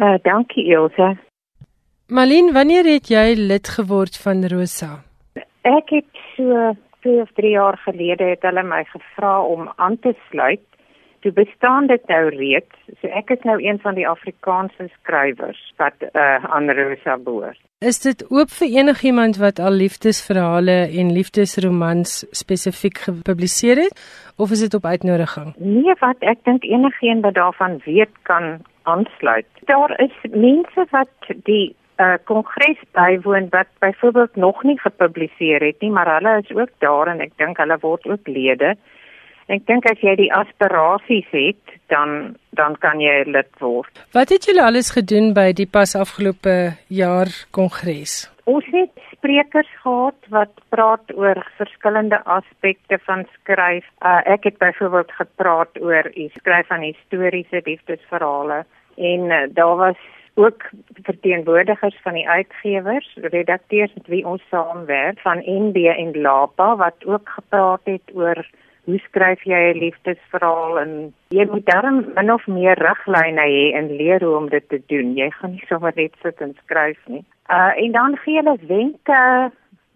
Uh 0.00 0.16
dankie 0.24 0.66
Elsa. 0.74 1.14
Malien, 2.08 2.52
wanneer 2.52 2.84
het 2.84 3.10
jy 3.12 3.34
lid 3.38 3.68
geword 3.68 4.16
van 4.18 4.46
Rosa? 4.50 5.02
Ek 5.62 5.92
het 5.92 6.24
so 6.36 6.72
2 7.04 7.20
of 7.22 7.30
3 7.36 7.52
jaar 7.52 7.78
gelede 7.84 8.32
het 8.32 8.42
hulle 8.42 8.64
my 8.66 8.82
gevra 8.88 9.40
om 9.44 9.68
aan 9.76 9.98
te 9.98 10.14
sluit. 10.30 10.64
Toe 11.20 11.32
bestaan 11.32 11.86
dit 11.86 12.06
nou 12.08 12.28
reeds. 12.32 12.76
So 13.00 13.08
ek 13.12 13.30
is 13.34 13.42
nou 13.44 13.58
een 13.60 13.78
van 13.82 13.94
die 13.94 14.06
Afrikaanse 14.08 14.88
skrywers 15.00 15.60
wat 15.76 15.94
uh 16.12 16.44
aan 16.44 16.70
Rosa 16.70 17.16
behoort. 17.16 17.60
Is 17.84 18.00
dit 18.00 18.24
oop 18.28 18.50
vir 18.52 18.68
enigiemand 18.76 19.36
wat 19.40 19.58
al 19.58 19.76
liefdesverhale 19.82 20.78
en 21.00 21.12
liefdesromans 21.12 22.24
spesifiek 22.30 22.98
gepubliseer 23.08 23.76
het 23.84 24.00
of 24.36 24.50
is 24.50 24.60
dit 24.60 24.74
op 24.74 24.84
uitnodiging? 24.84 25.54
Nee, 25.56 25.94
wat 26.00 26.20
ek 26.20 26.44
dink 26.44 26.64
enigiemand 26.64 27.24
wat 27.24 27.34
daarvan 27.34 27.80
weet 27.84 28.12
kan 28.22 28.58
aansluit. 28.82 29.48
Daar 29.64 29.92
is 30.00 30.16
mense 30.32 30.86
wat 30.90 31.32
die 31.44 31.74
uh, 32.00 32.16
kongres 32.24 32.80
bywoon 32.92 33.48
wat 33.50 33.68
byvoorbeeld 33.78 34.36
nog 34.36 34.62
nie 34.62 34.78
gepubliseer 34.80 35.60
het 35.60 35.80
nie, 35.80 35.90
maar 35.90 36.14
hulle 36.14 36.38
is 36.42 36.56
ook 36.56 36.72
daar 36.78 37.12
en 37.12 37.20
ek 37.20 37.36
dink 37.36 37.60
hulle 37.60 37.78
word 37.80 38.06
ook 38.08 38.28
lede. 38.28 38.76
Ek 39.50 39.64
dink 39.66 39.86
as 39.90 39.98
jy 39.98 40.12
die 40.14 40.30
aspirasies 40.30 41.26
het, 41.34 41.72
dan 41.90 42.36
dan 42.54 42.76
kan 42.78 43.00
jy 43.02 43.24
lid 43.26 43.50
word. 43.58 43.90
Wat 44.14 44.30
het 44.30 44.46
julle 44.46 44.62
alles 44.62 44.92
gedoen 44.94 45.32
by 45.34 45.48
die 45.58 45.66
pas 45.66 45.96
afgelope 45.98 46.76
jaar 46.86 47.30
kongres? 47.56 48.28
Ons 48.50 48.66
het 48.70 48.92
sprekers 49.10 49.70
gehad 49.82 50.30
wat 50.34 50.52
praat 50.74 51.10
oor 51.16 51.42
verskillende 51.58 52.20
aspekte 52.36 53.00
van 53.08 53.26
skryf. 53.40 53.86
Uh, 53.98 54.20
ek 54.36 54.46
het 54.50 54.62
byvoorbeeld 54.62 55.10
gepraat 55.18 55.82
oor 55.82 56.10
die 56.14 56.30
skryf 56.38 56.70
van 56.70 56.86
historiese 56.86 57.62
liefdesverhale 57.66 58.62
en 58.96 59.28
uh, 59.34 59.42
daar 59.58 59.76
was 59.82 60.00
ook 60.38 60.62
verteenwoordigers 61.02 61.98
van 62.02 62.14
die 62.14 62.28
uitgewers, 62.28 63.08
redakteurs 63.34 63.92
met 63.98 64.06
wie 64.06 64.22
ons 64.26 64.42
saamwerk 64.50 65.18
van 65.26 65.42
NB 65.42 65.90
en 65.90 66.14
Lapa 66.22 66.76
wat 66.76 67.02
ook 67.04 67.28
gepraat 67.34 67.82
het 67.84 68.14
oor 68.14 68.46
hoe 68.90 69.00
skryf 69.06 69.42
jy 69.46 69.60
'n 69.72 69.78
liefdesverhaal 69.84 70.80
en 70.80 70.90
jy 71.30 71.46
moet 71.52 71.66
darm 71.66 71.96
min 72.16 72.32
of 72.32 72.46
meer 72.46 72.76
riglyne 72.88 73.46
hê 73.54 73.64
en 73.78 73.96
leer 74.00 74.20
hoe 74.24 74.36
om 74.36 74.48
dit 74.48 74.68
te 74.68 74.80
doen. 74.92 75.14
Jy 75.16 75.30
gaan 75.30 75.52
nie 75.52 75.66
sommer 75.68 75.92
net 75.96 76.14
sit 76.22 76.40
en 76.40 76.54
skryf 76.64 77.00
nie. 77.06 77.24
Uh 77.48 77.72
en 77.84 77.92
dan 77.92 78.16
gee 78.24 78.36
hulle 78.42 78.56
wenke 78.66 79.50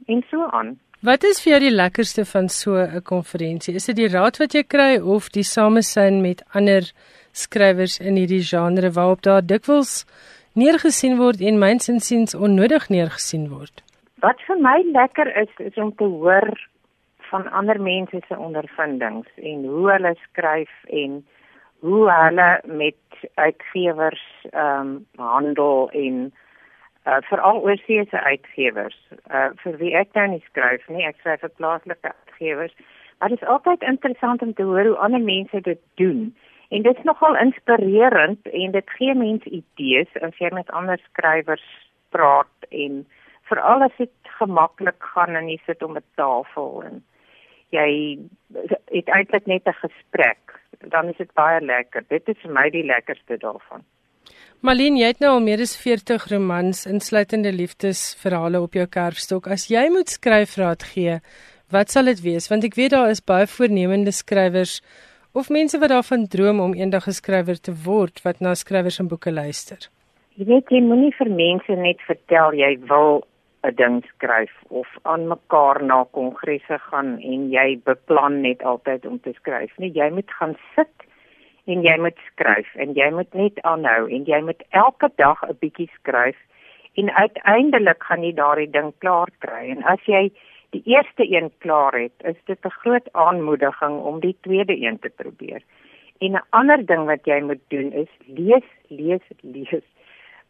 en 0.07 0.25
so 0.31 0.47
aan. 0.51 0.79
Wat 1.05 1.25
is 1.25 1.43
vir 1.43 1.51
jou 1.53 1.61
die 1.61 1.77
lekkerste 1.77 2.25
van 2.25 2.49
so 2.49 2.77
'n 2.77 3.03
konferensie? 3.03 3.75
Is 3.75 3.87
dit 3.87 3.97
die 3.97 4.09
raad 4.09 4.39
wat 4.39 4.55
jy 4.55 4.63
kry 4.63 4.99
of 4.99 5.29
die 5.29 5.43
samesyn 5.43 6.23
met 6.23 6.45
ander 6.53 6.83
skrywers 7.33 7.99
in 8.01 8.17
hierdie 8.17 8.43
genre 8.43 8.91
waarop 8.91 9.23
daar 9.23 9.43
dikwels 9.43 10.07
neergesien 10.55 11.17
word 11.19 11.41
en 11.41 11.59
myns 11.59 11.89
insiens 11.89 12.35
onnodig 12.35 12.89
neergesien 12.89 13.49
word? 13.49 13.83
Wat 14.21 14.41
vir 14.47 14.57
my 14.57 14.79
lekker 14.93 15.29
is 15.43 15.53
is 15.59 15.77
om 15.77 15.95
te 15.97 16.05
hoor 16.05 16.49
van 17.35 17.51
ander 17.51 17.81
mense 17.83 18.23
se 18.29 18.39
ondervindings 18.39 19.31
en 19.51 19.67
hoe 19.75 19.91
hulle 19.91 20.15
skryf 20.23 20.75
en 21.03 21.21
hoe 21.85 22.03
hulle 22.11 22.49
met 22.65 23.29
uitgewers 23.35 24.25
ehm 24.51 24.91
um, 24.95 25.07
handel 25.31 25.91
en 25.91 26.19
uh, 26.31 27.21
veral 27.31 27.63
oorseese 27.63 28.21
uitgewers. 28.21 28.99
Uh, 29.31 29.51
vir 29.63 29.81
wie 29.83 29.95
ek 30.03 30.15
nou 30.19 30.29
nie 30.35 30.45
skryf 30.49 30.87
nie 30.89 31.09
ek 31.09 31.19
skryf 31.23 31.43
vir 31.47 31.57
plaaslike 31.59 32.13
uitgewers 32.13 32.77
maar 33.19 33.29
dit 33.29 33.43
is 33.43 33.49
altyd 33.49 33.83
interessant 33.83 34.43
om 34.43 34.55
te 34.55 34.63
hoor 34.63 34.85
hoe 34.85 34.97
ander 34.97 35.21
mense 35.21 35.61
dit 35.61 35.79
doen. 35.95 36.37
En 36.69 36.83
dit 36.83 36.97
is 36.97 37.05
nogal 37.05 37.37
inspirerend 37.37 38.49
en 38.49 38.71
dit 38.71 38.91
gee 38.91 39.15
mense 39.15 39.51
idees 39.51 40.11
as 40.21 40.39
jy 40.39 40.51
met 40.53 40.71
ander 40.71 41.01
skrywers 41.09 41.67
praat 42.11 42.69
en 42.69 43.07
veral 43.49 43.83
as 43.87 43.97
dit 43.97 44.33
gemaklik 44.41 45.09
gaan 45.15 45.37
en 45.41 45.49
jy 45.49 45.59
sit 45.67 45.83
om 45.83 45.97
'n 45.97 46.05
tafel 46.15 46.83
en 46.83 47.05
jy 47.75 47.91
het 48.95 49.11
eintlik 49.11 49.47
net 49.51 49.67
'n 49.67 49.81
gesprek, 49.83 50.61
dan 50.95 51.09
is 51.09 51.17
dit 51.17 51.33
baie 51.35 51.61
lekker. 51.61 52.05
Dit 52.09 52.29
is 52.29 52.39
vir 52.43 52.53
my 52.53 52.71
die 52.71 52.87
lekkerste 52.87 53.37
daarvan. 53.39 53.83
Malien, 54.65 54.97
jy 54.97 55.11
het 55.13 55.21
nou 55.21 55.31
al 55.35 55.43
meer 55.45 55.61
as 55.61 55.77
40 55.77 56.31
romans 56.31 56.87
insluitende 56.87 57.53
liefdesverhale 57.53 58.61
op 58.61 58.73
jou 58.73 58.87
kerfstok. 58.87 59.47
As 59.47 59.67
jy 59.69 59.91
moet 59.93 60.09
skryfraad 60.09 60.83
gee, 60.83 61.19
wat 61.71 61.91
sal 61.91 62.05
dit 62.05 62.23
wees? 62.25 62.49
Want 62.49 62.65
ek 62.65 62.79
weet 62.79 62.95
daar 62.95 63.11
is 63.11 63.21
baie 63.21 63.47
voornemende 63.47 64.13
skrywers 64.13 64.81
of 65.35 65.51
mense 65.51 65.79
wat 65.79 65.91
daarvan 65.91 66.29
droom 66.29 66.61
om 66.61 66.75
eendag 66.75 67.09
'n 67.09 67.19
skrywer 67.21 67.61
te 67.61 67.75
word 67.85 68.23
wat 68.25 68.41
na 68.41 68.55
skrywers 68.55 68.99
en 69.01 69.09
boeke 69.09 69.33
luister. 69.33 69.79
Jy 70.37 70.45
weet 70.45 70.69
jy 70.71 70.81
moenie 70.81 71.15
vir 71.19 71.31
mense 71.31 71.73
net 71.77 72.01
vertel 72.07 72.55
jy 72.55 72.79
wil 72.89 73.25
'n 73.65 73.75
ding 73.75 74.05
skryf 74.05 74.55
of 74.69 74.89
aan 75.03 75.29
mekaar 75.29 75.83
na 75.83 76.05
kongresse 76.11 76.79
gaan 76.79 77.19
en 77.33 77.51
jy 77.51 77.81
beplan 77.85 78.41
net 78.41 78.63
altyd 78.63 79.07
om 79.07 79.21
te 79.21 79.33
skryf. 79.33 79.73
Nee, 79.79 79.93
jy 79.93 80.11
moet 80.11 80.31
gaan 80.39 80.57
sit 80.75 81.07
en 81.67 81.83
jy 81.83 81.97
moet 81.99 82.19
skryf 82.33 82.75
en 82.75 82.93
jy 82.93 83.11
moet 83.11 83.35
net 83.35 83.63
aanhou 83.63 84.09
en 84.09 84.25
jy 84.25 84.41
moet 84.49 84.63
elke 84.71 85.09
dag 85.17 85.43
'n 85.49 85.57
bietjie 85.61 85.91
skryf 86.01 86.37
en 86.95 87.11
uiteindelik 87.11 88.03
gaan 88.03 88.23
jy 88.23 88.33
daardie 88.33 88.71
ding 88.71 88.93
klaar 88.99 89.31
kry. 89.39 89.71
En 89.71 89.83
as 89.85 90.03
jy 90.07 90.31
die 90.77 90.83
eerste 90.85 91.25
een 91.31 91.51
klaar 91.59 91.95
het, 91.95 92.17
is 92.25 92.37
dit 92.45 92.59
'n 92.65 92.79
groot 92.83 93.09
aanmoediging 93.13 93.97
om 94.11 94.21
die 94.21 94.37
tweede 94.41 94.77
een 94.77 94.99
te 94.99 95.11
probeer. 95.11 95.63
En 96.21 96.33
'n 96.33 96.47
ander 96.51 96.87
ding 96.87 97.05
wat 97.07 97.25
jy 97.25 97.41
moet 97.41 97.63
doen 97.69 97.93
is 97.93 98.13
lees, 98.27 98.69
lees, 98.89 99.27
lees. 99.41 99.85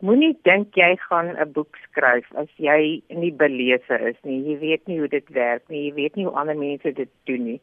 Moenie 0.04 0.34
dink 0.44 0.76
jy 0.76 0.90
gaan 1.08 1.30
'n 1.32 1.52
boek 1.56 1.76
skryf 1.86 2.26
as 2.36 2.50
jy 2.60 3.00
nie 3.08 3.32
belese 3.32 3.96
is 4.10 4.16
nie. 4.22 4.42
Jy 4.48 4.56
weet 4.58 4.86
nie 4.86 4.98
hoe 4.98 5.08
dit 5.08 5.28
werk 5.32 5.62
nie. 5.68 5.86
Jy 5.86 5.94
weet 5.94 6.16
nie 6.16 6.26
hoe 6.26 6.34
ander 6.36 6.56
mense 6.56 6.92
dit 6.92 7.08
doen 7.24 7.44
nie. 7.44 7.60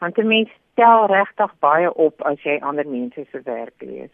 Want 0.00 0.18
'n 0.18 0.26
mens 0.26 0.50
tel 0.74 1.06
regtig 1.06 1.52
baie 1.60 1.94
op 1.94 2.22
as 2.22 2.42
jy 2.42 2.58
ander 2.60 2.86
mense 2.86 3.26
se 3.30 3.40
werk 3.44 3.78
lees. 3.78 4.10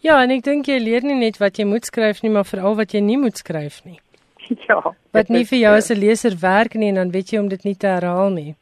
Ja, 0.00 0.22
en 0.22 0.30
ek 0.30 0.42
dink 0.42 0.66
jy 0.66 0.78
leer 0.78 1.02
nie 1.02 1.18
net 1.18 1.38
wat 1.38 1.58
jy 1.58 1.64
moet 1.64 1.84
skryf 1.84 2.22
nie, 2.22 2.30
maar 2.30 2.44
veral 2.44 2.76
wat 2.76 2.94
jy 2.94 3.00
nie 3.00 3.18
moet 3.18 3.36
skryf 3.36 3.84
nie. 3.84 4.00
Ja. 4.68 4.80
Wat 5.12 5.28
nie 5.28 5.44
vir 5.44 5.58
jou 5.58 5.74
as 5.76 5.90
'n 5.90 6.00
leser 6.00 6.34
werk 6.40 6.74
nie 6.74 6.88
en 6.88 6.94
dan 6.94 7.10
weet 7.10 7.32
jy 7.32 7.38
om 7.38 7.48
dit 7.48 7.64
nie 7.64 7.76
te 7.76 7.86
herhaal 7.86 8.30
nie. 8.30 8.54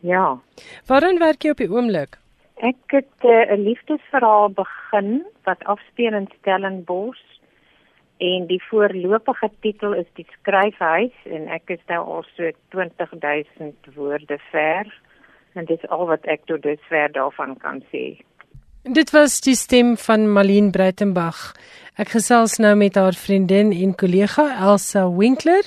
Ja. 0.00 0.38
Waarin 0.88 1.18
werk 1.18 1.44
jy 1.44 1.50
op 1.50 1.62
die 1.62 1.70
oomblik? 1.70 2.18
Ek 2.56 2.82
het 2.86 3.14
eh, 3.22 3.46
'n 3.54 3.60
uh, 3.60 3.64
liefdesverhaal 3.68 4.50
begin 4.50 5.24
wat 5.44 5.64
afspeel 5.64 6.14
in 6.14 6.28
Stellenbosch 6.40 7.29
en 8.20 8.46
die 8.50 8.60
voorlopige 8.68 9.48
titel 9.64 9.94
is 9.96 10.08
die 10.18 10.26
skryfhuis 10.38 11.14
en 11.24 11.48
ek 11.48 11.72
is 11.76 11.84
nou 11.88 12.00
al 12.16 12.26
so 12.36 12.50
20000 12.76 13.94
woorde 13.96 14.36
ver 14.50 14.90
en 15.58 15.64
dit 15.64 15.78
is 15.78 15.88
al 15.90 16.04
wat 16.10 16.26
ek 16.30 16.44
tot 16.50 16.62
dusver 16.62 17.08
daarvan 17.16 17.56
kan 17.62 17.80
sê. 17.92 18.20
Dit 18.84 19.10
was 19.12 19.40
die 19.44 19.56
stem 19.56 19.96
van 20.00 20.28
Malien 20.32 20.70
Breitenberg. 20.72 21.40
Ek 22.00 22.14
gesels 22.14 22.56
nou 22.62 22.72
met 22.80 22.96
haar 22.96 23.16
vriendin 23.16 23.74
en 23.76 23.92
kollega 23.92 24.46
Elsa 24.56 25.02
Winkler. 25.12 25.66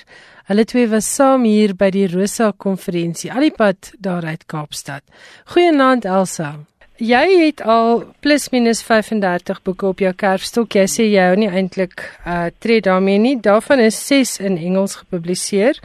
Hulle 0.50 0.66
twee 0.66 0.90
was 0.90 1.10
saam 1.14 1.46
hier 1.46 1.76
by 1.78 1.92
die 1.94 2.08
Rosa 2.10 2.52
konferensie 2.58 3.30
alipad 3.32 3.94
daar 4.02 4.26
uit 4.26 4.48
Kaapstad. 4.50 5.06
Goeienaand 5.54 6.06
Elsa. 6.10 6.56
Jy 7.02 7.26
het 7.40 7.62
al 7.66 8.04
plus 8.22 8.52
minus 8.54 8.84
35 8.86 9.64
boeke 9.66 9.88
op 9.88 10.02
jou 10.04 10.12
kerfstok. 10.14 10.76
Jy 10.78 10.84
sê 10.86 11.06
jy 11.10 11.24
hou 11.26 11.38
nie 11.42 11.50
eintlik 11.50 12.04
uh 12.22 12.52
tree 12.62 12.84
daarmee 12.86 13.18
nie. 13.18 13.40
Daarvan 13.42 13.82
is 13.82 13.98
6 14.08 14.38
in 14.46 14.60
Engels 14.62 15.00
gepubliseer, 15.02 15.80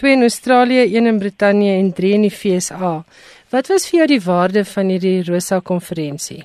2 0.00 0.12
in 0.16 0.24
Australië, 0.24 0.86
1 0.96 1.06
in 1.06 1.18
Brittanje 1.18 1.76
en 1.76 1.92
3 1.92 2.14
in 2.14 2.24
die 2.24 2.32
FSA. 2.32 3.04
Wat 3.52 3.68
was 3.68 3.84
vir 3.90 3.98
jou 3.98 4.08
die 4.14 4.24
waarde 4.24 4.64
van 4.64 4.88
hierdie 4.88 5.20
Rosa 5.28 5.60
konferensie? 5.60 6.40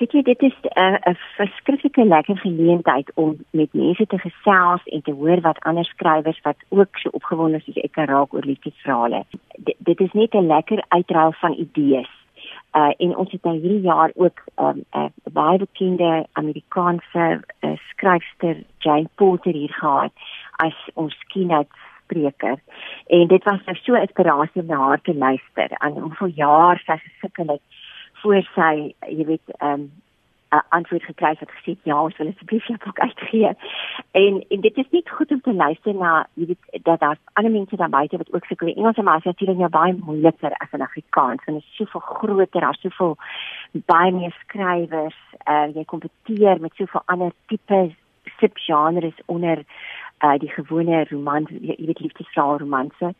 Weet 0.00 0.16
jy, 0.16 0.22
dit 0.22 0.42
is 0.42 0.56
'n 0.64 0.80
uh, 0.80 1.12
'n 1.12 1.16
verskriklike 1.36 2.04
lekker 2.04 2.36
geleentheid 2.38 3.12
om 3.14 3.36
met 3.50 3.68
mense 3.74 4.06
te 4.06 4.18
gesels 4.18 4.82
en 4.84 5.02
te 5.02 5.12
hoor 5.12 5.40
wat 5.40 5.60
ander 5.60 5.84
skrywers 5.84 6.40
wat 6.42 6.56
ook 6.68 6.96
so 6.96 7.08
opgewonde 7.12 7.56
is 7.56 7.64
soos 7.64 7.84
ek 7.84 7.96
raak 7.96 8.34
oor 8.34 8.44
liefdesverhale. 8.44 9.24
Dit 9.78 10.00
is 10.00 10.12
net 10.12 10.32
'n 10.34 10.46
lekker 10.46 10.84
uitruil 10.88 11.32
van 11.32 11.52
idees 11.52 12.23
uh 12.74 12.92
en 12.98 13.16
ons 13.16 13.30
het 13.30 13.44
nou 13.44 13.54
hierdie 13.54 13.80
jaar 13.80 14.10
ook 14.14 14.42
'n 14.56 14.64
um, 14.64 14.84
uh, 14.92 15.10
baie 15.32 15.58
bekende 15.58 16.26
Amerikaanse 16.32 17.40
uh, 17.60 17.76
skryfster 17.90 18.56
Jane 18.78 19.08
Porter 19.14 19.52
hier 19.52 19.72
gehad 19.72 20.12
as 20.56 20.76
ons 20.94 21.14
keynote 21.26 21.76
spreker. 22.02 22.58
En 23.06 23.26
dit 23.26 23.44
was 23.44 23.64
nou 23.64 23.76
so 23.76 23.94
inspirasie 23.94 24.60
om 24.60 24.66
na 24.66 24.76
haar 24.76 25.00
te 25.00 25.14
luister. 25.14 25.70
En 25.70 25.92
om 25.92 26.12
vir 26.12 26.28
jaar 26.28 26.82
sy 26.86 26.96
gesukkel 26.96 27.46
het 27.46 27.62
voor 28.22 28.42
sy 28.54 28.94
jy 29.08 29.24
weet 29.24 29.56
um 29.60 29.90
'n 30.50 30.62
antwoord 30.68 31.02
gekry 31.02 31.34
het 31.38 31.50
gesê 31.50 31.76
ja, 31.82 32.02
ons 32.02 32.16
wil 32.16 32.28
asseblief 32.28 32.66
jou 32.66 32.78
boek 32.84 32.98
uitgee. 32.98 33.50
En 34.10 34.44
en 34.48 34.60
dit 34.60 34.76
is 34.76 34.90
nie 34.90 35.02
goed 35.10 35.30
om 35.30 35.40
te 35.40 35.54
luister 35.54 35.94
na 35.94 36.26
jy 36.34 36.46
weet 36.46 36.84
dat 36.84 37.00
daar 37.00 37.18
ander 37.32 37.52
mense 37.52 37.76
daar 37.76 37.88
buite 37.88 38.16
wat 38.16 38.32
ook 38.32 38.44
sukkel. 38.44 38.74
Engels 38.74 38.96
en 38.96 39.04
Afrikaans 39.04 39.48
is 39.48 39.56
nou 39.56 39.68
baie 39.68 39.94
moeiliker 40.04 40.52
as 40.52 40.72
in 40.72 40.82
Afrikaans. 40.82 41.44
En 41.44 41.54
dit 41.54 41.62
is 41.62 41.76
soveel 41.76 42.00
groter, 42.00 42.60
daar's 42.60 42.80
soveel 42.80 43.16
baie 43.72 44.12
meer 44.12 44.36
skrywers. 44.40 45.18
Uh 45.48 45.66
jy 45.74 45.84
kompeteer 45.84 46.60
met 46.60 46.74
soveel 46.74 47.02
ander 47.04 47.32
tipe 47.46 47.94
subgenres 48.38 49.18
onder 49.26 49.64
uh 50.24 50.38
die 50.38 50.50
gewone 50.50 51.04
roman, 51.10 51.46
jy 51.50 51.76
weet 51.78 52.00
liefdesverhaal 52.00 52.58
romanse. 52.58 53.14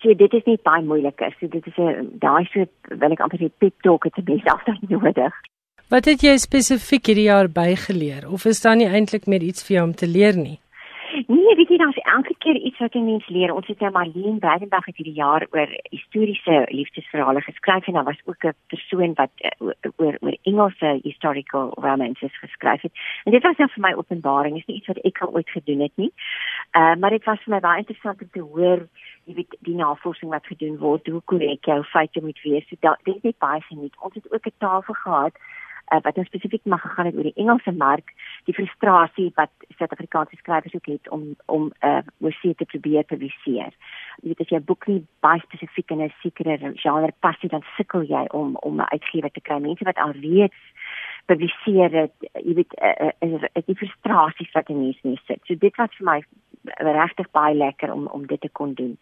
So 0.00 0.14
dit 0.14 0.32
is 0.32 0.44
nie 0.44 0.58
baie 0.62 0.82
moeiliker. 0.82 1.34
So 1.40 1.48
dit 1.48 1.66
is 1.66 1.76
'n 1.76 2.18
daai 2.18 2.44
so 2.52 2.64
wil 2.88 3.12
ek 3.12 3.20
amper 3.20 3.42
'n 3.42 3.52
pep 3.58 3.80
talk 3.80 4.04
het 4.04 4.14
te 4.14 4.22
mens 4.24 4.44
altyd 4.54 4.88
nodig. 4.88 5.34
Wat 5.88 6.04
het 6.04 6.20
jy 6.20 6.34
spesifiek 6.36 7.08
hierdie 7.08 7.30
jaar 7.30 7.46
bygeleer 7.48 8.26
of 8.28 8.42
is 8.44 8.58
daar 8.60 8.74
nie 8.76 8.90
eintlik 8.92 9.24
meer 9.24 9.40
iets 9.40 9.64
vir 9.64 9.78
jou 9.78 9.84
om 9.86 9.94
te 9.96 10.06
leer 10.06 10.36
nie? 10.36 10.58
Nee, 11.32 11.54
weet 11.56 11.70
jy, 11.72 11.78
daar's 11.80 12.00
elke 12.12 12.34
keer 12.44 12.58
iets 12.60 12.82
wat 12.84 12.94
'n 12.94 13.04
mens 13.04 13.28
leer. 13.28 13.54
Ons 13.54 13.66
het 13.66 13.80
nou 13.80 13.90
Marlene 13.92 14.38
Breitenberg 14.38 14.84
het 14.84 14.96
hierdie 14.96 15.16
jaar 15.16 15.46
oor 15.50 15.68
historiese 15.88 16.66
liefdesverhale 16.68 17.40
geskryf 17.40 17.86
en 17.86 17.94
daar 17.94 18.04
was 18.04 18.20
ook 18.24 18.44
'n 18.44 18.54
persoon 18.66 19.14
wat 19.14 19.30
uh, 19.40 19.72
oor 19.96 20.16
oor 20.20 20.36
Engelse 20.42 21.00
historical 21.02 21.72
romances 21.80 22.38
geskryf 22.38 22.82
het. 22.82 22.92
En 23.24 23.32
dit 23.32 23.42
was 23.42 23.56
nou 23.56 23.70
vir 23.70 23.82
my 23.82 23.92
openbaring. 23.92 24.54
Dit 24.54 24.62
is 24.62 24.66
nie 24.66 24.76
iets 24.76 24.86
wat 24.92 25.04
ek 25.04 25.18
al 25.18 25.34
ooit 25.34 25.50
gedoen 25.50 25.80
het 25.80 25.96
nie. 25.96 26.12
Uh 26.76 26.96
maar 26.96 27.10
dit 27.10 27.24
was 27.24 27.42
vir 27.44 27.54
my 27.54 27.60
baie 27.60 27.78
interessant 27.78 28.20
om 28.22 28.28
te 28.32 28.40
hoor 28.40 28.88
jy 29.24 29.34
weet 29.34 29.56
die 29.60 29.74
navorsing 29.74 30.30
wat 30.30 30.46
gedoen 30.46 30.76
word, 30.78 31.06
hoe 31.06 31.22
korrek 31.24 31.64
jou 31.64 31.84
feite 31.84 32.20
moet 32.20 32.40
wees. 32.42 32.68
So, 32.68 32.76
dit 33.04 33.16
is 33.16 33.22
net 33.22 33.38
baie 33.38 33.60
geniet. 33.60 33.94
Ons 34.00 34.14
het 34.14 34.32
ook 34.32 34.46
'n 34.46 34.52
tafel 34.58 34.94
gehad 34.94 35.32
uh, 35.92 36.00
wat 36.02 36.16
nou 36.16 36.26
spesifiek 36.26 36.64
mag 36.64 36.80
gegaan 36.80 37.06
het 37.06 37.16
oor 37.16 37.28
die 37.28 37.40
Engelse 37.42 37.72
mark, 37.72 38.12
die 38.44 38.54
frustrasie 38.54 39.30
wat 39.34 39.50
Suid-Afrikaanse 39.78 40.36
skrywers 40.36 40.74
ook 40.74 40.86
het 40.86 41.08
om 41.08 41.34
om 41.46 41.72
uh, 41.84 42.00
oorsee 42.20 42.54
te 42.54 42.64
probeer 42.64 43.04
publiseer. 43.04 43.72
Jy 44.22 44.32
weet 44.32 44.40
as 44.40 44.48
jy 44.48 44.58
'n 44.58 44.68
boek 44.70 44.86
nie 44.86 45.06
baie 45.20 45.40
spesifiek 45.40 45.90
in 45.90 46.02
'n 46.02 46.12
sekere 46.22 46.58
genre 46.74 47.12
pas 47.20 47.36
nie, 47.42 47.50
dan 47.50 47.64
sukkel 47.76 48.02
jy 48.02 48.24
om 48.30 48.56
om 48.56 48.80
'n 48.80 48.90
uitgewer 48.92 49.30
te 49.30 49.40
kry. 49.40 49.58
Mense 49.60 49.84
wat 49.84 49.98
al 49.98 50.12
reeds 50.12 50.60
publiseer 51.26 51.90
dit, 51.90 52.12
jy 52.44 52.54
weet, 52.54 52.74
uh, 52.80 53.10
uh, 53.20 53.42
uh, 53.42 53.62
die 53.66 53.76
frustrasie 53.76 54.48
wat 54.52 54.68
in 54.68 54.82
mense 54.82 55.20
sit. 55.26 55.40
So 55.44 55.54
dit 55.54 55.76
was 55.76 55.90
vir 55.98 56.06
my 56.06 56.20
regtig 56.76 57.30
baie 57.30 57.54
lekker 57.54 57.92
om 57.92 58.06
om 58.06 58.26
dit 58.26 58.40
te 58.40 58.48
kon 58.48 58.74
doen. 58.74 58.98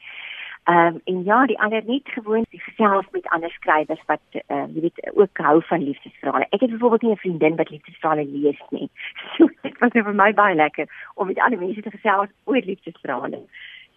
Ehm 0.66 0.94
um, 0.94 1.00
en 1.04 1.24
ja, 1.24 1.46
die 1.46 1.58
ander 1.60 1.82
net 1.86 2.02
gewoon 2.04 2.46
gesels 2.50 3.06
met 3.10 3.26
ander 3.26 3.50
skrywers 3.50 4.00
wat 4.06 4.20
ehm 4.30 4.58
uh, 4.58 4.74
jy 4.74 4.80
weet 4.80 5.10
ook 5.14 5.38
hou 5.38 5.62
van 5.64 5.82
liefdesverhale. 5.82 6.46
Ek 6.50 6.60
het 6.60 6.70
byvoorbeeld 6.70 7.02
nie 7.02 7.12
'n 7.12 7.16
vriendin 7.24 7.56
wat 7.56 7.70
liefdesverhale 7.70 8.24
lees 8.26 8.62
nie. 8.70 8.90
So 9.36 9.48
dit 9.62 9.78
was 9.78 9.92
vir 9.92 10.14
my 10.14 10.34
baie 10.34 10.54
lekker 10.54 10.86
om 11.14 11.26
met 11.26 11.38
ander 11.38 11.58
mense 11.58 11.82
te 11.82 11.90
gesels 11.90 12.28
oor 12.44 12.62
liefdesverhale. 12.64 13.40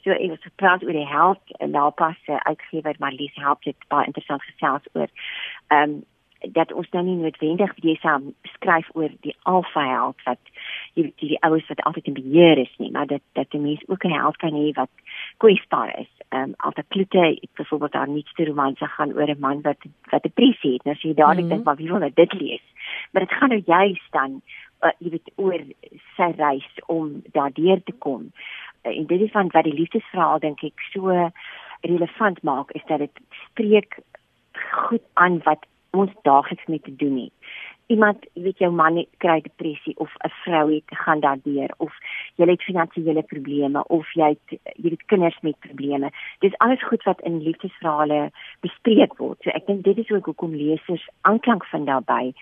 So 0.03 0.11
ek 0.11 0.29
het 0.29 0.43
gepraat 0.43 0.83
oor 0.83 0.91
die 0.91 1.07
help 1.07 1.41
en 1.57 1.71
daar 1.71 1.91
pas 1.91 2.17
uitgewer 2.25 2.95
maar 2.99 3.11
Lies 3.11 3.35
help 3.35 3.63
dit 3.63 3.75
baie 3.87 4.05
interessant 4.05 4.43
gesels 4.43 4.85
oor 4.93 5.09
ehm 5.67 5.89
um, 5.89 6.05
dat 6.39 6.71
ons 6.73 6.89
nou 6.95 7.03
nie 7.03 7.15
noodwendig 7.19 7.73
jy 7.83 7.95
saam 7.99 8.33
skryf 8.53 8.87
oor 8.95 9.11
die 9.25 9.35
alfa 9.43 9.83
held 9.87 10.21
wat 10.25 10.39
die 10.95 11.03
die, 11.03 11.27
die 11.33 11.39
ouers 11.43 11.67
wat 11.67 11.81
altyd 11.87 12.07
in 12.11 12.17
beheer 12.17 12.57
is 12.57 12.71
nie, 12.77 12.91
maar 12.91 13.07
dat 13.07 13.21
dat 13.33 13.51
die 13.51 13.59
mens 13.59 13.83
ook 13.87 14.03
'n 14.05 14.15
held 14.15 14.37
kan 14.37 14.53
hê 14.53 14.71
wat 14.73 14.89
kwesbaar 15.37 15.99
is. 15.99 16.11
Ehm 16.29 16.41
um, 16.41 16.53
altyd 16.57 16.87
klote, 16.87 17.25
ek 17.43 17.53
byvoorbeeld 17.53 17.91
daar 17.91 18.09
niets 18.09 18.33
te 18.33 18.45
romanse 18.45 18.85
gaan 18.85 19.13
oor 19.13 19.29
'n 19.29 19.39
man 19.39 19.61
wat 19.61 19.81
wat 20.11 20.23
depressie 20.23 20.73
het. 20.73 20.83
Nou 20.83 20.95
as 20.95 21.01
jy 21.01 21.13
dadelik 21.13 21.43
mm 21.43 21.49
-hmm. 21.49 21.49
dink 21.49 21.63
maar 21.65 21.75
wie 21.75 21.87
wil 21.87 21.99
nou 21.99 22.11
dit 22.13 22.33
lees? 22.33 22.65
Maar 23.11 23.21
dit 23.25 23.37
gaan 23.37 23.49
nou 23.49 23.61
juist 23.65 24.11
dan 24.11 24.41
uh, 24.81 24.91
jy 24.99 25.09
weet 25.09 25.31
oor 25.35 25.61
sy 26.15 26.31
reis 26.37 26.71
om 26.85 27.21
daardeur 27.31 27.83
te 27.83 27.91
kom. 27.91 28.31
Uh, 28.83 28.97
en 28.97 29.05
dit 29.05 29.21
is 29.21 29.31
van 29.31 29.49
wat 29.51 29.63
die 29.63 29.73
liefdesverhaal 29.73 30.39
dink 30.39 30.63
ek 30.63 30.79
so 30.91 31.31
relevant 31.81 32.41
maak 32.43 32.71
is 32.71 32.85
dat 32.87 32.99
dit 32.99 33.19
spreek 33.45 33.99
goed 34.71 35.03
aan 35.13 35.39
wat 35.43 35.65
ons 35.91 36.11
daagliks 36.21 36.65
mee 36.65 36.79
te 36.79 36.95
doen 36.95 37.17
het. 37.17 37.51
Iemand, 37.89 38.25
weet 38.33 38.59
jou 38.61 38.69
man 38.71 38.99
kry 39.17 39.39
depressie 39.41 39.95
of 39.97 40.11
'n 40.25 40.29
vrou 40.43 40.73
het 40.73 40.83
gaan 41.03 41.19
daardeur 41.19 41.73
of 41.77 41.93
jy 42.35 42.45
het 42.49 42.63
finansiële 42.63 43.23
probleme 43.23 43.83
of 43.87 44.13
jy 44.13 44.27
het 44.29 44.59
jy 44.75 44.89
het 44.89 45.05
kinders 45.05 45.39
met 45.41 45.59
probleme. 45.59 46.11
Dis 46.39 46.57
alles 46.57 46.83
goed 46.83 47.03
wat 47.03 47.21
in 47.21 47.41
liefdesverhale 47.41 48.31
bespreek 48.59 49.17
word. 49.17 49.37
So 49.41 49.49
ek 49.49 49.65
dink 49.65 49.83
dit 49.83 49.97
is 49.97 50.11
ook 50.11 50.25
hoekom 50.25 50.55
lesers 50.55 51.09
aanklank 51.21 51.65
vind 51.65 51.85
daarbey. 51.85 52.33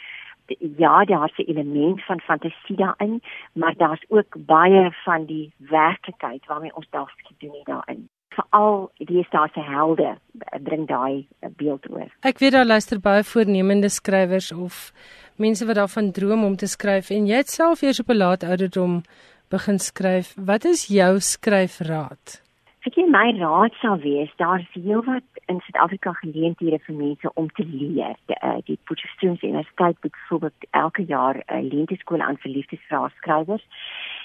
Ja, 0.77 1.05
daar's 1.05 1.38
'n 1.38 1.49
element 1.51 2.03
van 2.03 2.19
fantasie 2.19 2.75
daarin, 2.75 3.21
maar 3.53 3.75
daar's 3.77 4.03
ook 4.07 4.36
baie 4.45 4.91
van 4.91 5.25
die 5.25 5.53
werklikheid 5.57 6.45
waarmee 6.45 6.75
ons 6.75 6.89
daagliks 6.89 7.38
doen 7.38 7.51
hier 7.51 7.65
daarin 7.65 8.10
veral 8.38 8.89
die 9.10 9.23
staatse 9.28 9.63
helde 9.65 10.15
bring 10.63 10.88
daai 10.88 11.28
beeld 11.60 11.89
oor. 11.89 12.10
Ek 12.21 12.39
weet 12.43 12.56
daar 12.58 12.69
luister 12.69 13.02
baie 13.02 13.23
voornemende 13.23 13.89
skrywers 13.89 14.52
of 14.52 14.91
mense 15.38 15.65
wat 15.65 15.80
daarvan 15.82 16.12
droom 16.12 16.43
om 16.43 16.56
te 16.56 16.69
skryf 16.69 17.12
en 17.13 17.28
jy 17.30 17.43
het 17.43 17.54
self 17.54 17.82
eers 17.82 18.02
op 18.04 18.10
'n 18.10 18.21
laat 18.23 18.43
ouderdom 18.43 19.02
begin 19.50 19.80
skryf. 19.80 20.36
Wat 20.36 20.65
is 20.65 20.88
jou 20.88 21.19
skryfraad? 21.19 22.41
Ek 22.88 22.95
dink 22.95 23.10
my 23.12 23.34
raad 23.36 23.73
sal 23.82 23.97
wees 24.00 24.30
daar's 24.39 24.67
heelwat 24.71 25.23
in 25.52 25.60
Suid-Afrika 25.60 26.13
geleenthede 26.21 26.80
vir 26.86 26.95
mense 26.95 27.32
om 27.34 27.50
te 27.58 27.65
leer. 27.65 28.15
Die, 28.32 28.38
uh, 28.43 28.60
die 28.63 28.78
Potchefstroom 28.88 29.38
Universiteit 29.41 30.00
bied 30.02 30.12
byvoorbeeld 30.12 30.67
elke 30.71 31.04
jaar 31.04 31.36
'n 31.36 31.43
uh, 31.56 31.63
leenteskool 31.71 32.21
aan 32.21 32.38
vir 32.38 32.52
liefdesvrae 32.52 33.10
skrywers 33.17 33.65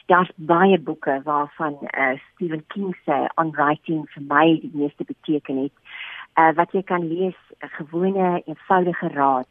daar's 0.06 0.30
baie 0.36 0.78
boeke 0.78 1.20
waarvan 1.24 1.78
uh, 1.82 2.18
Stephen 2.32 2.64
King 2.66 2.96
se 3.04 3.28
on 3.34 3.50
writing 3.50 4.08
vir 4.14 4.22
my 4.28 4.58
die 4.60 4.70
meeste 4.72 5.04
beteken 5.04 5.62
het. 5.62 5.72
Uh, 6.38 6.52
wat 6.56 6.72
jy 6.72 6.82
kan 6.82 7.06
lees 7.08 7.38
'n 7.60 7.72
gewone 7.78 8.42
eenvoudige 8.44 9.08
raad, 9.08 9.48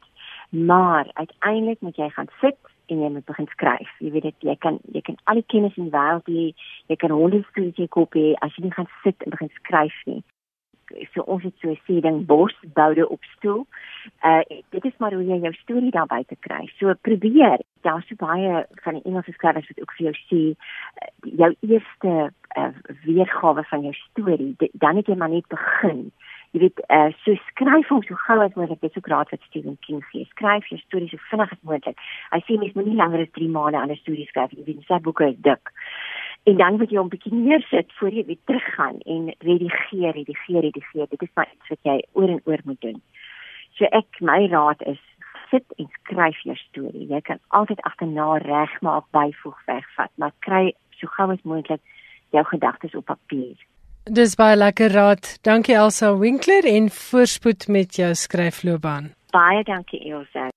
maar 0.50 1.10
uiteindelik 1.14 1.82
moet 1.82 1.96
jy 1.96 2.10
gaan 2.10 2.30
sit 2.42 2.58
en 2.86 3.00
jy 3.00 3.10
moet 3.10 3.26
begin 3.26 3.48
skryf. 3.48 3.92
Jy 4.00 4.12
weet 4.12 4.24
dit 4.24 4.36
jy 4.40 4.56
kan 4.56 4.80
jy 4.92 5.02
kan 5.02 5.18
al 5.24 5.36
die 5.36 5.48
kennis 5.48 5.78
in 5.78 5.90
die 5.90 5.98
wêreld 5.98 6.28
hê, 6.28 6.54
jy 6.88 6.96
kan 6.96 7.10
honderde 7.10 7.48
stories 7.50 7.90
koop 7.90 8.16
as 8.16 8.56
jy 8.56 8.64
nie 8.64 8.74
gaan 8.74 8.90
sit 9.04 9.24
en 9.24 9.30
begin 9.30 9.50
skryf 9.50 10.06
nie 10.06 10.24
so 11.14 11.22
ons 11.22 11.44
het 11.44 11.54
so 11.60 11.70
'n 11.70 11.80
sê 11.88 12.02
ding 12.02 12.26
bos 12.26 12.54
boude 12.74 13.10
op 13.10 13.24
stoel. 13.24 13.68
Uh 14.24 14.42
dit 14.70 14.86
is 14.86 14.98
maar 14.98 15.14
hoe 15.14 15.26
jy 15.26 15.40
jou 15.40 15.54
storie 15.54 15.92
daar 15.92 16.06
buite 16.06 16.36
kry. 16.40 16.72
So 16.78 16.94
probeer. 17.02 17.60
Daar's 17.82 18.08
so 18.08 18.16
baie 18.16 18.66
van 18.84 18.94
die 18.94 19.04
Engelse 19.04 19.32
skrywers 19.32 19.68
wat 19.68 19.82
ook 19.82 19.94
vir 19.98 20.06
jou 20.06 20.16
sê 20.30 20.42
uh, 20.52 21.38
jou 21.38 21.56
eerste 21.60 22.32
uh, 22.58 22.74
weergawe 23.04 23.64
van 23.64 23.82
jou 23.82 23.94
storie, 23.94 24.56
dan 24.74 24.96
het 24.96 25.08
jy 25.08 25.16
maar 25.16 25.30
net 25.30 25.48
begin. 25.48 26.12
Jy 26.52 26.60
weet, 26.60 26.82
uh, 26.90 27.10
so 27.24 27.36
skryf 27.48 27.88
hom 27.88 28.04
so 28.04 28.16
gou 28.16 28.40
as 28.44 28.54
moontlik. 28.54 28.82
Dit 28.82 28.92
is 28.92 28.98
ook 28.98 29.08
raad 29.08 29.30
wat 29.30 29.42
Stephen 29.42 29.78
King 29.80 30.04
gee. 30.12 30.26
Skryf 30.26 30.68
jou 30.68 30.80
storie 30.80 31.08
so 31.10 31.18
vinnig 31.30 31.52
as 31.52 31.62
moontlik. 31.62 31.98
Hy 32.32 32.40
sê 32.40 32.58
mens 32.60 32.74
moet 32.74 32.86
nie 32.86 33.00
langer 33.00 33.22
as 33.22 33.32
3 33.32 33.50
maande 33.50 33.78
aan 33.78 33.92
'n 33.92 33.96
storie 34.04 34.28
skryf 34.28 34.52
nie. 34.52 34.64
Jy 34.66 34.74
weet, 34.74 34.86
sy 34.86 35.00
boeke 35.00 35.30
is 35.30 35.38
dik 35.38 35.74
en 36.44 36.58
dan 36.58 36.78
moet 36.78 36.90
jy 36.90 36.98
hom 36.98 37.12
bietjie 37.12 37.34
neersit 37.34 37.92
voor 38.00 38.14
jy 38.14 38.26
weer 38.26 38.42
teruggaan 38.50 38.98
en 39.06 39.30
redigeer, 39.46 40.14
redigeer, 40.18 40.62
redigeer. 40.62 41.08
Dit 41.10 41.22
is 41.22 41.34
maar 41.38 41.50
iets 41.54 41.70
wat 41.70 41.90
jy 41.90 41.98
oor 42.18 42.30
en 42.30 42.42
oor 42.50 42.64
moet 42.64 42.82
doen. 42.82 43.02
So 43.78 43.86
ek 43.92 44.22
my 44.26 44.48
raad 44.52 44.82
is 44.90 45.00
sit 45.52 45.66
en 45.78 45.90
skryf 46.02 46.40
jou 46.48 46.56
storie. 46.56 47.08
Jy 47.10 47.22
kan 47.28 47.42
altyd 47.48 47.82
agterna 47.88 48.38
regmaak, 48.42 49.06
byvoeg, 49.16 49.58
wegvat, 49.68 50.12
maar 50.16 50.34
kry 50.40 50.72
so 51.00 51.12
gou 51.18 51.30
as 51.34 51.44
moontlik 51.44 51.82
jou 52.32 52.44
gedagtes 52.54 52.96
op 52.96 53.06
papier. 53.12 53.58
Dis 54.10 54.36
baie 54.36 54.56
lekker 54.58 54.92
raad. 54.96 55.36
Dankie 55.46 55.76
Elsa 55.78 56.16
Winkler 56.18 56.66
en 56.66 56.90
voorspoed 56.90 57.68
met 57.68 57.96
jou 57.96 58.14
skryfloopbaan. 58.16 59.12
Baie 59.36 59.64
dankie 59.64 60.02
Elsa. 60.10 60.50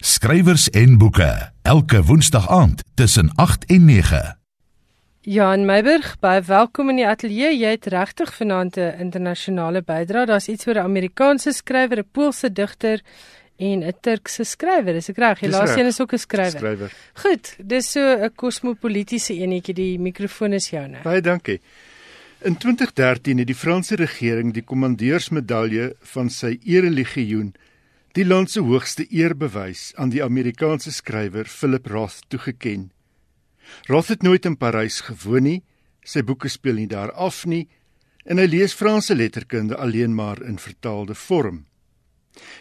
Skrywers 0.00 0.70
en 0.70 0.98
boeke 0.98 1.50
elke 1.62 2.02
woensdag 2.02 2.48
aand 2.48 2.84
tussen 2.94 3.34
8 3.36 3.64
en 3.64 3.84
9. 3.84 4.39
Jan 5.20 5.66
Meiburg, 5.68 6.14
baie 6.24 6.40
welkom 6.48 6.88
in 6.88 6.96
die 6.96 7.04
ateljee. 7.04 7.50
Jy 7.52 7.74
het 7.74 7.86
regtig 7.92 8.30
vanaand 8.32 8.78
'n 8.78 9.00
internasionale 9.04 9.82
bydrae. 9.82 10.24
Daar's 10.26 10.48
iets 10.48 10.66
oor 10.66 10.76
'n 10.76 10.88
Amerikaanse 10.88 11.52
skrywer, 11.52 11.98
'n 11.98 12.08
Poolse 12.12 12.52
digter 12.52 13.00
en 13.58 13.84
'n 13.84 13.92
Turkse 14.00 14.44
skrywer. 14.44 14.94
Dis 14.94 15.10
ek 15.10 15.18
reg? 15.18 15.40
Helaas 15.40 15.76
een 15.76 15.86
is 15.86 16.00
ook 16.00 16.12
'n 16.12 16.18
skrywer. 16.18 16.50
skrywer. 16.50 16.92
Goed, 17.12 17.56
dis 17.58 17.90
so 17.90 18.00
'n 18.00 18.34
kosmopolitiese 18.34 19.34
enetjie. 19.34 19.74
Die 19.74 19.98
mikrofoon 19.98 20.52
is 20.52 20.70
joune. 20.70 21.02
Baie 21.02 21.20
dankie. 21.20 21.60
In 22.42 22.56
2013 22.56 23.38
het 23.38 23.46
die 23.46 23.54
Franse 23.54 23.96
regering 23.96 24.54
die 24.54 24.64
kommandeursmedalje 24.64 25.94
van 26.00 26.30
sy 26.30 26.58
erelegioen, 26.64 27.54
die 28.12 28.24
land 28.26 28.50
se 28.50 28.60
hoogste 28.60 29.06
eerbewys, 29.06 29.92
aan 29.96 30.08
die 30.08 30.24
Amerikaanse 30.24 30.92
skrywer 30.92 31.44
Philip 31.44 31.86
Roth 31.86 32.20
toegekend. 32.28 32.90
Roth 33.86 34.08
het 34.08 34.22
nooit 34.22 34.44
in 34.44 34.56
Parys 34.56 35.00
gewoon 35.00 35.42
nie. 35.42 35.62
Sy 36.04 36.22
boeke 36.22 36.48
speel 36.48 36.74
nie 36.74 36.88
daar 36.88 37.12
af 37.12 37.44
nie 37.46 37.68
en 38.24 38.38
hy 38.38 38.46
lees 38.46 38.76
Franse 38.76 39.14
letterkunde 39.16 39.76
alleen 39.76 40.14
maar 40.14 40.42
in 40.42 40.58
vertaalde 40.58 41.14
vorm. 41.14 41.64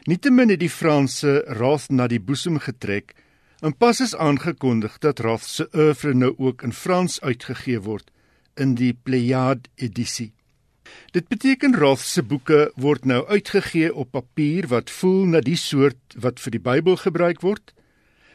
Nietemin 0.07 0.49
het 0.49 0.61
die 0.63 0.71
Franse 0.71 1.43
Roth 1.59 1.89
na 1.91 2.07
die 2.07 2.19
boesem 2.19 2.59
getrek 2.63 3.13
en 3.59 3.75
pas 3.75 3.99
is 3.99 4.15
aangekondig 4.15 4.97
dat 5.03 5.19
Roth 5.19 5.45
se 5.45 5.67
oeuvre 5.73 6.13
nou 6.13 6.33
ook 6.37 6.63
in 6.63 6.73
Frans 6.73 7.19
uitgegee 7.21 7.79
word 7.83 8.11
in 8.55 8.75
die 8.75 8.93
Pléiade 8.93 9.69
edisie. 9.75 10.31
Dit 11.11 11.27
beteken 11.27 11.75
Roth 11.75 12.05
se 12.05 12.23
boeke 12.23 12.71
word 12.75 13.05
nou 13.05 13.25
uitgegee 13.27 13.91
op 13.93 14.11
papier 14.11 14.67
wat 14.71 14.89
voel 14.89 15.25
na 15.35 15.41
die 15.43 15.57
soort 15.57 16.15
wat 16.15 16.39
vir 16.39 16.55
die 16.55 16.63
Bybel 16.63 16.97
gebruik 16.97 17.43
word, 17.45 17.73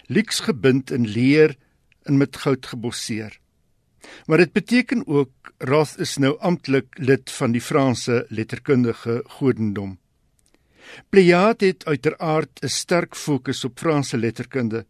lyks 0.07 0.45
gebind 0.45 0.93
in 0.95 1.09
leer 1.09 1.57
en 2.05 2.17
met 2.17 2.37
goud 2.37 2.67
gebosseer. 2.67 3.39
Maar 4.27 4.39
dit 4.39 4.53
beteken 4.53 5.07
ook 5.07 5.53
Roth 5.59 5.99
is 5.99 6.17
nou 6.17 6.39
amptelik 6.39 6.99
lid 6.99 7.31
van 7.31 7.53
die 7.53 7.61
Franse 7.61 8.27
letterkundige 8.29 9.23
godendom. 9.39 9.99
Pleiad 11.09 11.61
het 11.61 11.85
uiteraard 11.85 12.61
'n 12.63 12.69
sterk 12.69 13.17
fokus 13.17 13.65
op 13.65 13.79
Franse 13.79 14.19
letterkunde, 14.19 14.87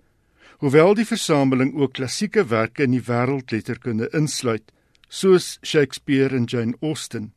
hoewel 0.58 0.94
die 0.94 1.06
versameling 1.06 1.74
ook 1.74 1.92
klassieke 1.92 2.46
werke 2.46 2.82
in 2.82 2.90
die 2.90 3.02
wêreldletterkunde 3.02 4.08
insluit, 4.10 4.72
soos 5.08 5.58
Shakespeare 5.62 6.36
en 6.36 6.44
Jane 6.44 6.76
Austen. 6.80 7.32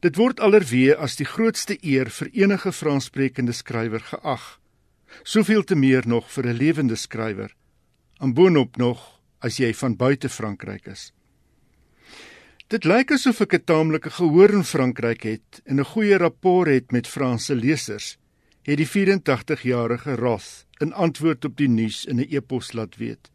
Dit 0.00 0.16
word 0.16 0.40
alreeds 0.40 0.96
as 0.96 1.16
die 1.16 1.26
grootste 1.26 1.78
eer 1.80 2.10
vir 2.10 2.28
enige 2.32 2.72
Franssprekende 2.72 3.52
skrywer 3.52 4.00
geag. 4.00 4.60
Soveel 5.22 5.64
te 5.64 5.74
meer 5.74 6.02
nog 6.06 6.30
vir 6.30 6.46
'n 6.46 6.56
lewende 6.56 6.96
skrywer 6.96 7.54
en 8.20 8.34
boonop 8.34 8.76
nog 8.76 9.00
as 9.40 9.56
jy 9.58 9.72
van 9.74 9.96
buite 9.96 10.28
Frankryk 10.28 10.86
is. 10.86 11.10
Dit 12.70 12.84
lyk 12.84 13.10
asof 13.16 13.40
ek 13.40 13.54
'n 13.54 13.64
taamlike 13.64 14.10
gehoor 14.10 14.50
in 14.54 14.64
Frankryk 14.64 15.22
het 15.22 15.62
en 15.64 15.80
'n 15.80 15.92
goeie 15.92 16.16
rapport 16.18 16.68
het 16.68 16.92
met 16.92 17.06
Franse 17.06 17.54
lesers, 17.54 18.16
het 18.62 18.76
die 18.76 18.86
84-jarige 18.86 20.14
Roth 20.14 20.66
in 20.78 20.92
antwoord 20.92 21.44
op 21.44 21.56
die 21.56 21.68
nuus 21.68 22.04
in 22.04 22.20
'n 22.20 22.28
e-pos 22.30 22.72
laat 22.72 22.96
weet. 22.96 23.30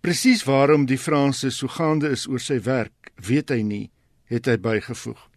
Presies 0.00 0.44
waarom 0.44 0.86
die 0.86 0.98
Franse 0.98 1.50
so 1.50 1.68
gaande 1.68 2.10
is 2.10 2.26
oor 2.26 2.40
sy 2.40 2.60
werk, 2.60 3.12
weet 3.16 3.48
hy 3.48 3.62
nie, 3.62 3.90
het 4.24 4.46
hy 4.46 4.56
bygevoeg. 4.56 5.30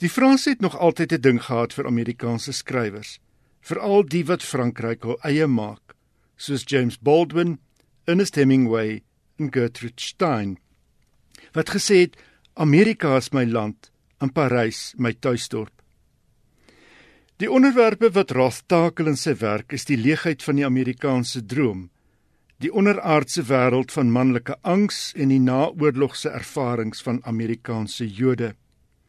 Die 0.00 0.08
Franse 0.08 0.50
het 0.50 0.60
nog 0.60 0.78
altyd 0.78 1.12
'n 1.12 1.20
ding 1.20 1.42
gehad 1.42 1.72
vir 1.72 1.86
Amerikaanse 1.86 2.52
skrywers 2.52 3.20
veral 3.60 4.02
die 4.08 4.24
wat 4.24 4.42
Frankryk 4.42 5.02
hul 5.02 5.18
eie 5.22 5.46
maak, 5.46 5.94
soos 6.40 6.64
James 6.64 6.96
Baldwin, 6.96 7.58
Ernest 8.08 8.38
Hemingway 8.40 9.02
en 9.38 9.52
Gertrude 9.52 10.00
Stein, 10.00 10.56
wat 11.52 11.72
gesê 11.76 12.04
het 12.06 12.16
Amerika 12.56 13.16
is 13.20 13.30
my 13.36 13.44
land, 13.44 13.90
en 14.20 14.32
Parys 14.32 14.94
my 14.96 15.12
tuisdorp. 15.12 15.74
Die 17.40 17.48
onderwerpe 17.48 18.10
wat 18.12 18.34
Roth 18.36 18.64
takel 18.68 19.08
in 19.08 19.16
sy 19.16 19.32
werk 19.40 19.72
is 19.72 19.86
die 19.88 19.96
leegheid 19.96 20.42
van 20.44 20.58
die 20.60 20.66
Amerikaanse 20.66 21.40
droom, 21.40 21.86
die 22.60 22.72
onderaardse 22.76 23.46
wêreld 23.48 23.94
van 23.96 24.12
manlike 24.12 24.58
angs 24.68 25.14
en 25.16 25.32
die 25.32 25.40
naoorlogse 25.40 26.28
ervarings 26.36 27.00
van 27.06 27.22
Amerikaanse 27.24 28.04
Jode. 28.04 28.52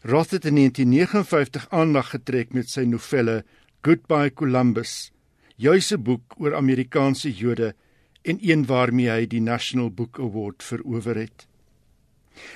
Roth 0.08 0.32
het 0.32 0.48
in 0.48 0.56
1959 0.56 1.68
aandag 1.76 2.14
getrek 2.16 2.56
met 2.56 2.72
sy 2.72 2.86
novelle 2.88 3.42
Goodbye 3.84 4.32
Columbus, 4.32 5.12
juis 5.62 5.92
'n 5.94 6.02
boek 6.02 6.36
oor 6.38 6.56
Amerikaanse 6.56 7.32
Jode 7.32 7.76
en 8.22 8.38
een 8.42 8.66
waarmee 8.66 9.10
hy 9.10 9.26
die 9.28 9.42
National 9.42 9.92
Book 9.92 10.20
Award 10.20 10.64
verower 10.64 11.16
het. 11.16 11.48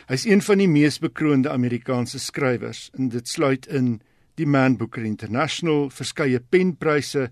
Hy 0.07 0.13
is 0.13 0.25
een 0.25 0.41
van 0.41 0.57
die 0.57 0.67
mees 0.67 0.99
bekroonde 0.99 1.49
Amerikaanse 1.49 2.19
skrywers 2.19 2.89
en 2.97 3.09
dit 3.09 3.27
sluit 3.27 3.67
in 3.67 4.01
die 4.35 4.45
Man 4.45 4.77
Booker 4.77 5.03
International, 5.03 5.89
verskeie 5.89 6.39
penpryse, 6.39 7.29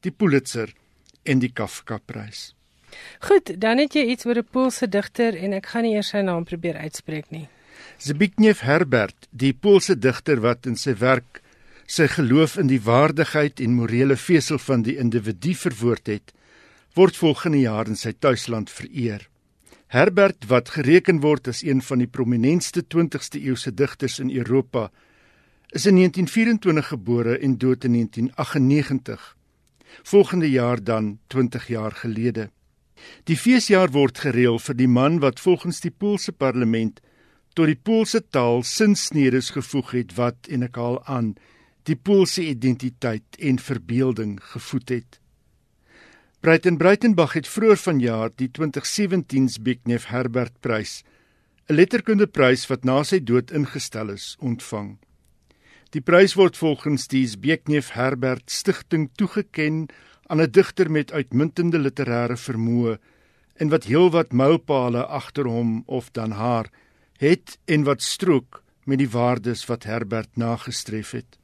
die 0.00 0.10
Pulitzer 0.10 0.74
en 1.22 1.38
die 1.38 1.52
Kafka-prys. 1.52 2.54
Goed, 3.20 3.60
dan 3.60 3.78
het 3.78 3.94
jy 3.94 4.04
iets 4.10 4.26
oor 4.26 4.38
'n 4.38 4.48
Poolse 4.50 4.88
digter 4.88 5.36
en 5.36 5.52
ek 5.52 5.66
gaan 5.66 5.82
nie 5.82 5.94
eers 5.94 6.08
sy 6.08 6.22
naam 6.22 6.44
probeer 6.44 6.76
uitspreek 6.76 7.30
nie. 7.30 7.48
Zbigniew 7.98 8.58
Herbert, 8.58 9.28
die 9.30 9.52
Poolse 9.52 9.98
digter 9.98 10.40
wat 10.40 10.66
in 10.66 10.76
sy 10.76 10.94
werk 10.94 11.43
sy 11.86 12.06
geloof 12.08 12.56
in 12.60 12.70
die 12.70 12.80
waardigheid 12.80 13.60
en 13.60 13.76
morele 13.76 14.16
vesel 14.16 14.58
van 14.58 14.82
die 14.82 14.96
individu 15.00 15.54
verwoord 15.54 16.06
het, 16.08 16.32
word 16.94 17.16
volgende 17.16 17.60
jaar 17.64 17.88
in 17.90 17.98
sy 17.98 18.12
tuisland 18.12 18.70
vereer. 18.70 19.28
Herbert 19.92 20.48
wat 20.50 20.72
gereken 20.74 21.20
word 21.20 21.48
as 21.48 21.62
een 21.62 21.82
van 21.82 22.00
die 22.02 22.10
prominentste 22.10 22.82
20ste 22.82 23.38
eeuse 23.40 23.74
digters 23.74 24.18
in 24.18 24.30
Europa, 24.30 24.90
is 25.74 25.86
in 25.86 25.98
1924 25.98 26.88
gebore 26.88 27.38
en 27.38 27.58
dood 27.58 27.84
in 27.84 27.92
1998. 27.92 29.36
Volgende 30.02 30.50
jaar 30.50 30.82
dan 30.82 31.18
20 31.26 31.66
jaar 31.68 31.92
gelede. 31.92 32.50
Die 33.24 33.36
feesjaar 33.36 33.90
word 33.90 34.18
gereël 34.18 34.58
vir 34.58 34.76
die 34.78 34.88
man 34.88 35.18
wat 35.22 35.40
volgens 35.40 35.80
die 35.82 35.90
Poolse 35.90 36.32
parlement 36.32 37.00
tot 37.54 37.70
die 37.70 37.78
Poolse 37.78 38.22
taal 38.34 38.62
sinsnedes 38.66 39.50
gevoeg 39.54 39.90
het 39.98 40.14
wat 40.18 40.48
en 40.50 40.66
ek 40.66 40.78
haal 40.78 40.98
aan 41.06 41.34
die 41.84 41.96
Poolse 41.96 42.42
identiteit 42.42 43.36
en 43.38 43.58
verbeelding 43.60 44.38
gevoed 44.42 44.88
het. 44.88 45.20
Breiten 46.40 46.76
Breitenbach 46.76 47.32
het 47.36 47.48
vroeër 47.48 47.80
vanjaar 47.80 48.32
die 48.36 48.50
2017 48.50 49.48
Zbigniew 49.48 50.06
Herbert 50.08 50.60
Prys, 50.60 51.02
'n 51.68 51.74
letterkundeprys 51.74 52.66
wat 52.68 52.84
na 52.84 53.02
sy 53.02 53.20
dood 53.20 53.50
ingestel 53.50 54.10
is, 54.10 54.36
ontvang. 54.40 54.98
Die 55.90 56.00
prys 56.00 56.34
word 56.34 56.56
volgens 56.56 57.06
die 57.08 57.26
Zbigniew 57.26 57.82
Herbert 57.92 58.50
Stichting 58.50 59.10
toegeken 59.16 59.86
aan 60.26 60.40
'n 60.40 60.50
digter 60.50 60.90
met 60.90 61.12
uitmuntende 61.12 61.78
literêre 61.78 62.36
vermoë 62.36 62.98
en 63.56 63.68
wat 63.68 63.84
heelwat 63.84 64.32
mylpale 64.32 65.06
agter 65.06 65.46
hom 65.46 65.82
of 65.86 66.10
dan 66.10 66.30
haar 66.30 66.70
het 67.18 67.58
en 67.64 67.84
wat 67.84 68.02
strook 68.02 68.62
met 68.84 68.98
die 68.98 69.08
waardes 69.08 69.66
wat 69.66 69.84
Herbert 69.84 70.36
nagestreef 70.36 71.10
het. 71.10 71.38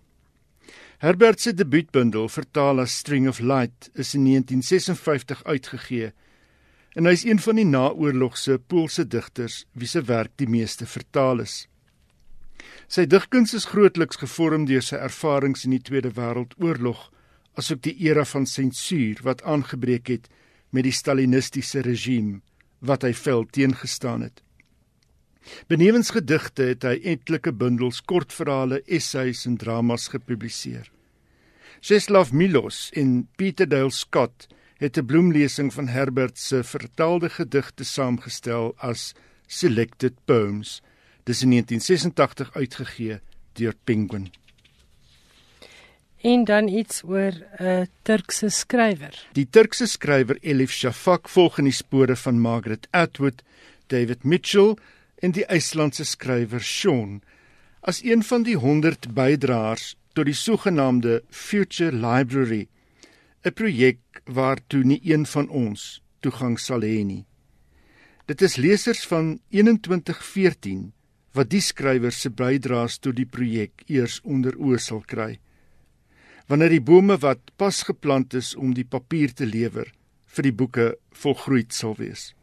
Herbert 1.01 1.41
se 1.41 1.55
debuutbundel 1.57 2.27
vertaal 2.29 2.83
as 2.83 2.99
String 2.99 3.27
of 3.29 3.39
Light 3.41 3.87
is 3.95 4.11
in 4.15 4.27
1956 4.29 5.45
uitgegee 5.49 6.11
en 6.93 7.09
hy 7.09 7.15
is 7.17 7.23
een 7.25 7.41
van 7.41 7.57
die 7.57 7.65
naoorlogse 7.65 8.59
Poolse 8.69 9.07
digters 9.09 9.63
wie 9.73 9.89
se 9.89 10.03
werk 10.05 10.35
die 10.43 10.49
meeste 10.53 10.85
vertaal 10.85 11.41
is. 11.47 11.55
Sy 12.85 13.07
digkuns 13.09 13.57
is 13.57 13.71
grootliks 13.73 14.21
gevorm 14.21 14.67
deur 14.69 14.85
sy 14.85 15.01
ervarings 15.01 15.65
in 15.65 15.73
die 15.79 15.81
Tweede 15.89 16.13
Wêreldoorlog, 16.19 17.07
asook 17.57 17.81
die 17.89 17.97
era 18.05 18.27
van 18.29 18.45
sensuur 18.45 19.25
wat 19.25 19.41
aangebreek 19.49 20.13
het 20.13 20.29
met 20.69 20.85
die 20.85 20.93
stalinistiese 20.93 21.81
regime 21.87 22.43
wat 22.85 23.09
hy 23.09 23.15
vel 23.17 23.49
teengestaan 23.49 24.29
het. 24.29 24.45
Benewens 25.67 26.11
gedigte 26.11 26.63
het 26.63 26.83
hy 26.83 27.01
etlike 27.15 27.53
bundels 27.53 28.03
kortverhale, 28.03 28.83
essays 28.87 29.47
en 29.47 29.57
dramas 29.57 30.09
gepubliseer. 30.09 30.91
Czeslaw 31.81 32.31
Milos 32.33 32.91
en 32.93 33.29
Peter 33.37 33.69
Dale 33.69 33.91
Scott 33.91 34.49
het 34.79 34.99
'n 34.99 35.07
bloemlesing 35.07 35.73
van 35.73 35.89
Herbert 35.89 36.39
se 36.39 36.65
vertaalde 36.65 37.29
gedigte 37.29 37.85
saamgestel 37.85 38.75
as 38.77 39.15
Selected 39.47 40.15
Poems 40.25 40.81
Dis 41.31 41.43
in 41.43 41.51
1986 41.51 42.55
uitgegee 42.55 43.21
deur 43.53 43.75
Penguin. 43.85 44.31
En 46.21 46.45
dan 46.45 46.69
iets 46.69 47.03
oor 47.05 47.33
'n 47.59 47.89
Turkse 48.03 48.49
skrywer. 48.49 49.29
Die 49.33 49.49
Turkse 49.51 49.87
skrywer 49.87 50.37
Elif 50.41 50.73
Shafak 50.73 51.29
volg 51.29 51.59
in 51.59 51.65
die 51.65 51.73
spore 51.73 52.17
van 52.17 52.41
Margaret 52.41 52.89
Atwood, 52.91 53.43
David 53.87 54.25
Mitchell 54.25 54.77
en 55.21 55.33
die 55.37 55.47
IJslandse 55.47 56.05
skrywer 56.05 56.65
Sean 56.65 57.21
as 57.81 58.03
een 58.05 58.23
van 58.27 58.45
die 58.45 58.57
100 58.57 59.13
bydraers 59.17 59.95
tot 60.17 60.27
die 60.29 60.37
sogenaamde 60.37 61.23
Future 61.31 61.93
Library, 61.93 62.69
'n 63.45 63.53
projek 63.53 64.01
waartoe 64.25 64.85
nie 64.85 65.01
een 65.05 65.27
van 65.27 65.49
ons 65.49 66.03
toegang 66.21 66.59
sal 66.59 66.81
hê 66.81 67.05
nie. 67.05 67.25
Dit 68.27 68.43
is 68.43 68.57
lesers 68.57 69.07
van 69.07 69.41
2114 69.51 70.93
wat 71.33 71.51
die 71.51 71.61
skrywer 71.61 72.13
se 72.13 72.31
bydraes 72.31 72.99
tot 72.99 73.17
die 73.17 73.27
projek 73.27 73.83
eers 73.87 74.21
onder 74.25 74.57
oë 74.59 74.79
sal 74.79 75.03
kry. 75.07 75.39
Wanneer 76.47 76.69
die 76.69 76.83
bome 76.83 77.17
wat 77.23 77.51
pas 77.57 77.83
geplant 77.83 78.35
is 78.35 78.55
om 78.55 78.75
die 78.75 78.85
papier 78.85 79.33
te 79.33 79.47
lewer 79.47 79.93
vir 80.27 80.43
die 80.43 80.53
boeke 80.53 80.97
volgroeid 81.11 81.73
sal 81.73 81.95
wees. 81.99 82.35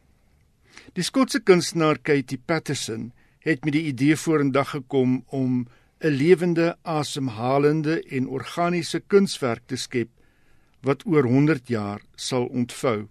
Die 0.96 1.04
Skotse 1.04 1.40
kunstenaar 1.44 1.98
Katie 2.00 2.38
Patterson 2.38 3.10
het 3.44 3.64
met 3.64 3.74
die 3.76 3.84
idee 3.90 4.16
vorendag 4.16 4.70
gekom 4.72 5.22
om 5.26 5.66
'n 6.00 6.08
lewende, 6.08 6.76
asemhalende 6.82 8.02
en 8.08 8.28
organiese 8.28 9.00
kunswerk 9.00 9.66
te 9.66 9.76
skep 9.76 10.08
wat 10.80 11.06
oor 11.06 11.24
100 11.24 11.68
jaar 11.68 12.00
sal 12.16 12.46
ontvou. 12.46 13.08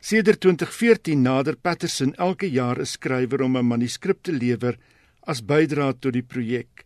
Sedert 0.00 0.40
2014 0.40 1.22
nader 1.22 1.56
Patterson 1.56 2.14
elke 2.14 2.50
jaar 2.50 2.80
'n 2.80 2.86
skrywer 2.86 3.42
om 3.42 3.56
'n 3.56 3.66
manuskrip 3.66 4.22
te 4.22 4.32
lewer 4.32 4.78
as 5.20 5.44
bydra 5.44 5.92
tot 5.92 6.12
die 6.12 6.22
projek. 6.22 6.84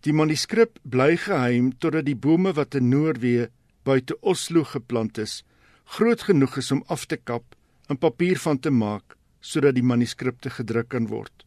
Die 0.00 0.12
manuskrip 0.12 0.78
bly 0.82 1.16
geheim 1.16 1.78
totdat 1.78 2.04
die 2.04 2.16
bome 2.16 2.52
wat 2.52 2.74
in 2.74 2.88
Noorwe 2.88 3.50
buite 3.82 4.20
Oslo 4.20 4.64
geplant 4.64 5.18
is, 5.18 5.44
groot 5.84 6.22
genoeg 6.22 6.56
is 6.56 6.70
om 6.70 6.84
af 6.86 7.06
te 7.06 7.16
kap 7.16 7.56
en 7.88 7.98
papier 7.98 8.38
van 8.38 8.58
te 8.58 8.70
maak 8.70 9.16
sodat 9.40 9.76
die 9.76 9.86
manuskripte 9.86 10.50
gedruk 10.50 10.88
kan 10.88 11.06
word. 11.06 11.44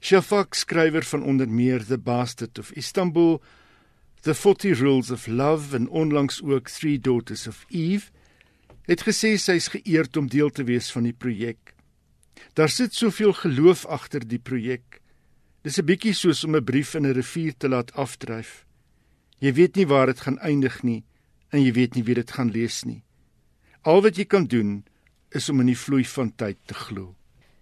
Shafak 0.00 0.54
skrywer 0.54 1.04
van 1.04 1.22
onder 1.22 1.48
meer 1.48 1.84
The 1.84 1.98
Bastard 1.98 2.58
of 2.58 2.72
Istanbul, 2.76 3.40
The 4.22 4.34
40 4.34 4.80
Rules 4.80 5.10
of 5.10 5.26
Love 5.26 5.76
en 5.76 5.88
onlangs 5.88 6.42
ook 6.42 6.68
Three 6.68 6.98
Daughters 7.00 7.46
of 7.46 7.64
Eve 7.68 8.10
het 8.84 9.04
gesê 9.06 9.36
sy 9.38 9.56
is 9.60 9.70
geëerd 9.72 10.16
om 10.16 10.28
deel 10.28 10.50
te 10.50 10.64
wees 10.68 10.90
van 10.92 11.06
die 11.06 11.16
projek. 11.16 11.74
Daar 12.58 12.68
sit 12.68 12.94
soveel 12.94 13.32
geloof 13.32 13.86
agter 13.86 14.26
die 14.26 14.42
projek. 14.42 15.00
Dis 15.62 15.78
'n 15.78 15.84
bietjie 15.84 16.14
soos 16.14 16.44
om 16.44 16.56
'n 16.56 16.64
brief 16.64 16.94
in 16.94 17.06
'n 17.06 17.14
rivier 17.14 17.54
te 17.56 17.68
laat 17.68 17.92
afdryf. 17.94 18.66
Jy 19.38 19.52
weet 19.52 19.76
nie 19.76 19.86
waar 19.86 20.06
dit 20.06 20.20
gaan 20.20 20.38
eindig 20.38 20.82
nie 20.82 21.04
en 21.50 21.62
jy 21.62 21.72
weet 21.72 21.94
nie 21.94 22.02
wie 22.02 22.14
dit 22.14 22.30
gaan 22.30 22.50
lees 22.50 22.84
nie. 22.84 23.02
Al 23.82 24.02
wat 24.02 24.16
jy 24.16 24.24
kan 24.24 24.44
doen 24.46 24.84
is 25.34 25.48
om 25.48 25.60
in 25.60 25.66
die 25.72 25.78
vloei 25.78 26.04
van 26.04 26.32
tyd 26.36 26.58
te 26.66 26.74
glo. 26.74 27.14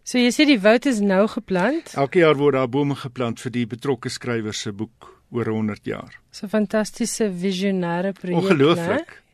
So 0.09 0.16
jy 0.16 0.31
sê 0.33 0.47
die 0.49 0.61
woud 0.64 0.87
is 0.89 1.03
nou 1.05 1.27
geplant? 1.29 1.93
Elke 2.01 2.23
jaar 2.23 2.39
word 2.39 2.57
daar 2.57 2.69
bome 2.73 2.97
geplant 2.97 3.41
vir 3.45 3.53
die 3.53 3.66
betrokke 3.69 4.09
skrywer 4.09 4.57
se 4.57 4.73
boek 4.73 5.11
oor 5.31 5.51
100 5.53 5.85
jaar. 5.85 6.14
So 6.33 6.49
fantastiese 6.49 7.29
visionêre 7.29 8.14
projek. 8.16 8.39
Ongelooflik. 8.41 9.11
Ne? 9.12 9.25